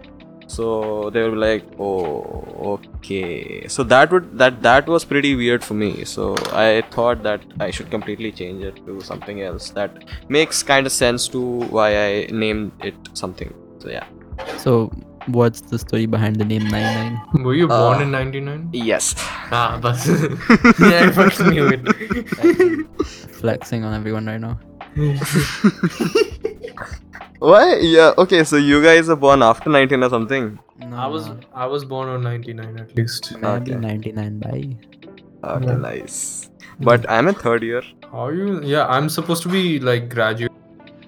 So 0.48 1.08
they 1.10 1.22
would 1.22 1.32
be 1.32 1.38
like, 1.38 1.64
oh, 1.78 2.78
okay. 2.96 3.66
So 3.68 3.82
that 3.84 4.10
would 4.12 4.26
that 4.38 4.60
that 4.62 4.86
was 4.86 5.04
pretty 5.12 5.34
weird 5.34 5.64
for 5.64 5.74
me. 5.74 6.04
So 6.04 6.34
I 6.52 6.82
thought 6.90 7.22
that 7.22 7.40
I 7.60 7.70
should 7.70 7.90
completely 7.90 8.32
change 8.32 8.62
it 8.62 8.76
to 8.86 9.00
something 9.00 9.40
else 9.40 9.70
that 9.70 10.04
makes 10.28 10.62
kind 10.62 10.86
of 10.86 10.92
sense 10.92 11.28
to 11.28 11.40
why 11.78 11.88
I 12.06 12.26
named 12.44 12.72
it 12.90 12.94
something. 13.14 13.54
So 13.78 13.88
yeah. 13.88 14.04
So, 14.58 14.90
what's 15.38 15.60
the 15.60 15.78
story 15.78 16.04
behind 16.06 16.36
the 16.36 16.44
name 16.44 16.66
99? 16.68 17.44
Were 17.44 17.54
you 17.54 17.68
born 17.68 17.98
Uh, 17.98 18.02
in 18.02 18.10
'99? 18.10 18.68
Yes. 18.72 19.14
Ah, 19.50 19.78
but 19.80 19.96
yeah, 20.80 21.06
I 21.06 21.10
fucking 21.12 21.50
knew 21.50 21.68
it. 21.68 22.86
Flexing 23.40 23.84
on 23.84 23.94
everyone 23.94 24.26
right 24.26 24.40
now. 24.40 24.58
Why? 27.39 27.77
Yeah. 27.77 28.13
Okay. 28.17 28.43
So 28.43 28.57
you 28.57 28.81
guys 28.83 29.09
are 29.09 29.15
born 29.15 29.43
after 29.43 29.69
19 29.69 30.03
or 30.03 30.09
something. 30.09 30.59
No, 30.79 30.95
I 30.97 31.07
was 31.07 31.29
I 31.53 31.67
was 31.67 31.85
born 31.85 32.09
on 32.09 32.23
'99 32.23 32.79
at 32.79 32.95
least. 32.95 33.31
maybe 33.35 33.73
Okay. 33.73 33.75
99 33.75 34.39
by. 34.39 34.57
Okay. 35.43 35.67
Yeah. 35.67 35.77
Nice. 35.77 36.49
But 36.79 37.05
I'm 37.09 37.27
in 37.27 37.35
third 37.35 37.63
year. 37.63 37.83
How 38.11 38.25
are 38.27 38.33
you? 38.33 38.61
Yeah, 38.63 38.87
I'm 38.87 39.09
supposed 39.09 39.43
to 39.43 39.49
be 39.49 39.79
like 39.79 40.09
graduate. 40.09 40.51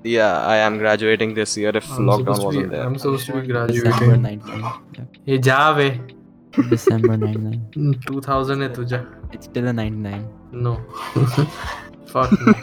Yeah, 0.03 0.38
I 0.39 0.55
am 0.57 0.77
graduating 0.77 1.34
this 1.34 1.57
year 1.57 1.71
if 1.75 1.91
I'm 1.91 2.05
lockdown 2.05 2.19
supposed 2.19 2.41
to 2.41 2.45
wasn't 2.47 2.69
be, 2.69 2.75
there. 2.75 2.86
I'm 2.86 2.97
supposed 2.97 3.25
to 3.25 3.34
be 3.34 3.41
December 3.47 3.67
graduating. 3.67 4.21
99. 4.21 4.63
Yeah. 4.97 5.05
Ye 5.25 5.38
jave. 5.39 5.88
December 6.69 7.17
99. 7.17 7.93
2000 8.07 8.61
है 8.61 8.73
तुझा. 8.75 9.01
It's 9.34 9.45
still 9.45 9.67
a 9.67 9.73
99. 9.73 10.27
No. 10.51 10.77
Fuck 12.07 12.32
no. 12.41 12.53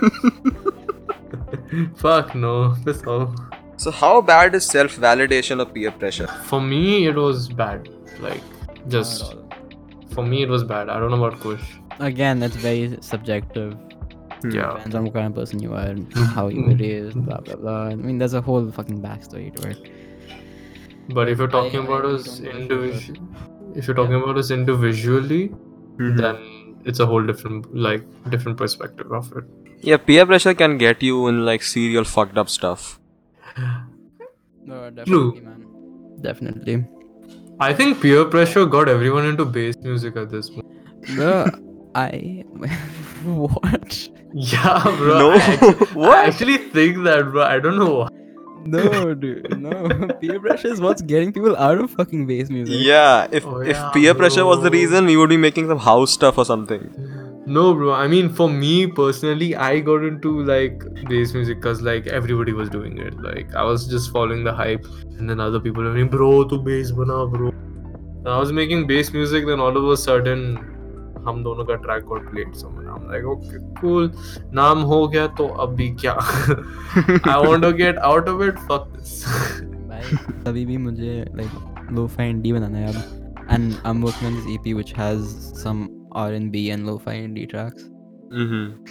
Fuck 1.96 2.36
no. 2.36 2.74
That's 2.86 3.04
all. 3.04 3.36
So 3.78 3.92
how 3.92 4.22
bad 4.22 4.54
is 4.56 4.66
self-validation 4.66 5.60
or 5.62 5.66
peer 5.66 5.92
pressure? 5.92 6.28
For 6.46 6.62
me, 6.62 7.08
it 7.08 7.16
was 7.16 7.48
bad. 7.50 7.90
Like, 8.20 8.42
just 8.88 9.36
for 10.14 10.24
me, 10.26 10.44
it 10.44 10.50
was 10.50 10.64
bad. 10.64 10.90
I 10.90 11.00
don't 11.00 11.12
know 11.12 11.24
about 11.24 11.40
Kush. 11.40 11.64
Again, 12.00 12.40
that's 12.40 12.56
very 12.56 12.98
subjective. 13.02 13.78
Yeah. 14.44 14.74
Depends 14.76 14.96
on 14.96 15.04
what 15.06 15.14
kind 15.14 15.28
of 15.28 15.36
person 15.36 15.62
you 15.62 15.74
are, 15.74 15.86
and 15.88 16.12
how 16.36 16.48
you 16.48 16.64
were 16.64 16.76
raised, 16.76 17.24
blah 17.26 17.38
blah 17.40 17.56
blah. 17.56 17.84
I 17.88 17.96
mean, 17.96 18.18
there's 18.18 18.34
a 18.34 18.42
whole 18.42 18.72
fucking 18.72 19.02
backstory 19.02 19.56
to 19.56 19.70
it. 19.70 19.92
But 21.10 21.30
if 21.30 21.38
you're 21.40 21.48
talking 21.48 21.80
I- 21.80 21.84
I 21.84 21.86
about 21.86 22.04
really 22.04 22.16
us 22.16 22.40
don't 22.40 22.44
give 22.44 22.56
a 22.56 22.60
individually, 22.62 23.20
if 23.76 23.88
you're 23.88 23.96
talking 23.96 24.16
about 24.16 24.38
us 24.38 24.52
individually, 24.52 25.52
Mm-hmm. 25.98 26.18
then 26.18 26.76
it's 26.86 27.00
a 27.00 27.06
whole 27.06 27.22
different, 27.22 27.76
like, 27.76 28.02
different 28.30 28.58
perspective 28.58 29.12
of 29.12 29.32
it. 29.38 29.44
Yeah, 29.82 29.98
peer 29.98 30.26
pressure 30.26 30.54
can 30.54 30.78
get 30.78 31.02
you 31.02 31.28
in 31.28 31.44
like 31.46 31.64
serial 31.64 32.04
fucked 32.04 32.38
up 32.38 32.50
stuff. 32.50 33.00
No, 34.64 34.90
True. 35.06 35.34
man. 35.42 35.66
Definitely. 36.22 36.86
I 37.60 37.74
think 37.74 38.02
peer 38.02 38.26
pressure 38.26 38.66
got 38.66 38.88
everyone 38.90 39.26
into 39.26 39.46
bass 39.46 39.76
music 39.78 40.16
at 40.18 40.30
this 40.30 40.50
point. 40.50 40.68
Bro, 41.16 41.48
I 41.96 42.44
what? 43.24 44.10
Yeah, 44.34 44.84
bro. 44.98 45.20
No, 45.20 45.32
I 45.32 45.36
actually, 45.38 45.86
what? 45.96 46.18
I 46.18 46.26
actually 46.26 46.58
think 46.58 47.04
that, 47.04 47.32
bro. 47.32 47.44
I 47.44 47.60
don't 47.60 47.78
know 47.78 47.94
why. 48.02 48.10
No, 48.64 49.16
dude, 49.16 49.60
no. 49.60 49.88
Peer 50.22 50.40
pressure 50.40 50.68
is 50.68 50.80
what's 50.80 51.02
getting 51.02 51.34
people 51.34 51.56
out 51.58 51.80
of 51.80 51.90
fucking 51.92 52.28
bass 52.28 52.50
music. 52.52 52.76
Yeah, 52.78 53.28
if 53.32 53.44
Oh, 53.46 53.60
if 53.62 53.70
yeah, 53.76 53.90
peer 53.92 54.14
pressure 54.14 54.46
was 54.46 54.62
the 54.62 54.70
reason, 54.70 55.08
we 55.08 55.18
would 55.18 55.30
be 55.30 55.38
making 55.38 55.68
some 55.68 55.80
house 55.80 56.12
stuff 56.12 56.38
or 56.38 56.46
something. 56.46 56.84
No, 57.51 57.75
bro. 57.75 57.93
I 57.93 58.07
mean, 58.09 58.29
for 58.29 58.49
me 58.51 58.87
personally, 58.89 59.55
I 59.55 59.81
got 59.81 60.05
into 60.05 60.43
like 60.43 60.83
bass 61.09 61.33
music 61.35 61.61
because 61.61 61.81
like 61.81 62.07
everybody 62.09 62.53
was 62.53 62.69
doing 62.69 62.99
it. 62.99 63.21
Like 63.21 63.55
I 63.55 63.63
was 63.63 63.87
just 63.87 64.11
following 64.13 64.43
the 64.45 64.53
hype, 64.53 64.87
and 65.19 65.31
then 65.31 65.39
other 65.41 65.61
people 65.61 65.85
were 65.85 65.99
like, 65.99 66.11
"Bro, 66.11 66.31
to 66.55 66.59
bass 66.59 66.91
bana, 66.91 67.27
bro." 67.27 67.51
And 67.51 68.29
I 68.29 68.39
was 68.39 68.53
making 68.53 68.87
bass 68.89 69.13
music. 69.13 69.47
Then 69.47 69.61
all 69.61 69.77
of 69.77 69.89
a 69.89 69.97
sudden, 69.97 70.43
हम 71.27 71.43
दोनों 71.45 71.65
का 71.67 71.77
track 71.83 72.07
got 72.09 72.27
played 72.33 72.57
somewhere. 72.57 72.91
I'm 72.95 73.07
like, 73.13 73.25
okay, 73.35 73.61
cool. 73.81 74.09
नाम 74.55 74.83
हो 74.91 75.07
गया 75.09 75.27
तो 75.39 75.47
अभी 75.67 75.89
क्या? 76.03 76.15
I 77.35 77.39
want 77.47 77.63
to 77.63 77.73
get 77.73 77.99
out 78.11 78.29
of 78.29 78.43
it. 78.49 78.59
Fuck 78.71 78.93
this. 78.97 79.15
भाई 79.91 80.19
अभी 80.51 80.65
भी 80.67 80.77
मुझे 80.89 81.25
like 81.37 81.93
lo-fi 81.99 82.33
indie 82.35 82.53
बनाना 82.53 82.79
है 82.79 82.95
अब 82.95 83.47
and 83.49 83.81
I'm 83.85 84.03
working 84.03 84.27
on 84.27 84.37
this 84.37 84.47
EP 84.53 84.75
which 84.75 84.93
has 84.93 85.35
some 85.63 86.00
R&B 86.12 86.70
and 86.70 86.86
lo-fi 86.86 87.16
indie 87.16 87.50
tracks. 87.50 87.84
Mm-hmm. 88.32 88.84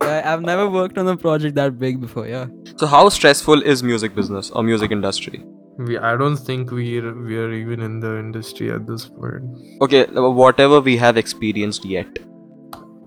I, 0.00 0.20
have 0.22 0.42
never 0.42 0.68
worked 0.68 0.98
on 0.98 1.06
a 1.08 1.16
project 1.16 1.54
that 1.56 1.78
big 1.78 2.00
before. 2.00 2.26
Yeah. 2.26 2.46
So 2.76 2.86
how 2.86 3.08
stressful 3.08 3.62
is 3.62 3.82
music 3.82 4.14
business 4.14 4.50
or 4.50 4.62
music 4.62 4.90
industry? 4.90 5.44
We, 5.78 5.98
I 5.98 6.16
don't 6.16 6.36
think 6.36 6.70
we're 6.70 7.14
we're 7.14 7.52
even 7.52 7.80
in 7.80 8.00
the 8.00 8.18
industry 8.18 8.70
at 8.70 8.86
this 8.86 9.06
point. 9.06 9.44
Okay, 9.82 10.06
uh, 10.06 10.28
whatever 10.30 10.80
we 10.80 10.96
have 10.96 11.16
experienced 11.16 11.84
yet. 11.84 12.18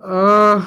Uh, 0.03 0.65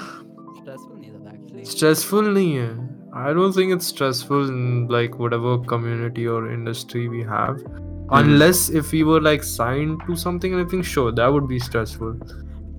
stressful 0.61 0.97
neither 0.97 1.29
actually. 1.29 1.65
Stressful 1.65 2.23
nahi 2.23 2.51
hai. 2.61 3.29
I 3.29 3.33
don't 3.33 3.53
think 3.53 3.73
it's 3.73 3.87
stressful 3.87 4.49
in 4.49 4.89
like 4.89 5.19
whatever 5.19 5.59
community 5.59 6.27
or 6.29 6.51
industry 6.51 7.09
we 7.09 7.23
have. 7.23 7.61
Hmm. 7.61 8.19
Unless 8.21 8.69
if 8.71 8.93
we 8.93 9.05
were 9.05 9.21
like 9.21 9.43
signed 9.43 10.03
to 10.07 10.17
something, 10.17 10.61
I 10.61 10.65
think 10.65 10.85
sure 10.85 11.13
that 11.13 11.33
would 11.33 11.49
be 11.49 11.59
stressful 11.59 12.21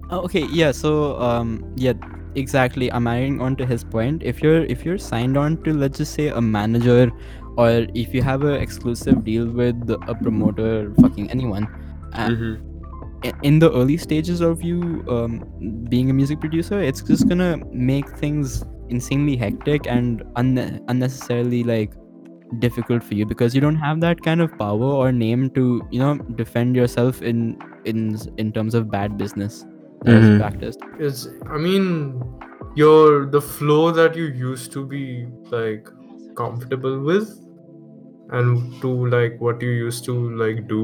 Oh, 0.10 0.20
okay, 0.22 0.46
yeah. 0.46 0.72
So, 0.72 1.20
um, 1.22 1.64
yeah, 1.76 1.94
exactly. 2.36 2.92
I'm 2.92 3.08
adding 3.08 3.42
on 3.42 3.56
to 3.58 3.66
his 3.66 3.84
point. 3.84 4.24
If 4.24 4.42
you're 4.42 4.64
if 4.66 4.86
you're 4.86 4.98
signed 4.98 5.38
on 5.38 5.62
to 5.64 5.74
let's 5.74 5.98
just 5.98 6.14
say 6.14 6.28
a 6.30 6.42
manager, 6.42 7.12
or 7.58 7.88
if 7.94 8.14
you 8.14 8.22
have 8.22 8.44
an 8.44 8.54
exclusive 8.62 9.24
deal 9.24 9.48
with 9.50 9.90
a 10.08 10.16
promoter, 10.16 10.94
fucking 11.02 11.30
anyone, 11.32 11.68
and 12.14 12.38
Mm-hmm. 12.38 12.56
in 13.44 13.60
the 13.60 13.72
early 13.74 13.98
stages 13.98 14.42
of 14.42 14.64
you 14.64 15.04
um, 15.10 15.44
being 15.90 16.10
a 16.10 16.14
music 16.14 16.40
producer, 16.40 16.80
it's 16.82 17.02
just 17.02 17.28
gonna 17.28 17.58
make 17.72 18.10
things 18.18 18.64
insanely 18.90 19.36
hectic 19.36 19.88
and 19.88 20.22
unne- 20.38 20.82
unnecessarily 20.88 21.64
like 21.64 21.94
difficult 22.60 23.04
for 23.04 23.16
you 23.16 23.26
because 23.26 23.54
you 23.54 23.60
don't 23.60 23.76
have 23.76 24.00
that 24.00 24.22
kind 24.24 24.40
of 24.42 24.58
power 24.58 24.84
or 25.02 25.12
name 25.12 25.50
to 25.50 25.86
you 25.92 26.00
know 26.00 26.16
defend 26.36 26.76
yourself 26.76 27.22
in 27.22 27.58
in 27.86 28.18
in 28.38 28.54
terms 28.54 28.74
of 28.74 28.90
bad 28.90 29.18
business 29.18 29.66
that 30.08 30.24
is 30.24 30.30
Mhm. 30.30 30.40
practiced. 30.40 30.80
It's 31.00 31.28
I 31.50 31.58
mean 31.58 31.86
your 32.76 33.26
the 33.26 33.42
flow 33.42 33.92
that 33.92 34.16
you 34.16 34.26
used 34.26 34.72
to 34.74 34.86
be 34.86 35.04
like 35.52 35.90
comfortable 36.36 37.00
with 37.12 37.30
and 38.30 38.82
to 38.82 38.90
like 39.08 39.40
what 39.40 39.62
you 39.62 39.70
used 39.70 40.04
to 40.06 40.14
like 40.42 40.68
do 40.68 40.82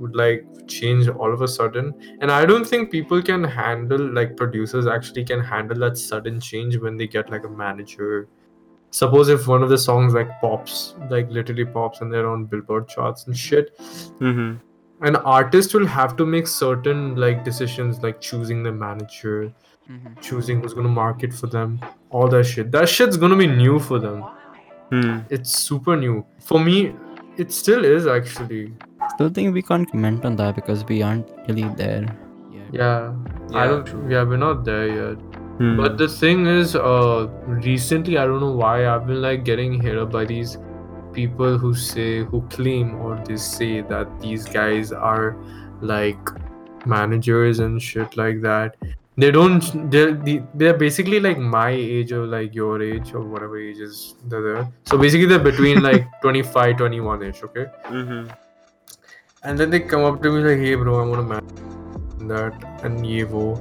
would 0.00 0.16
like 0.16 0.44
change 0.66 1.08
all 1.08 1.32
of 1.32 1.40
a 1.40 1.48
sudden 1.48 1.92
and 2.20 2.30
i 2.36 2.44
don't 2.44 2.66
think 2.66 2.90
people 2.90 3.22
can 3.22 3.44
handle 3.44 4.04
like 4.18 4.36
producers 4.36 4.86
actually 4.94 5.24
can 5.24 5.40
handle 5.40 5.78
that 5.78 5.96
sudden 5.96 6.40
change 6.40 6.76
when 6.78 6.96
they 6.96 7.06
get 7.06 7.30
like 7.30 7.44
a 7.44 7.48
manager 7.48 8.28
suppose 8.90 9.28
if 9.28 9.46
one 9.46 9.62
of 9.62 9.68
the 9.68 9.78
songs 9.78 10.14
like 10.14 10.28
pops 10.40 10.94
like 11.10 11.30
literally 11.30 11.64
pops 11.64 12.00
and 12.00 12.12
they're 12.12 12.28
on 12.28 12.44
billboard 12.44 12.88
charts 12.88 13.26
and 13.26 13.36
shit 13.36 13.70
Mm-hmm. 13.78 14.56
An 15.02 15.16
artist 15.16 15.74
will 15.74 15.86
have 15.86 16.16
to 16.16 16.24
make 16.24 16.46
certain 16.46 17.16
like 17.16 17.44
decisions 17.44 18.00
like 18.02 18.20
choosing 18.20 18.62
the 18.62 18.72
manager 18.72 19.52
choosing 20.20 20.60
who's 20.62 20.72
gonna 20.74 20.88
market 20.88 21.32
for 21.32 21.46
them 21.46 21.78
all 22.10 22.26
that 22.28 22.44
shit 22.44 22.70
that 22.72 22.88
shit's 22.88 23.16
gonna 23.16 23.36
be 23.36 23.46
new 23.46 23.78
for 23.78 23.98
them 23.98 24.24
Hmm. 24.90 25.18
it's 25.30 25.50
super 25.58 25.96
new 25.96 26.24
for 26.40 26.60
me 26.60 26.94
it 27.36 27.50
still 27.52 27.84
is 27.84 28.06
actually 28.06 28.72
Still 29.14 29.28
think 29.28 29.52
we 29.54 29.62
can't 29.62 29.90
comment 29.90 30.24
on 30.24 30.36
that 30.36 30.54
because 30.54 30.84
we 30.86 31.02
aren't 31.02 31.28
really 31.48 31.64
there. 31.76 32.02
yet. 32.52 32.62
yeah, 32.72 33.12
i 33.54 33.66
don't 33.66 33.84
true. 33.86 34.06
yeah 34.08 34.22
we're 34.22 34.36
not 34.48 34.64
there 34.64 34.88
yet 34.88 35.18
Hmm. 35.58 35.76
but 35.76 35.96
the 35.98 36.08
thing 36.08 36.46
is 36.46 36.74
uh 36.76 37.28
recently 37.64 38.16
i 38.18 38.24
don't 38.26 38.40
know 38.40 38.52
why 38.62 38.86
i've 38.92 39.06
been 39.06 39.20
like 39.22 39.44
getting 39.44 39.80
hit 39.80 39.96
up 39.98 40.10
by 40.10 40.24
these 40.24 40.56
people 41.14 41.56
who 41.58 41.74
say 41.74 42.24
who 42.24 42.42
claim 42.48 42.94
or 42.96 43.22
they 43.24 43.36
say 43.36 43.80
that 43.82 44.20
these 44.20 44.44
guys 44.44 44.92
are 44.92 45.36
like 45.80 46.34
managers 46.86 47.60
and 47.60 47.80
shit 47.80 48.16
like 48.16 48.42
that. 48.42 48.76
They 49.16 49.30
don't 49.30 49.90
they're 49.92 50.12
they're 50.54 50.76
basically 50.76 51.20
like 51.20 51.38
my 51.38 51.70
age 51.70 52.10
or 52.10 52.26
like 52.26 52.52
your 52.52 52.82
age 52.82 53.12
or 53.14 53.20
whatever 53.20 53.58
ages 53.58 54.16
they're 54.24 54.42
there 54.42 54.68
so 54.86 54.98
basically 54.98 55.26
they're 55.26 55.38
between 55.38 55.82
like 55.88 56.08
25 56.20 56.76
21 56.76 57.22
ish 57.22 57.44
okay? 57.44 57.66
Mm-hmm. 57.84 58.28
and 59.44 59.56
then 59.56 59.70
they 59.70 59.78
come 59.78 60.02
up 60.02 60.20
to 60.20 60.32
me 60.32 60.42
like 60.42 60.58
hey 60.58 60.74
bro 60.74 60.98
i 61.00 61.06
want 61.06 61.20
to 61.20 61.28
manage 61.30 62.28
that 62.28 62.84
and 62.84 63.06
ye 63.06 63.22
wo. 63.22 63.54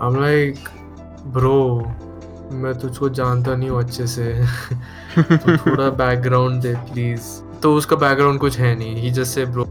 I'm 0.00 0.14
like 0.20 0.58
bro 1.32 1.92
मैं 2.52 2.74
तुझको 2.78 3.08
जानता 3.18 3.54
नहीं 3.56 3.68
हूँ 3.70 3.78
अच्छे 3.82 4.06
से 4.06 4.32
तो 5.18 5.56
थोड़ा 5.56 5.88
background 6.02 6.60
they 6.62 6.74
please 6.92 7.28
तो 7.62 7.74
उसका 7.76 7.96
बैकग्राउंड 7.96 8.40
कुछ 8.40 8.58
है 8.58 8.74
नहीं 8.78 8.94
ही 9.02 9.10
जस्ट 9.18 9.34
से 9.34 9.44
bro 9.56 9.64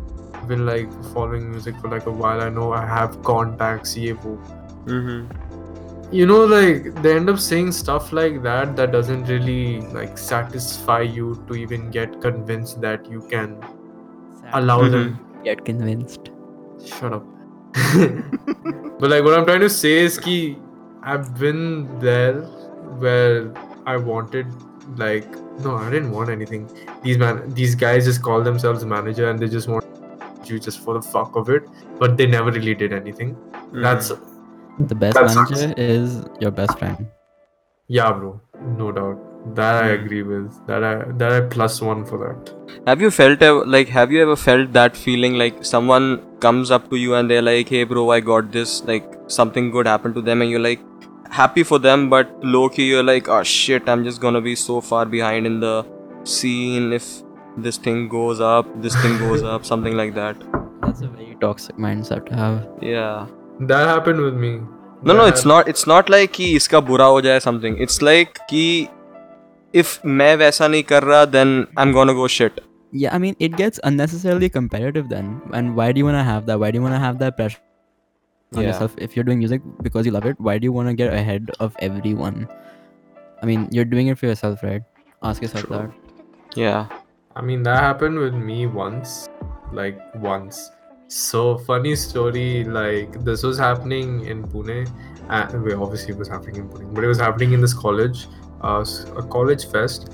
been 0.50 0.64
like 0.66 0.90
following 1.14 1.46
music 1.52 1.78
for 1.84 1.90
like 1.92 2.08
a 2.10 2.12
while 2.18 2.42
i 2.42 2.50
know 2.56 2.66
i 2.80 2.82
have 2.90 3.14
contacts 3.30 3.94
ye 3.98 4.12
wo 4.26 4.34
Mm-hmm. 4.88 5.22
you 6.18 6.26
know 6.32 6.42
like 6.50 6.90
they 7.06 7.14
end 7.20 7.32
up 7.34 7.40
saying 7.46 7.72
stuff 7.78 8.12
like 8.18 8.36
that 8.44 8.76
that 8.80 8.92
doesn't 8.96 9.32
really 9.34 9.80
like 9.96 10.20
satisfy 10.24 11.00
you 11.16 11.32
to 11.48 11.56
even 11.62 11.88
get 11.96 12.20
convinced 12.26 12.80
that 12.84 13.10
you 13.16 13.24
can 13.32 13.56
allow 14.62 14.78
them 14.98 15.08
Get 15.48 15.64
convinced. 15.66 16.30
Shut 16.92 17.14
up. 17.14 17.26
but 19.00 19.10
like 19.10 19.24
what 19.24 19.34
I'm 19.40 19.46
trying 19.46 19.66
to 19.66 19.70
say 19.70 19.96
is 20.04 20.20
ki 20.28 20.38
I've 21.04 21.28
been 21.40 21.66
there 22.00 22.36
where 23.06 23.54
I 23.86 23.98
wanted 23.98 24.48
like 24.98 25.28
no, 25.64 25.76
I 25.76 25.90
didn't 25.90 26.12
want 26.12 26.30
anything. 26.30 26.70
These 27.04 27.18
man 27.18 27.42
these 27.54 27.76
guys 27.76 28.06
just 28.06 28.22
call 28.22 28.42
themselves 28.44 28.86
manager 28.86 29.30
and 29.30 29.40
they 29.40 29.48
just 29.48 29.68
want 29.68 29.86
you 30.46 30.60
just 30.60 30.80
for 30.80 30.94
the 30.94 31.02
fuck 31.02 31.36
of 31.36 31.50
it, 31.50 31.64
but 32.00 32.18
they 32.18 32.26
never 32.28 32.52
really 32.52 32.76
did 32.76 32.94
anything. 32.94 33.36
That's 33.74 34.12
The 34.80 34.96
best 34.96 35.16
That 35.18 35.30
sucks. 35.32 35.52
manager 35.52 35.74
is 35.78 36.24
your 36.40 36.52
best 36.52 36.78
friend. 36.80 37.08
yeah, 37.88 38.12
bro. 38.12 38.40
No 38.78 38.92
doubt. 38.92 39.22
That 39.58 39.76
I 39.84 39.88
Hmm. 39.88 39.96
agree 40.04 40.22
with. 40.24 40.54
That 40.68 40.84
I 40.84 40.94
that 41.22 41.32
I 41.34 41.42
plus 41.56 41.80
one 41.88 42.04
for 42.12 42.18
that. 42.22 42.52
Have 42.88 43.02
you 43.06 43.10
felt 43.18 43.44
ev- 43.48 43.60
like 43.74 43.92
have 43.98 44.12
you 44.16 44.22
ever 44.24 44.36
felt 44.44 44.72
that 44.78 44.98
feeling 45.02 45.36
like 45.42 45.60
someone 45.72 46.08
comes 46.46 46.72
up 46.78 46.90
to 46.94 47.02
you 47.02 47.14
and 47.20 47.30
they're 47.34 47.44
like, 47.48 47.70
"Hey, 47.76 47.84
bro, 47.92 48.06
I 48.16 48.20
got 48.32 48.52
this." 48.56 48.74
Like 48.94 49.12
something 49.36 49.70
good 49.76 49.90
happened 49.94 50.16
to 50.20 50.24
them, 50.30 50.42
and 50.46 50.56
you're 50.56 50.64
like 50.66 50.82
happy 51.31 51.63
for 51.63 51.79
them, 51.79 52.09
but 52.11 52.31
low 52.43 52.69
key 52.69 52.87
you're 52.89 53.03
like, 53.03 53.29
"Oh 53.29 53.43
shit, 53.43 53.89
I'm 53.89 54.05
just 54.05 54.21
gonna 54.21 54.41
be 54.41 54.55
so 54.55 54.81
far 54.81 55.07
behind 55.07 55.47
in 55.47 55.61
the 55.61 55.75
scene 56.25 56.93
if 56.93 57.11
this 57.67 57.77
thing 57.77 58.09
goes 58.09 58.41
up, 58.41 58.67
this 58.83 58.97
thing 59.03 59.19
goes 59.19 59.43
up, 59.43 59.65
something 59.65 59.97
like 59.97 60.15
that." 60.15 60.37
That's 60.83 61.03
a 61.03 61.09
very 61.09 61.37
toxic 61.41 61.77
mindset 61.77 62.27
to 62.27 62.35
have. 62.35 62.67
Yeah. 62.81 63.27
That 63.61 63.87
happened 63.89 64.21
with 64.21 64.35
me. 64.35 64.61
No, 65.03 65.15
no, 65.15 65.25
That 65.25 65.29
it's 65.29 65.45
not. 65.45 65.69
It's 65.69 65.87
not 65.87 66.11
like 66.11 66.33
कि 66.33 66.57
इसका 66.57 66.81
बुरा 66.81 67.05
हो 67.05 67.21
जाए 67.21 67.41
something. 67.41 67.77
It's 67.87 68.03
like 68.03 68.41
कि 68.51 68.89
if 69.75 69.99
मैं 70.07 70.37
वैसा 70.37 70.69
नहीं 70.69 70.83
कर 70.83 71.03
रहा, 71.03 71.25
then 71.25 71.55
I'm 71.79 71.93
gonna 71.99 72.15
go 72.15 72.27
shit. 72.27 72.61
Yeah, 72.93 73.15
I 73.15 73.19
mean, 73.19 73.37
it 73.39 73.57
gets 73.57 73.81
unnecessarily 73.85 74.49
competitive 74.49 75.09
then. 75.09 75.41
And 75.53 75.77
why 75.77 75.93
do 75.93 76.01
you 76.01 76.05
want 76.05 76.17
to 76.17 76.25
have 76.25 76.47
that? 76.47 76.59
Why 76.59 76.71
do 76.71 76.79
you 76.79 76.83
want 76.83 76.95
to 76.95 77.03
have 77.07 77.21
that 77.21 77.37
pressure 77.37 77.64
on 78.58 78.64
Yeah. 78.64 78.70
yourself? 78.70 78.94
If 78.98 79.16
you're 79.16 79.24
doing 79.24 79.40
music 79.40 79.62
because 79.82 80.06
you 80.06 80.12
love 80.12 80.26
it, 80.26 80.40
why 80.40 80.58
do 80.58 80.66
you 80.66 80.72
want 80.72 80.88
to 80.90 80.94
get 80.94 81.14
ahead 81.14 81.52
of 81.60 81.76
everyone? 81.80 82.48
I 83.42 83.46
mean, 83.46 83.68
you're 83.72 83.86
doing 83.86 84.08
it 84.08 84.18
for 84.18 84.26
yourself, 84.28 84.64
right? 84.64 84.82
Ask 85.24 85.42
yourself 85.42 85.66
True. 85.66 85.78
that. 85.78 85.92
Yeah. 86.56 86.88
I 87.36 87.42
mean, 87.42 87.64
that 87.64 87.80
happened 87.80 88.18
with 88.18 88.34
me 88.34 88.66
once. 88.68 89.28
Like, 89.74 90.00
once. 90.16 90.72
So, 91.08 91.58
funny 91.60 91.96
story. 91.96 92.64
Like, 92.64 93.24
this 93.24 93.44
was 93.44 93.60
happening 93.60 94.26
in 94.26 94.44
Pune. 94.48 94.90
And, 95.30 95.64
well, 95.64 95.84
obviously, 95.84 96.14
it 96.14 96.18
was 96.18 96.28
happening 96.28 96.56
in 96.58 96.70
Pune, 96.70 96.94
but 96.94 97.04
it 97.04 97.08
was 97.08 97.20
happening 97.20 97.52
in 97.54 97.62
this 97.62 97.74
college, 97.74 98.28
uh, 98.64 98.82
s- 98.82 99.06
a 99.18 99.22
college 99.24 99.68
fest. 99.70 100.12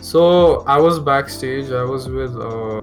So, 0.00 0.62
I 0.66 0.78
was 0.78 0.98
backstage. 0.98 1.70
I 1.70 1.84
was 1.84 2.08
with 2.08 2.34
uh, 2.36 2.80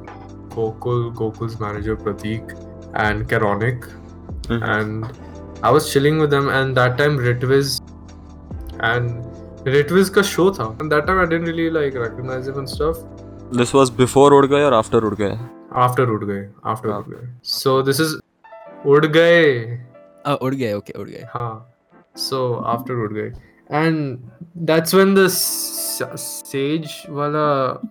Gokul, 0.55 1.13
Gokul's 1.13 1.59
manager 1.59 1.95
Pratik, 1.97 2.57
and 2.93 3.27
Karonic 3.27 3.85
mm-hmm. 4.47 4.63
and 4.63 5.11
I 5.63 5.71
was 5.71 5.91
chilling 5.91 6.19
with 6.19 6.29
them 6.29 6.49
and 6.49 6.77
that 6.77 6.97
time 6.97 7.17
Ritviz 7.17 7.81
and 8.79 9.23
Ritviz 9.65 10.13
ka 10.13 10.21
show 10.21 10.49
tha 10.49 10.67
and 10.79 10.91
that 10.91 11.07
time 11.07 11.19
I 11.19 11.25
didn't 11.25 11.45
really 11.45 11.69
like 11.69 11.95
recognize 11.95 12.47
him 12.47 12.59
and 12.59 12.69
stuff. 12.69 12.97
This 13.51 13.73
was 13.73 13.89
before 13.89 14.33
Ud 14.37 14.49
Gaye 14.49 14.63
or 14.63 14.73
after 14.73 15.05
Ud 15.07 15.17
Gaye? 15.17 15.37
After 15.71 16.03
Ud 16.15 16.27
Gaye. 16.27 16.49
After. 16.63 16.93
Ud 16.97 17.09
Gaye. 17.09 17.27
So 17.41 17.81
this 17.81 17.99
is 17.99 18.19
Ud 18.85 19.11
Gaye. 19.13 19.79
Uh, 20.25 20.37
Ud 20.41 20.57
Gaye. 20.57 20.73
Okay, 20.75 20.93
Ud 20.99 21.07
Gaye. 21.07 21.25
Haan. 21.33 21.61
So 22.15 22.63
after 22.65 23.03
Ud 23.05 23.13
Gaye. 23.13 23.33
And 23.69 24.31
that's 24.55 24.93
when 24.93 25.13
this 25.13 25.37
sage 26.23 26.93
wala 27.09 27.45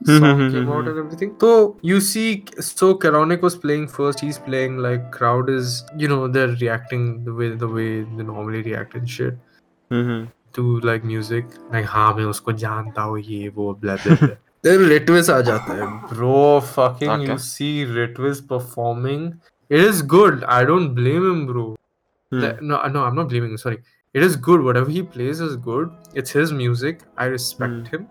song 0.06 0.40
came 0.52 0.70
out 0.76 0.86
and 0.92 0.98
everything 1.02 1.34
so 1.40 1.50
you 1.82 2.00
see 2.00 2.44
so 2.60 2.94
Karonic 2.94 3.42
was 3.42 3.56
playing 3.64 3.86
first 3.88 4.20
he's 4.20 4.38
playing 4.38 4.78
like 4.78 5.10
crowd 5.18 5.50
is 5.50 5.82
you 5.96 6.08
know 6.08 6.28
they're 6.28 6.54
reacting 6.62 7.24
the 7.24 7.34
way 7.42 7.50
the 7.64 7.68
way 7.68 7.90
they 8.02 8.22
normally 8.32 8.62
react 8.70 8.94
and 8.94 9.08
shit 9.18 9.34
Mm-hmm. 9.92 10.22
to 10.56 10.62
like 10.88 11.04
music 11.04 11.44
like 11.72 11.84
हाँ 11.94 12.12
मैं 12.16 12.24
उसको 12.24 12.52
जानता 12.64 13.02
हूँ 13.02 13.18
ये 13.20 13.48
वो 13.56 13.66
blah 13.82 13.96
blah 14.04 14.16
blah 14.20 14.36
then 14.66 14.84
Ritviz 14.92 15.28
आ 15.30 15.40
जाता 15.48 15.74
है 15.80 15.88
bro 16.12 16.60
fucking 16.74 17.10
Okay. 17.16 17.26
you 17.32 17.38
see 17.46 17.72
Ritviz 17.96 18.40
performing 18.52 19.26
it 19.70 19.80
is 19.90 20.00
good 20.14 20.44
I 20.44 20.64
don't 20.72 20.94
blame 21.00 21.26
him 21.30 21.46
bro 21.52 21.66
Hmm. 22.32 22.40
Like, 22.42 22.62
no 22.68 22.78
no 22.94 23.02
I'm 23.06 23.14
not 23.20 23.28
blaming 23.32 23.50
him 23.50 23.58
sorry 23.62 23.78
it 24.14 24.22
is 24.22 24.36
good. 24.36 24.62
Whatever 24.62 24.90
he 24.90 25.02
plays 25.02 25.40
is 25.40 25.56
good. 25.56 25.90
It's 26.14 26.30
his 26.30 26.52
music. 26.52 27.02
I 27.18 27.26
respect 27.26 27.88
him 27.88 28.08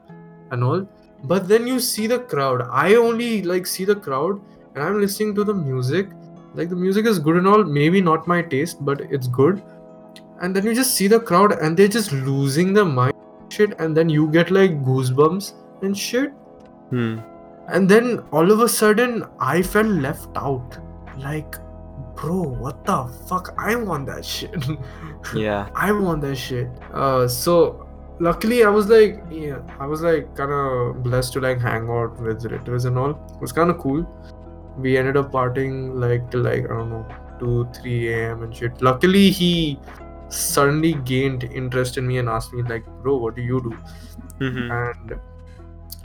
and 0.51 0.63
all. 0.63 0.87
But 1.23 1.47
then 1.47 1.65
you 1.65 1.79
see 1.79 2.07
the 2.07 2.19
crowd. 2.19 2.67
I 2.71 2.95
only 2.95 3.41
like 3.41 3.65
see 3.65 3.85
the 3.85 3.95
crowd 3.95 4.41
and 4.75 4.83
I'm 4.83 4.99
listening 4.99 5.33
to 5.35 5.43
the 5.43 5.53
music. 5.53 6.09
Like 6.53 6.69
the 6.69 6.75
music 6.75 7.05
is 7.05 7.17
good 7.19 7.37
and 7.37 7.47
all. 7.47 7.63
Maybe 7.63 8.01
not 8.01 8.27
my 8.27 8.41
taste 8.41 8.85
but 8.85 9.01
it's 9.01 9.27
good. 9.27 9.63
And 10.41 10.55
then 10.55 10.65
you 10.65 10.75
just 10.75 10.95
see 10.95 11.07
the 11.07 11.19
crowd 11.19 11.53
and 11.53 11.75
they're 11.77 11.87
just 11.87 12.11
losing 12.11 12.73
their 12.73 12.85
mind 12.85 13.13
shit, 13.53 13.79
and 13.79 13.95
then 13.95 14.09
you 14.09 14.27
get 14.31 14.51
like 14.51 14.83
goosebumps 14.83 15.53
and 15.81 15.97
shit. 15.97 16.31
Hmm. 16.89 17.19
And 17.67 17.89
then 17.89 18.19
all 18.31 18.51
of 18.51 18.59
a 18.59 18.67
sudden, 18.67 19.23
I 19.39 19.61
felt 19.61 19.87
left 19.87 20.29
out. 20.35 20.77
Like, 21.17 21.55
bro, 22.23 22.41
what 22.63 22.85
the 22.85 22.97
fuck? 23.27 23.53
I 23.57 23.75
want 23.75 24.07
that 24.07 24.25
shit. 24.25 24.55
Yeah. 25.35 25.69
I 25.73 25.91
want 25.91 26.21
that 26.21 26.35
shit. 26.35 26.69
Uh, 26.93 27.27
so 27.27 27.87
luckily, 28.19 28.63
I 28.63 28.69
was 28.69 28.87
like, 28.89 29.21
yeah, 29.31 29.59
I 29.79 29.85
was 29.85 30.01
like 30.01 30.35
kind 30.35 30.51
of 30.51 31.01
blessed 31.03 31.33
to 31.33 31.41
like 31.41 31.59
hang 31.61 31.89
out 31.89 32.19
with 32.19 32.45
relatives 32.45 32.85
and 32.85 32.97
all. 32.97 33.11
It 33.11 33.41
was 33.41 33.51
kind 33.51 33.69
of 33.69 33.77
cool. 33.77 34.01
We 34.77 34.97
ended 34.97 35.17
up 35.17 35.31
partying 35.31 35.77
like 36.05 36.29
till 36.31 36.41
like 36.41 36.65
I 36.65 36.73
don't 36.77 36.89
know 36.89 37.05
two, 37.39 37.67
three 37.79 38.13
a.m. 38.13 38.43
and 38.43 38.55
shit. 38.55 38.81
Luckily, 38.81 39.29
he 39.31 39.79
suddenly 40.29 40.93
gained 41.11 41.43
interest 41.45 41.97
in 41.97 42.07
me 42.07 42.17
and 42.17 42.27
asked 42.27 42.53
me 42.53 42.63
like, 42.63 42.85
bro, 43.01 43.17
what 43.17 43.35
do 43.35 43.41
you 43.41 43.61
do? 43.61 43.77
Mhm. 44.39 44.71
and 44.77 45.19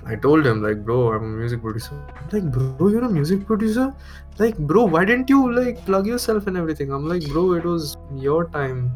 I 0.07 0.17
told 0.17 0.47
him 0.47 0.63
like, 0.63 0.85
bro, 0.85 1.13
I'm 1.13 1.23
a 1.23 1.37
music 1.37 1.61
producer. 1.61 1.95
I'm 2.17 2.29
like, 2.31 2.53
bro, 2.53 2.89
you're 2.89 3.05
a 3.05 3.09
music 3.09 3.47
producer? 3.47 3.95
Like, 4.39 4.57
bro, 4.57 4.85
why 4.85 5.05
didn't 5.05 5.29
you 5.29 5.53
like 5.53 5.85
plug 5.85 6.07
yourself 6.07 6.47
and 6.47 6.57
everything? 6.57 6.93
I'm 6.93 7.09
like, 7.09 7.27
bro, 7.29 7.53
it 7.55 7.65
was 7.65 7.97
your 8.15 8.49
time. 8.49 8.91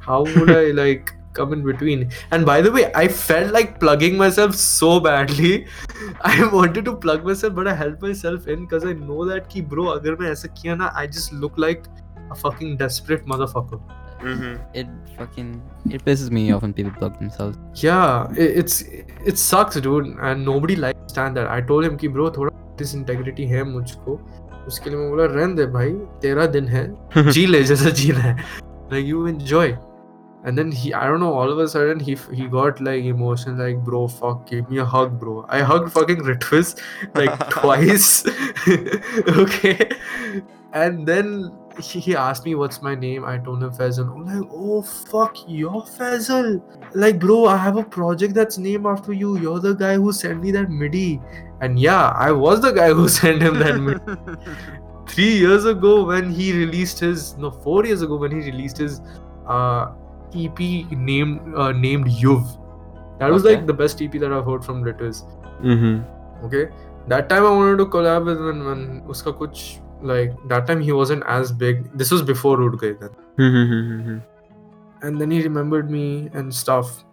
How 0.00 0.22
would 0.22 0.50
I 0.50 0.64
like 0.82 1.12
come 1.34 1.52
in 1.52 1.62
between? 1.64 2.10
And 2.30 2.44
by 2.44 2.60
the 2.62 2.72
way, 2.72 2.90
I 2.94 3.06
felt 3.06 3.52
like 3.52 3.78
plugging 3.78 4.16
myself 4.16 4.54
so 4.54 4.98
badly. 4.98 5.66
I 6.22 6.48
wanted 6.52 6.84
to 6.86 6.96
plug 6.96 7.24
myself, 7.24 7.54
but 7.54 7.68
I 7.68 7.74
held 7.74 8.00
myself 8.02 8.48
in 8.48 8.64
because 8.64 8.84
I 8.84 8.94
know 8.94 9.24
that 9.26 9.48
ki 9.48 9.60
bro, 9.60 9.92
agar 9.94 10.16
main 10.16 10.30
aisa 10.30 10.48
kiya 10.48 10.78
na, 10.78 10.90
I 10.94 11.06
just 11.06 11.32
look 11.32 11.52
like 11.56 11.84
a 12.30 12.34
fucking 12.34 12.76
desperate 12.76 13.26
motherfucker. 13.26 13.80
Mm-hmm. 14.22 14.56
It 14.74 14.86
fucking 15.16 15.62
it 15.90 16.04
pisses 16.04 16.30
me 16.30 16.52
off 16.52 16.62
when 16.62 16.72
people 16.72 16.92
plug 16.92 17.18
themselves. 17.18 17.58
Yeah, 17.74 18.30
it, 18.32 18.58
it's 18.62 18.82
it 18.82 19.38
sucks, 19.38 19.80
dude, 19.80 20.06
and 20.20 20.44
nobody 20.44 20.76
likes 20.76 21.12
standard. 21.12 21.48
I 21.48 21.60
told 21.60 21.84
him 21.84 21.96
कि 21.98 22.12
bro 22.12 22.30
thoda 22.30 22.50
this 22.76 22.94
integrity 22.94 23.46
है 23.46 23.64
Uske 24.66 24.86
liye 24.86 24.96
main 24.96 25.10
bola, 25.10 25.28
बोला 25.28 25.56
de, 25.56 25.66
bhai. 25.66 25.92
Tera 26.20 26.46
din 26.46 26.66
hai. 26.68 26.88
है 27.14 27.30
जी 27.32 27.46
ले 27.46 27.62
जैसा 27.64 28.36
like 28.90 29.06
you 29.06 29.26
enjoy 29.26 29.78
and 30.44 30.56
then 30.56 30.72
he 30.72 30.92
i 30.94 31.06
don't 31.06 31.20
know 31.20 31.32
all 31.32 31.50
of 31.50 31.58
a 31.58 31.68
sudden 31.68 32.00
he 32.00 32.16
he 32.32 32.46
got 32.46 32.80
like 32.80 33.04
emotion. 33.04 33.58
like 33.58 33.78
bro 33.84 34.08
fuck 34.08 34.48
give 34.50 34.70
me 34.70 34.78
a 34.78 34.84
hug 34.84 35.18
bro 35.20 35.44
i 35.48 35.60
hugged 35.60 35.92
fucking 35.92 36.22
Ritviz 36.28 36.80
like 37.14 37.50
twice 37.56 38.24
okay 39.44 39.90
and 40.72 41.06
then 41.06 41.52
he, 41.78 42.00
he 42.00 42.16
asked 42.16 42.44
me 42.44 42.54
what's 42.54 42.82
my 42.82 42.94
name 42.94 43.24
I 43.24 43.38
told 43.38 43.62
him 43.62 43.70
Faisal 43.70 44.10
I'm 44.14 44.26
like 44.26 44.48
oh 44.52 44.82
fuck 44.82 45.36
you're 45.46 45.82
Faisal 45.82 46.62
like 46.94 47.18
bro 47.20 47.46
I 47.46 47.56
have 47.56 47.76
a 47.76 47.84
project 47.84 48.34
that's 48.34 48.58
named 48.58 48.86
after 48.86 49.12
you 49.12 49.38
you're 49.38 49.60
the 49.60 49.74
guy 49.74 49.94
who 49.96 50.12
sent 50.12 50.42
me 50.42 50.50
that 50.52 50.70
MIDI 50.70 51.20
and 51.60 51.78
yeah 51.78 52.08
I 52.16 52.32
was 52.32 52.60
the 52.60 52.72
guy 52.72 52.92
who 52.92 53.08
sent 53.20 53.42
him 53.42 53.58
that 53.58 53.78
MIDI 53.78 54.00
three 55.08 55.32
years 55.36 55.64
ago 55.64 56.04
when 56.04 56.30
he 56.30 56.52
released 56.52 56.98
his 57.00 57.36
no 57.36 57.50
four 57.50 57.84
years 57.86 58.02
ago 58.02 58.16
when 58.16 58.30
he 58.32 58.50
released 58.50 58.78
his 58.78 59.00
uh 59.46 59.92
EP 60.34 60.58
named 60.92 61.54
uh, 61.56 61.72
named 61.72 62.06
Yuv. 62.06 62.56
That 63.18 63.30
was 63.32 63.44
Okay. 63.44 63.56
like 63.56 63.66
the 63.66 63.74
best 63.74 64.00
EP 64.00 64.12
that 64.12 64.32
I've 64.32 64.44
heard 64.44 64.64
from 64.64 64.84
Litters. 64.84 65.24
Mhm. 65.60 66.04
Okay, 66.44 66.68
that 67.08 67.28
time 67.28 67.44
I 67.44 67.50
wanted 67.50 67.78
to 67.78 67.86
collab 67.86 68.26
with 68.26 68.38
when 68.44 68.64
when 68.64 68.84
uska 69.14 69.32
kuch 69.40 69.80
like 70.02 70.32
that 70.48 70.66
time 70.66 70.80
he 70.80 70.92
wasn't 70.92 71.24
as 71.26 71.52
big. 71.52 71.90
This 71.96 72.10
was 72.10 72.22
before 72.22 72.62
Ud 72.62 72.80
Gaye 72.80 72.92
then. 72.92 73.10
Hmm, 73.36 73.50
hmm, 73.50 74.00
hmm, 74.02 74.18
and 75.02 75.20
then 75.20 75.30
he 75.30 75.42
remembered 75.42 75.90
me 75.90 76.30
and 76.32 76.54
stuff. 76.54 77.04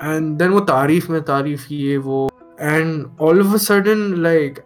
And 0.00 0.38
then 0.38 0.52
wo 0.52 0.60
तारीफ 0.60 1.10
mein 1.10 1.22
तारीफ 1.22 1.66
किए 1.66 1.98
wo. 2.04 2.28
and 2.58 3.10
all 3.18 3.40
of 3.40 3.52
a 3.52 3.58
sudden 3.58 4.22
like 4.22 4.64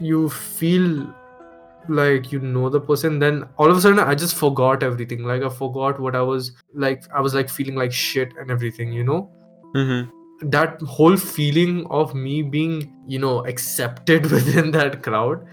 you 0.00 0.28
feel 0.28 1.06
like 1.88 2.30
you 2.32 2.38
know 2.38 2.68
the 2.68 2.80
person 2.80 3.18
then 3.18 3.44
all 3.56 3.70
of 3.70 3.76
a 3.76 3.80
sudden 3.80 3.98
i 3.98 4.14
just 4.14 4.34
forgot 4.34 4.82
everything 4.82 5.22
like 5.22 5.42
i 5.42 5.48
forgot 5.48 5.98
what 6.00 6.14
i 6.14 6.20
was 6.20 6.52
like 6.74 7.02
i 7.14 7.20
was 7.20 7.34
like 7.34 7.48
feeling 7.48 7.74
like 7.74 7.92
shit 7.92 8.32
and 8.38 8.50
everything 8.50 8.92
you 8.92 9.04
know 9.04 9.30
mm-hmm. 9.74 10.48
that 10.50 10.80
whole 10.82 11.16
feeling 11.16 11.86
of 11.90 12.14
me 12.14 12.42
being 12.42 12.92
you 13.06 13.18
know 13.18 13.44
accepted 13.46 14.30
within 14.36 14.70
that 14.70 15.02
crowd 15.02 15.46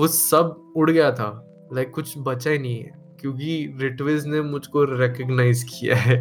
वो 0.00 0.06
सब 0.08 0.56
उड़ 0.76 0.90
गया 0.90 1.10
था 1.20 1.28
like 1.72 1.86
like 1.86 1.94
कुछ 1.94 2.14
बचा 2.26 2.50
ही 2.50 2.58
नहीं 2.58 2.82
है 2.82 2.92
क्योंकि 3.20 3.76
रिटविज 3.80 4.26
ने 4.26 4.40
मुझको 4.52 4.84
recognize 5.00 5.62
किया 5.72 5.96
है 5.96 6.20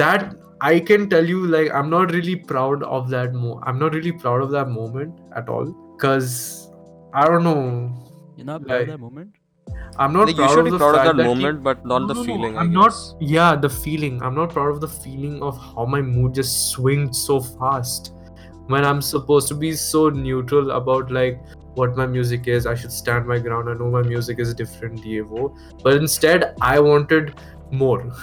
that 0.00 0.28
I 0.68 0.74
can 0.90 1.08
tell 1.14 1.28
you 1.32 1.46
like 1.54 1.72
I'm 1.80 1.90
not 1.90 2.12
really 2.16 2.36
proud 2.52 2.82
of 2.98 3.10
that 3.16 3.34
mo 3.42 3.52
I'm 3.64 3.78
not 3.84 3.98
really 3.98 4.12
proud 4.24 4.44
of 4.46 4.50
that 4.56 4.72
moment 4.76 5.20
at 5.42 5.52
all 5.56 5.74
because 5.96 6.38
I 7.14 7.26
don't 7.32 7.44
know 7.50 7.60
You're 8.36 8.46
not 8.46 8.64
proud 8.64 8.64
of 8.64 8.66
proud 8.66 8.80
that 8.80 8.92
that 8.92 9.00
moment? 9.00 9.34
I'm 10.04 10.12
not 10.12 10.26
Like, 10.28 10.36
you 10.36 10.42
proud 10.42 10.50
should 10.50 10.58
of 10.60 10.64
be 10.66 10.70
the 10.72 10.78
proud 10.78 10.94
of 10.94 11.00
fact 11.02 11.16
that 11.16 11.26
moment, 11.28 11.58
he- 11.58 11.64
but 11.68 11.84
not 11.84 12.06
the 12.08 12.14
No, 12.14 12.22
no, 12.22 12.22
no, 12.22 12.26
feeling. 12.26 12.56
I 12.56 12.60
I'm 12.64 12.72
not. 12.72 12.98
Yeah, 13.20 13.56
the 13.56 13.68
feeling. 13.68 14.20
I'm 14.28 14.36
not 14.40 14.52
proud 14.56 14.68
of 14.74 14.80
the 14.84 14.90
feeling 15.06 15.40
of 15.48 15.58
how 15.62 15.86
my 15.94 16.00
mood 16.10 16.34
just 16.34 16.70
swinged 16.74 17.16
so 17.20 17.38
fast 17.40 18.12
when 18.74 18.84
I'm 18.90 19.00
supposed 19.08 19.48
to 19.48 19.56
be 19.64 19.72
so 19.72 20.08
neutral 20.10 20.70
about 20.76 21.10
like 21.10 21.40
what 21.80 21.96
my 22.00 22.06
music 22.06 22.48
is. 22.56 22.66
I 22.72 22.74
should 22.82 22.92
stand 22.92 23.26
my 23.32 23.38
ground. 23.38 23.70
I 23.74 23.74
know 23.82 23.90
my 23.96 24.02
music 24.02 24.38
is 24.46 24.54
different, 24.62 25.04
ye 25.12 25.20
wo. 25.34 25.54
but 25.84 25.94
instead 26.06 26.46
I 26.74 26.80
wanted 26.90 27.34
more. 27.84 28.02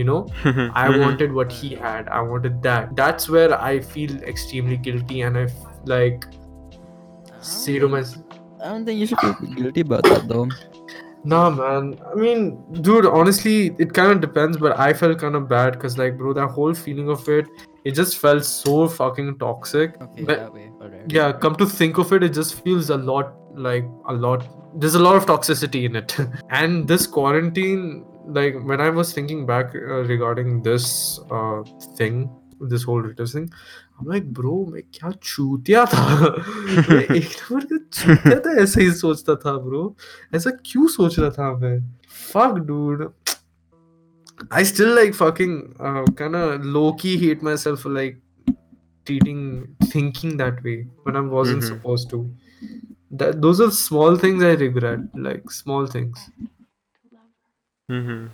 You 0.00 0.04
know, 0.06 0.16
I 0.44 0.88
Mhm. 0.88 1.00
wanted 1.02 1.30
what 1.36 1.52
he 1.58 1.68
had. 1.82 2.08
I 2.16 2.20
wanted 2.30 2.56
that. 2.64 2.90
That's 2.96 3.28
where 3.34 3.52
I 3.66 3.70
feel 3.92 4.10
extremely 4.32 4.76
guilty, 4.88 5.22
and 5.28 5.38
I 5.42 5.44
f- 5.44 5.78
like 5.92 6.26
say 7.40 7.78
to 7.78 7.88
myself. 7.88 8.24
I 8.62 8.68
don't 8.72 8.84
think 8.84 9.00
you 9.00 9.06
should 9.06 9.18
feel 9.20 9.54
guilty 9.60 9.80
about 9.90 10.02
that 10.04 10.28
though. 10.28 10.48
Nah, 11.30 11.50
man. 11.50 11.86
I 12.08 12.14
mean, 12.14 12.42
dude, 12.82 13.06
honestly, 13.06 13.74
it 13.84 13.92
kind 13.92 14.12
of 14.12 14.20
depends, 14.20 14.58
but 14.58 14.78
I 14.78 14.92
felt 14.92 15.18
kind 15.18 15.34
of 15.34 15.48
bad 15.48 15.72
because, 15.72 15.96
like, 15.98 16.16
bro, 16.16 16.32
that 16.34 16.46
whole 16.58 16.72
feeling 16.72 17.08
of 17.14 17.28
it, 17.28 17.48
it 17.84 17.96
just 17.96 18.18
felt 18.18 18.44
so 18.44 18.86
fucking 18.86 19.38
toxic. 19.38 19.96
Okay, 20.00 20.22
But- 20.28 20.38
that 20.44 20.54
way 20.54 20.70
Alright. 21.05 21.11
Yeah, 21.11 21.31
come 21.31 21.55
to 21.57 21.65
think 21.65 21.97
of 21.99 22.11
it, 22.11 22.23
it 22.23 22.33
just 22.33 22.63
feels 22.63 22.89
a 22.89 22.97
lot 22.97 23.33
like 23.55 23.85
a 24.07 24.13
lot. 24.13 24.47
There's 24.79 24.95
a 24.95 24.99
lot 24.99 25.15
of 25.15 25.25
toxicity 25.25 25.83
in 25.85 25.95
it. 25.95 26.17
and 26.49 26.87
this 26.87 27.05
quarantine, 27.05 28.05
like, 28.25 28.55
when 28.63 28.81
I 28.81 28.89
was 28.89 29.13
thinking 29.13 29.45
back 29.45 29.75
uh, 29.75 30.03
regarding 30.13 30.63
this 30.63 31.19
uh, 31.29 31.61
thing, 31.97 32.29
this 32.61 32.83
whole 32.83 33.01
Reuters 33.01 33.33
thing, 33.33 33.51
I'm 33.99 34.07
like, 34.07 34.25
bro, 34.33 34.65
मैं 34.71 34.81
क्या 34.93 35.11
चूतिया 35.11 35.85
था 35.93 36.05
मैं 36.89 37.01
एक 37.15 37.29
number 37.51 37.65
का 37.65 37.77
चूतिया 37.93 38.39
था 38.45 38.51
ऐसे 38.61 38.81
ही 38.81 38.91
सोचता 38.91 39.35
था 39.43 39.57
ब्रो 39.65 39.83
ऐसा 40.35 40.51
क्यों 40.65 40.87
सोच 40.97 41.19
रहा 41.19 41.29
था 41.37 41.51
मैं 41.61 41.77
fuck 42.11 42.57
dude 42.65 43.11
I 44.49 44.63
still 44.63 44.95
like 44.95 45.13
fucking 45.13 45.75
uh, 45.79 46.05
kind 46.15 46.35
of 46.35 46.65
low 46.65 46.93
key 46.93 47.17
hate 47.17 47.43
myself 47.43 47.81
for 47.81 47.89
like 47.89 48.17
treating 49.06 49.40
thinking 49.94 50.36
that 50.36 50.62
way 50.64 50.76
when 51.04 51.16
I 51.16 51.20
wasn't 51.20 51.62
Mhm. 51.62 51.68
supposed 51.68 52.10
to. 52.10 52.20
That 53.22 53.40
those 53.46 53.60
are 53.60 53.70
small 53.70 54.16
things 54.24 54.42
I 54.42 54.54
regret, 54.62 55.00
like 55.14 55.50
small 55.50 55.86
things. 55.86 56.28
Mm-hmm. 57.90 58.26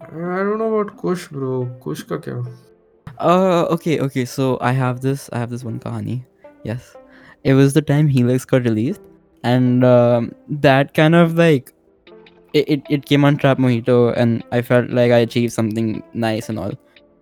I 0.00 0.38
don't 0.46 0.58
know 0.58 0.74
about 0.74 0.96
Kush, 1.00 1.28
bro. 1.28 1.56
Kush 1.82 2.02
ka 2.12 2.18
kya? 2.26 2.38
Uh, 3.18 3.66
okay, 3.76 4.00
okay. 4.00 4.24
So 4.24 4.58
I 4.60 4.72
have 4.72 5.00
this. 5.00 5.28
I 5.32 5.38
have 5.38 5.50
this 5.50 5.64
one 5.64 5.78
kahani. 5.78 6.24
Yes, 6.64 6.96
it 7.44 7.54
was 7.54 7.74
the 7.74 7.82
time 7.82 8.08
Helix 8.08 8.44
got 8.44 8.64
released, 8.64 9.00
and 9.44 9.84
um, 9.84 10.32
that 10.66 10.94
kind 10.94 11.14
of 11.14 11.36
like 11.42 11.72
it, 12.52 12.68
it, 12.68 12.82
it 12.96 13.06
came 13.06 13.24
on 13.24 13.36
Trap 13.36 13.58
Mojito, 13.58 14.14
and 14.16 14.42
I 14.50 14.62
felt 14.62 14.90
like 14.90 15.12
I 15.12 15.18
achieved 15.18 15.52
something 15.52 16.02
nice 16.14 16.48
and 16.48 16.58
all, 16.58 16.72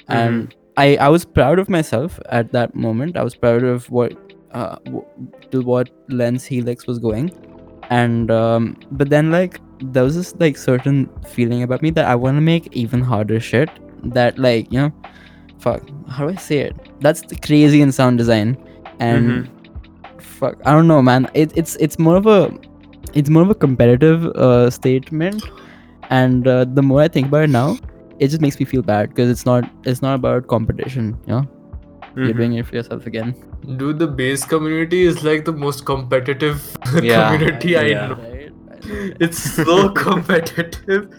and 0.09 0.55
I 0.77 0.97
I 0.97 1.09
was 1.09 1.25
proud 1.25 1.59
of 1.59 1.69
myself 1.69 2.19
at 2.31 2.53
that 2.53 2.75
moment. 2.75 3.17
I 3.17 3.23
was 3.23 3.35
proud 3.35 3.63
of 3.63 3.91
what 3.91 4.13
uh 4.53 4.77
w- 4.85 5.05
to 5.51 5.61
what 5.63 5.91
lens 6.09 6.45
Helix 6.45 6.87
was 6.87 6.99
going, 6.99 7.31
and 7.91 8.31
um, 8.31 8.77
but 8.93 9.11
then 9.11 9.31
like 9.31 9.61
there 9.83 10.05
was 10.05 10.17
this 10.17 10.35
like 10.39 10.57
certain 10.57 11.09
feeling 11.29 11.63
about 11.63 11.83
me 11.83 11.91
that 11.91 12.05
I 12.07 12.15
want 12.15 12.37
to 12.37 12.41
make 12.41 12.69
even 12.73 13.01
harder 13.01 13.41
shit 13.41 13.71
that 14.03 14.39
like 14.39 14.73
you 14.73 14.81
know 14.81 14.93
fuck 15.59 15.83
how 16.09 16.27
do 16.27 16.33
i 16.33 16.37
say 16.37 16.59
it? 16.59 16.77
That's 17.01 17.21
the 17.21 17.37
crazy 17.37 17.83
in 17.83 17.93
sound 17.93 18.19
design. 18.19 18.57
And 18.99 19.49
fuck 20.19 20.57
i 20.65 20.73
don't 20.73 20.87
know 20.87 21.03
man. 21.03 21.29
It, 21.35 21.53
it's 21.57 21.77
it's 21.77 21.99
more 21.99 22.17
of 22.17 22.27
a 22.27 22.51
it's 23.13 23.29
more 23.29 23.43
of 23.43 23.51
a 23.51 23.55
competitive 23.55 24.27
uh, 24.27 24.71
statement. 24.71 25.45
And 26.11 26.47
uh, 26.49 26.65
the 26.65 26.83
more 26.83 27.01
i 27.03 27.09
think 27.09 27.29
about 27.29 27.45
it 27.45 27.51
now 27.51 27.77
it 28.25 28.29
just 28.33 28.43
makes 28.45 28.59
me 28.61 28.65
feel 28.71 28.83
bad 28.91 29.09
because 29.11 29.31
it's 29.35 29.45
not 29.47 29.69
it's 29.93 30.03
not 30.07 30.15
about 30.23 30.47
competition 30.57 31.07
you 31.27 31.33
know 31.35 31.43
you're 32.17 32.29
Mhm. 32.35 32.37
doing 32.43 32.55
it 32.61 32.67
for 32.71 32.77
yourself 32.81 33.07
again 33.15 33.35
Dude, 33.81 33.99
the 34.01 34.07
bass 34.19 34.45
community 34.51 34.99
is 35.09 35.23
like 35.25 35.45
the 35.49 35.53
most 35.63 35.85
competitive 35.89 36.63
Yeah, 37.09 37.19
community 37.31 37.77
I 37.81 37.83
yeah. 37.89 38.07
know. 38.13 38.17
it's 39.21 39.39
so 39.39 39.89
competitive. 40.03 41.15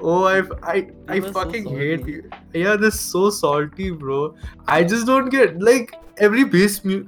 Oh, 0.00 0.24
I, 0.24 0.42
I, 0.62 0.86
I 1.08 1.20
fucking 1.20 1.68
hate 1.68 2.06
you. 2.06 2.30
Yeah, 2.54 2.76
this 2.76 2.94
is 2.94 3.00
so 3.00 3.30
salty, 3.30 3.90
bro. 3.90 4.34
I 4.66 4.84
just 4.84 5.06
don't 5.06 5.28
get 5.28 5.60
like 5.60 5.94
every 6.18 6.44
bass 6.44 6.84
mu- 6.84 7.04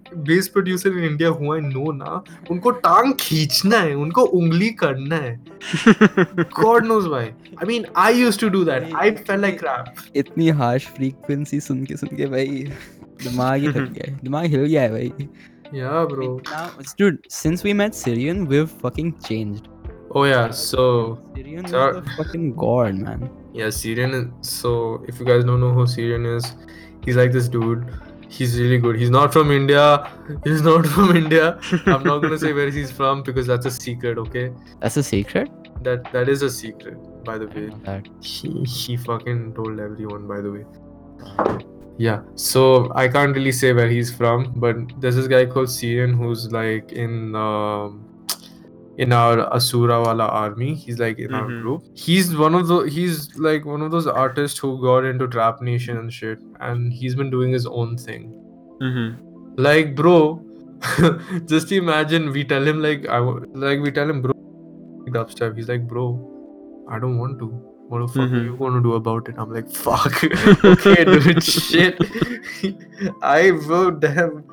producer 0.53 0.97
in 0.99 1.05
India 1.05 1.33
who 1.33 1.55
I 1.55 1.61
know 1.61 1.91
na, 1.91 2.21
unko 2.47 2.83
tang 2.83 3.15
khichna 3.15 3.81
hai, 3.81 3.91
unko 3.91 4.33
ungli 4.33 4.77
karna 4.77 5.21
hai. 5.21 6.45
God 6.51 6.85
knows 6.85 7.09
why. 7.09 7.35
I 7.59 7.65
mean, 7.65 7.87
I 7.95 8.11
used 8.11 8.41
to 8.41 8.51
do 8.51 8.65
that. 8.65 8.85
I 8.95 9.15
felt 9.15 9.41
like 9.41 9.59
crap. 9.59 9.97
Itni 10.15 10.53
harsh 10.55 10.87
frequency 10.87 11.59
sunke 11.59 11.97
sunke, 12.05 12.31
bhai. 12.31 12.73
दिमाग 13.23 13.61
ही 13.61 13.69
थक 13.69 13.91
गया 13.93 14.11
है 14.11 14.19
दिमाग 14.25 14.45
हिल 14.45 14.65
गया 14.65 14.83
है 14.83 14.91
भाई 14.91 15.13
या 15.75 16.05
bro 16.05 16.41
now 16.49 16.83
dude 17.01 17.19
since 17.31 17.65
we 17.65 17.73
met 17.73 17.93
Syrian 17.95 18.47
we 18.47 18.57
have 18.57 18.67
fucking 18.67 19.13
Oh 20.15 20.25
yeah, 20.25 20.51
so 20.51 21.19
Syrian 21.35 21.67
So- 21.67 21.89
is 21.89 22.05
the 22.05 22.11
fucking 22.17 22.55
god 22.57 22.95
man 22.95 23.31
Yeah, 23.55 23.71
Syrian 23.71 24.15
is 24.15 24.49
so 24.49 25.03
if 25.09 25.19
you 25.21 25.27
guys 25.27 25.45
don't 25.45 25.61
know 25.61 25.71
who 25.71 25.87
Syrian 25.87 26.27
is, 26.27 26.55
he's 27.05 27.17
like 27.17 27.33
this 27.33 27.49
dude. 27.49 27.87
He's 28.29 28.59
really 28.59 28.79
good. 28.79 28.97
He's 28.99 29.11
not 29.11 29.31
from 29.33 29.51
India. 29.51 30.11
He's 30.45 30.63
not 30.63 30.87
from 30.87 31.15
India. 31.15 31.59
I'm 31.95 32.03
not 32.03 32.21
gonna 32.23 32.39
say 32.39 32.53
where 32.59 32.71
he's 32.71 32.91
from 32.91 33.23
because 33.23 33.47
that's 33.47 33.67
a 33.67 33.71
secret, 33.71 34.17
okay? 34.23 34.51
that's 34.81 34.97
a 34.97 35.03
secret 35.03 35.51
That 35.89 36.11
that 36.13 36.31
is 36.31 36.41
a 36.43 36.49
secret, 36.49 36.97
by 37.25 37.37
the 37.43 37.49
way. 37.49 37.67
that 37.89 38.09
He 38.23 38.49
he 38.77 38.97
fucking 38.97 39.53
told 39.59 39.79
everyone, 39.89 40.27
by 40.27 40.41
the 40.41 40.51
way. 40.57 40.65
Yeah, 41.99 42.23
so 42.35 42.91
I 42.95 43.07
can't 43.09 43.37
really 43.37 43.53
say 43.53 43.73
where 43.75 43.89
he's 43.89 44.11
from, 44.15 44.53
but 44.57 44.77
there's 45.01 45.17
this 45.17 45.29
guy 45.29 45.45
called 45.45 45.69
Syrian 45.71 46.15
who's 46.15 46.51
like 46.51 46.93
in 46.93 47.35
um, 47.37 48.01
in 48.99 49.13
our 49.13 49.41
Asura 49.55 50.01
wala 50.03 50.25
army. 50.27 50.75
He's 50.75 50.99
like 50.99 51.19
in 51.19 51.33
our 51.35 51.47
Mhm. 51.49 51.63
group. 51.63 51.83
He's 51.95 52.37
one 52.37 52.55
of 52.55 52.67
the 52.69 52.81
he's 52.97 53.35
like 53.39 53.65
one 53.65 53.81
of 53.83 53.91
those 53.91 54.07
artists 54.07 54.59
who 54.59 54.81
got 54.83 55.05
into 55.05 55.29
Trap 55.29 55.63
Nation 55.63 55.97
and 55.97 56.13
shit, 56.13 56.39
and 56.61 56.93
he's 56.93 57.15
been 57.15 57.31
doing 57.31 57.53
his 57.53 57.67
own 57.67 57.97
thing. 57.97 58.29
Mm-hmm. 58.83 59.63
Like, 59.69 59.95
bro, 59.97 60.21
just 61.47 61.73
imagine 61.73 62.31
we 62.33 62.45
tell 62.45 62.67
him 62.67 62.83
like 62.83 63.09
I 63.09 63.19
like 63.67 63.81
we 63.81 63.91
tell 63.93 64.09
him, 64.11 64.23
bro, 64.23 64.33
dubstep. 65.19 65.57
He's 65.57 65.69
like, 65.69 65.87
bro, 65.89 66.07
I 66.89 66.99
don't 66.99 67.19
want 67.19 67.39
to. 67.39 67.47
What 67.93 68.01
the 68.01 68.07
fuck 68.09 68.31
are 68.33 68.37
Mhm. 68.37 68.45
you 68.45 68.57
gonna 68.59 68.81
do 68.83 68.93
about 68.95 69.29
it? 69.29 69.35
I'm 69.39 69.53
like, 69.53 69.69
fuck. 69.71 70.23
okay, 70.65 71.05
dude, 71.05 71.43
shit. 71.43 71.99
I 73.23 73.51
will 73.69 73.91
damn. 73.91 74.45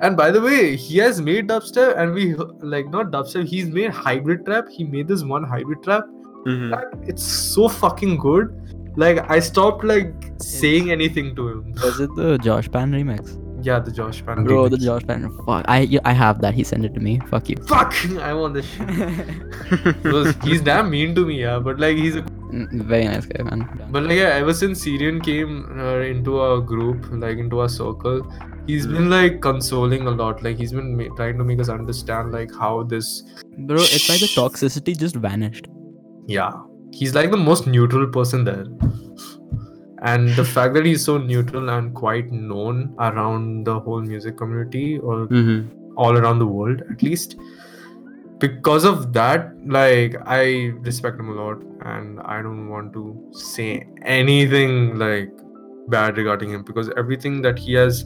And 0.00 0.16
by 0.16 0.30
the 0.30 0.40
way, 0.40 0.76
he 0.76 0.98
has 0.98 1.20
made 1.20 1.48
dubstep, 1.48 1.96
and 1.98 2.14
we 2.14 2.34
like 2.74 2.88
not 2.90 3.10
dubstep. 3.10 3.46
He's 3.46 3.68
made 3.68 3.90
hybrid 3.90 4.44
trap. 4.46 4.68
He 4.68 4.84
made 4.84 5.06
this 5.08 5.22
one 5.22 5.44
hybrid 5.44 5.82
trap. 5.82 6.04
Mm-hmm. 6.46 6.70
That 6.70 7.08
it's 7.08 7.22
so 7.22 7.68
fucking 7.68 8.16
good. 8.18 8.58
Like 8.96 9.30
I 9.30 9.38
stopped 9.40 9.84
like 9.84 10.12
saying 10.40 10.90
anything 10.90 11.34
to 11.36 11.48
him. 11.48 11.72
was 11.82 12.00
it 12.00 12.14
the 12.16 12.36
Josh 12.38 12.70
Pan 12.70 12.92
remix 12.92 13.38
Yeah, 13.64 13.78
the 13.78 13.90
Josh 13.92 14.24
Pan. 14.26 14.44
bro 14.44 14.68
the 14.68 14.76
remix. 14.76 14.84
Josh 14.84 15.02
Pan 15.06 15.30
fuck 15.46 15.64
I 15.68 15.98
I 16.04 16.12
have 16.12 16.40
that 16.42 16.52
he 16.52 16.62
sent 16.64 16.84
it 16.84 16.92
to 16.94 17.00
me 17.00 17.18
fuck 17.30 17.48
you 17.48 17.56
Fuck! 17.68 17.94
I 18.20 18.34
want 18.34 18.52
this 18.54 18.66
shit. 18.66 18.88
Because 20.02 20.34
he's 20.44 20.60
damn 20.60 20.90
mean 20.90 21.14
to 21.14 21.24
me, 21.24 21.40
yeah. 21.40 21.58
But 21.58 21.78
like 21.80 21.96
he's 21.96 22.16
a 22.16 22.24
very 22.90 23.04
nice 23.04 23.26
guy 23.26 23.42
man 23.48 23.60
But 23.90 24.04
like 24.04 24.16
yeah, 24.18 24.34
ever 24.42 24.54
since 24.54 24.82
Syrian 24.82 25.20
came 25.20 25.54
uh, 25.78 26.00
into 26.00 26.38
our 26.38 26.60
group, 26.60 27.06
like 27.12 27.38
into 27.38 27.60
our 27.60 27.68
circle, 27.68 28.18
he's 28.66 28.86
been 28.86 29.08
like 29.10 29.40
consoling 29.40 30.06
a 30.06 30.10
lot. 30.10 30.42
Like 30.42 30.58
he's 30.58 30.72
been 30.72 30.96
ma- 30.96 31.14
trying 31.16 31.38
to 31.38 31.44
make 31.44 31.60
us 31.60 31.68
understand 31.68 32.32
like 32.32 32.54
how 32.64 32.82
this. 32.82 33.22
bro 33.70 33.76
it's 33.80 34.08
like 34.08 34.20
the 34.20 34.30
toxicity 34.40 34.96
just 35.04 35.16
vanished 35.16 35.66
Yeah, 36.26 36.52
he's 36.92 37.14
like 37.14 37.30
the 37.30 37.36
most 37.48 37.66
neutral 37.66 38.06
person 38.18 38.44
there. 38.44 38.66
And 40.02 40.28
the 40.30 40.44
fact 40.56 40.74
that 40.74 40.84
he's 40.84 41.04
so 41.04 41.18
neutral 41.18 41.70
and 41.70 41.94
quite 41.94 42.30
known 42.32 42.94
around 42.98 43.64
the 43.64 43.78
whole 43.80 44.00
music 44.00 44.36
community 44.36 44.98
or 44.98 45.26
Mm-hmm. 45.26 45.96
all 45.96 46.16
around 46.18 46.38
the 46.38 46.46
world 46.46 46.82
at 46.90 47.02
least 47.02 47.36
because 48.42 48.84
of 48.90 49.12
that 49.12 49.48
like 49.78 50.16
i 50.26 50.42
respect 50.88 51.20
him 51.20 51.28
a 51.34 51.38
lot 51.40 51.62
and 51.92 52.20
i 52.36 52.42
don't 52.42 52.68
want 52.68 52.92
to 52.92 53.04
say 53.32 53.86
anything 54.18 54.98
like 54.98 55.30
bad 55.88 56.16
regarding 56.22 56.50
him 56.50 56.62
because 56.62 56.90
everything 56.96 57.40
that 57.42 57.58
he 57.58 57.72
has 57.72 58.04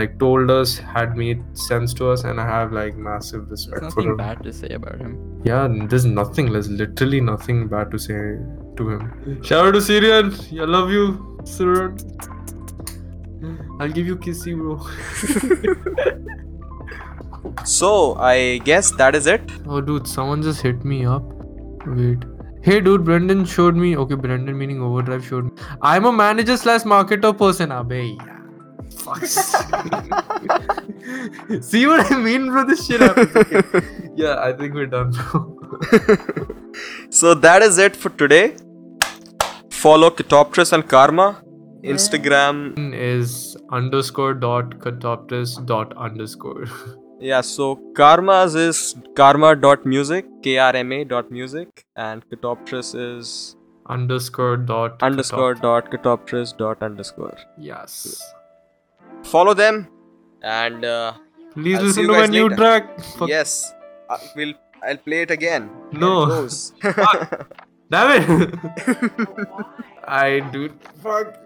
like 0.00 0.18
told 0.18 0.50
us 0.50 0.76
had 0.78 1.16
made 1.16 1.40
sense 1.56 1.92
to 1.94 2.08
us 2.10 2.24
and 2.24 2.40
i 2.40 2.46
have 2.46 2.72
like 2.72 2.96
massive 2.96 3.48
there's 3.48 3.68
respect 3.68 3.80
for 3.80 4.00
nothing 4.02 4.10
him. 4.10 4.16
bad 4.16 4.42
to 4.42 4.52
say 4.52 4.68
about 4.68 4.98
him. 4.98 5.16
Yeah 5.44 5.68
there's 5.88 6.04
nothing. 6.04 6.52
There's 6.52 6.70
literally 6.70 7.20
nothing 7.20 7.66
bad 7.68 7.90
to 7.90 7.98
say 7.98 8.18
to 8.76 8.88
him. 8.90 9.42
Shout 9.42 9.66
out 9.66 9.72
to 9.74 9.82
syrian. 9.82 10.32
I 10.52 10.64
love 10.76 10.90
you 10.90 11.32
syrian 11.44 11.98
i'll 13.80 13.88
give 13.88 14.06
you 14.06 14.16
kissy 14.16 14.54
bro 14.56 14.78
So 17.64 18.14
I 18.16 18.58
guess 18.58 18.90
that 18.92 19.14
is 19.14 19.26
it. 19.26 19.40
Oh, 19.66 19.80
dude, 19.80 20.06
someone 20.06 20.42
just 20.42 20.60
hit 20.62 20.84
me 20.84 21.04
up. 21.04 21.22
Wait. 21.86 22.18
Hey, 22.62 22.80
dude, 22.80 23.04
Brendan 23.04 23.44
showed 23.44 23.74
me. 23.74 23.96
Okay, 23.96 24.14
Brendan 24.14 24.56
meaning 24.56 24.80
Overdrive 24.80 25.24
showed 25.26 25.46
me. 25.46 25.50
I'm 25.80 26.04
a 26.04 26.12
manager 26.12 26.56
slash 26.56 26.82
marketer 26.82 27.36
person. 27.36 27.72
Ah, 27.72 27.84
Abe. 27.90 28.20
Fuck. 28.96 29.24
See 31.62 31.86
what 31.86 32.12
I 32.12 32.18
mean, 32.18 32.50
bro? 32.50 32.64
This 32.64 32.86
shit 32.86 33.00
happens. 33.00 33.34
Okay. 33.34 33.62
Yeah, 34.14 34.36
I 34.40 34.52
think 34.52 34.74
we're 34.74 34.86
done. 34.86 35.12
So 37.10 37.34
that 37.34 37.62
is 37.62 37.78
it 37.78 37.96
for 37.96 38.10
today. 38.10 38.54
Follow 39.70 40.10
Katoptris 40.10 40.72
and 40.72 40.86
KRMA. 40.88 41.42
Instagram. 41.82 42.94
Is 42.94 43.56
underscore 43.70 44.34
dot 44.34 44.78
catoptus 44.78 45.64
dot 45.66 45.92
underscore. 45.96 46.66
Yeah, 47.30 47.40
so 47.40 47.76
KRMA's 47.94 48.54
is 48.56 48.78
krma.music, 49.14 50.26
K-R-M-A 50.42 51.04
dot 51.04 51.30
music, 51.30 51.84
and 51.94 52.28
Katoptris 52.28 52.94
is 53.02 53.54
underscore 53.86 54.56
dot 54.56 55.02
underscore 55.02 55.54
dot 55.54 55.90
Katoptris 55.92 56.56
dot 56.56 56.82
underscore. 56.82 57.36
Yes. 57.58 58.20
Follow 59.22 59.54
them 59.54 59.88
and 60.42 60.84
uh, 60.84 61.12
Please 61.54 61.78
I'll 61.78 61.84
listen 61.84 62.06
to 62.06 62.12
my 62.12 62.20
guys 62.22 62.30
new 62.30 62.48
later. 62.48 62.56
track. 62.56 63.00
Fuck. 63.00 63.28
yes, 63.28 63.72
uh, 64.10 64.18
we'll 64.34 64.54
I'll 64.82 64.96
play 64.96 65.22
it 65.22 65.30
again. 65.30 65.70
No. 65.92 66.44
it. 66.44 66.72
Damn 67.90 68.10
it! 68.18 68.58
I 70.08 70.40
dude. 70.50 70.74
Fuck. 71.02 71.38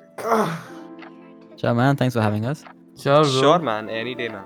Ciao 1.58 1.74
man 1.74 1.96
thanks 1.96 2.14
for 2.14 2.22
having 2.22 2.46
us 2.46 2.64
Ciao, 2.98 3.22
bro. 3.22 3.30
sure, 3.30 3.58
man. 3.58 3.90
Any 3.90 4.14
day, 4.14 4.28
man. 4.28 4.44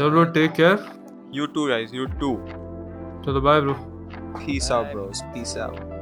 Take 0.00 0.54
care. 0.54 0.78
You 1.30 1.46
too, 1.46 1.68
guys. 1.68 1.92
You 1.92 2.06
too. 2.18 2.38
Chalo, 3.22 3.42
bye, 3.42 3.60
bro. 3.60 3.76
Peace 4.46 4.70
out, 4.70 4.92
bros. 4.92 5.22
Peace 5.34 5.56
out. 5.56 5.99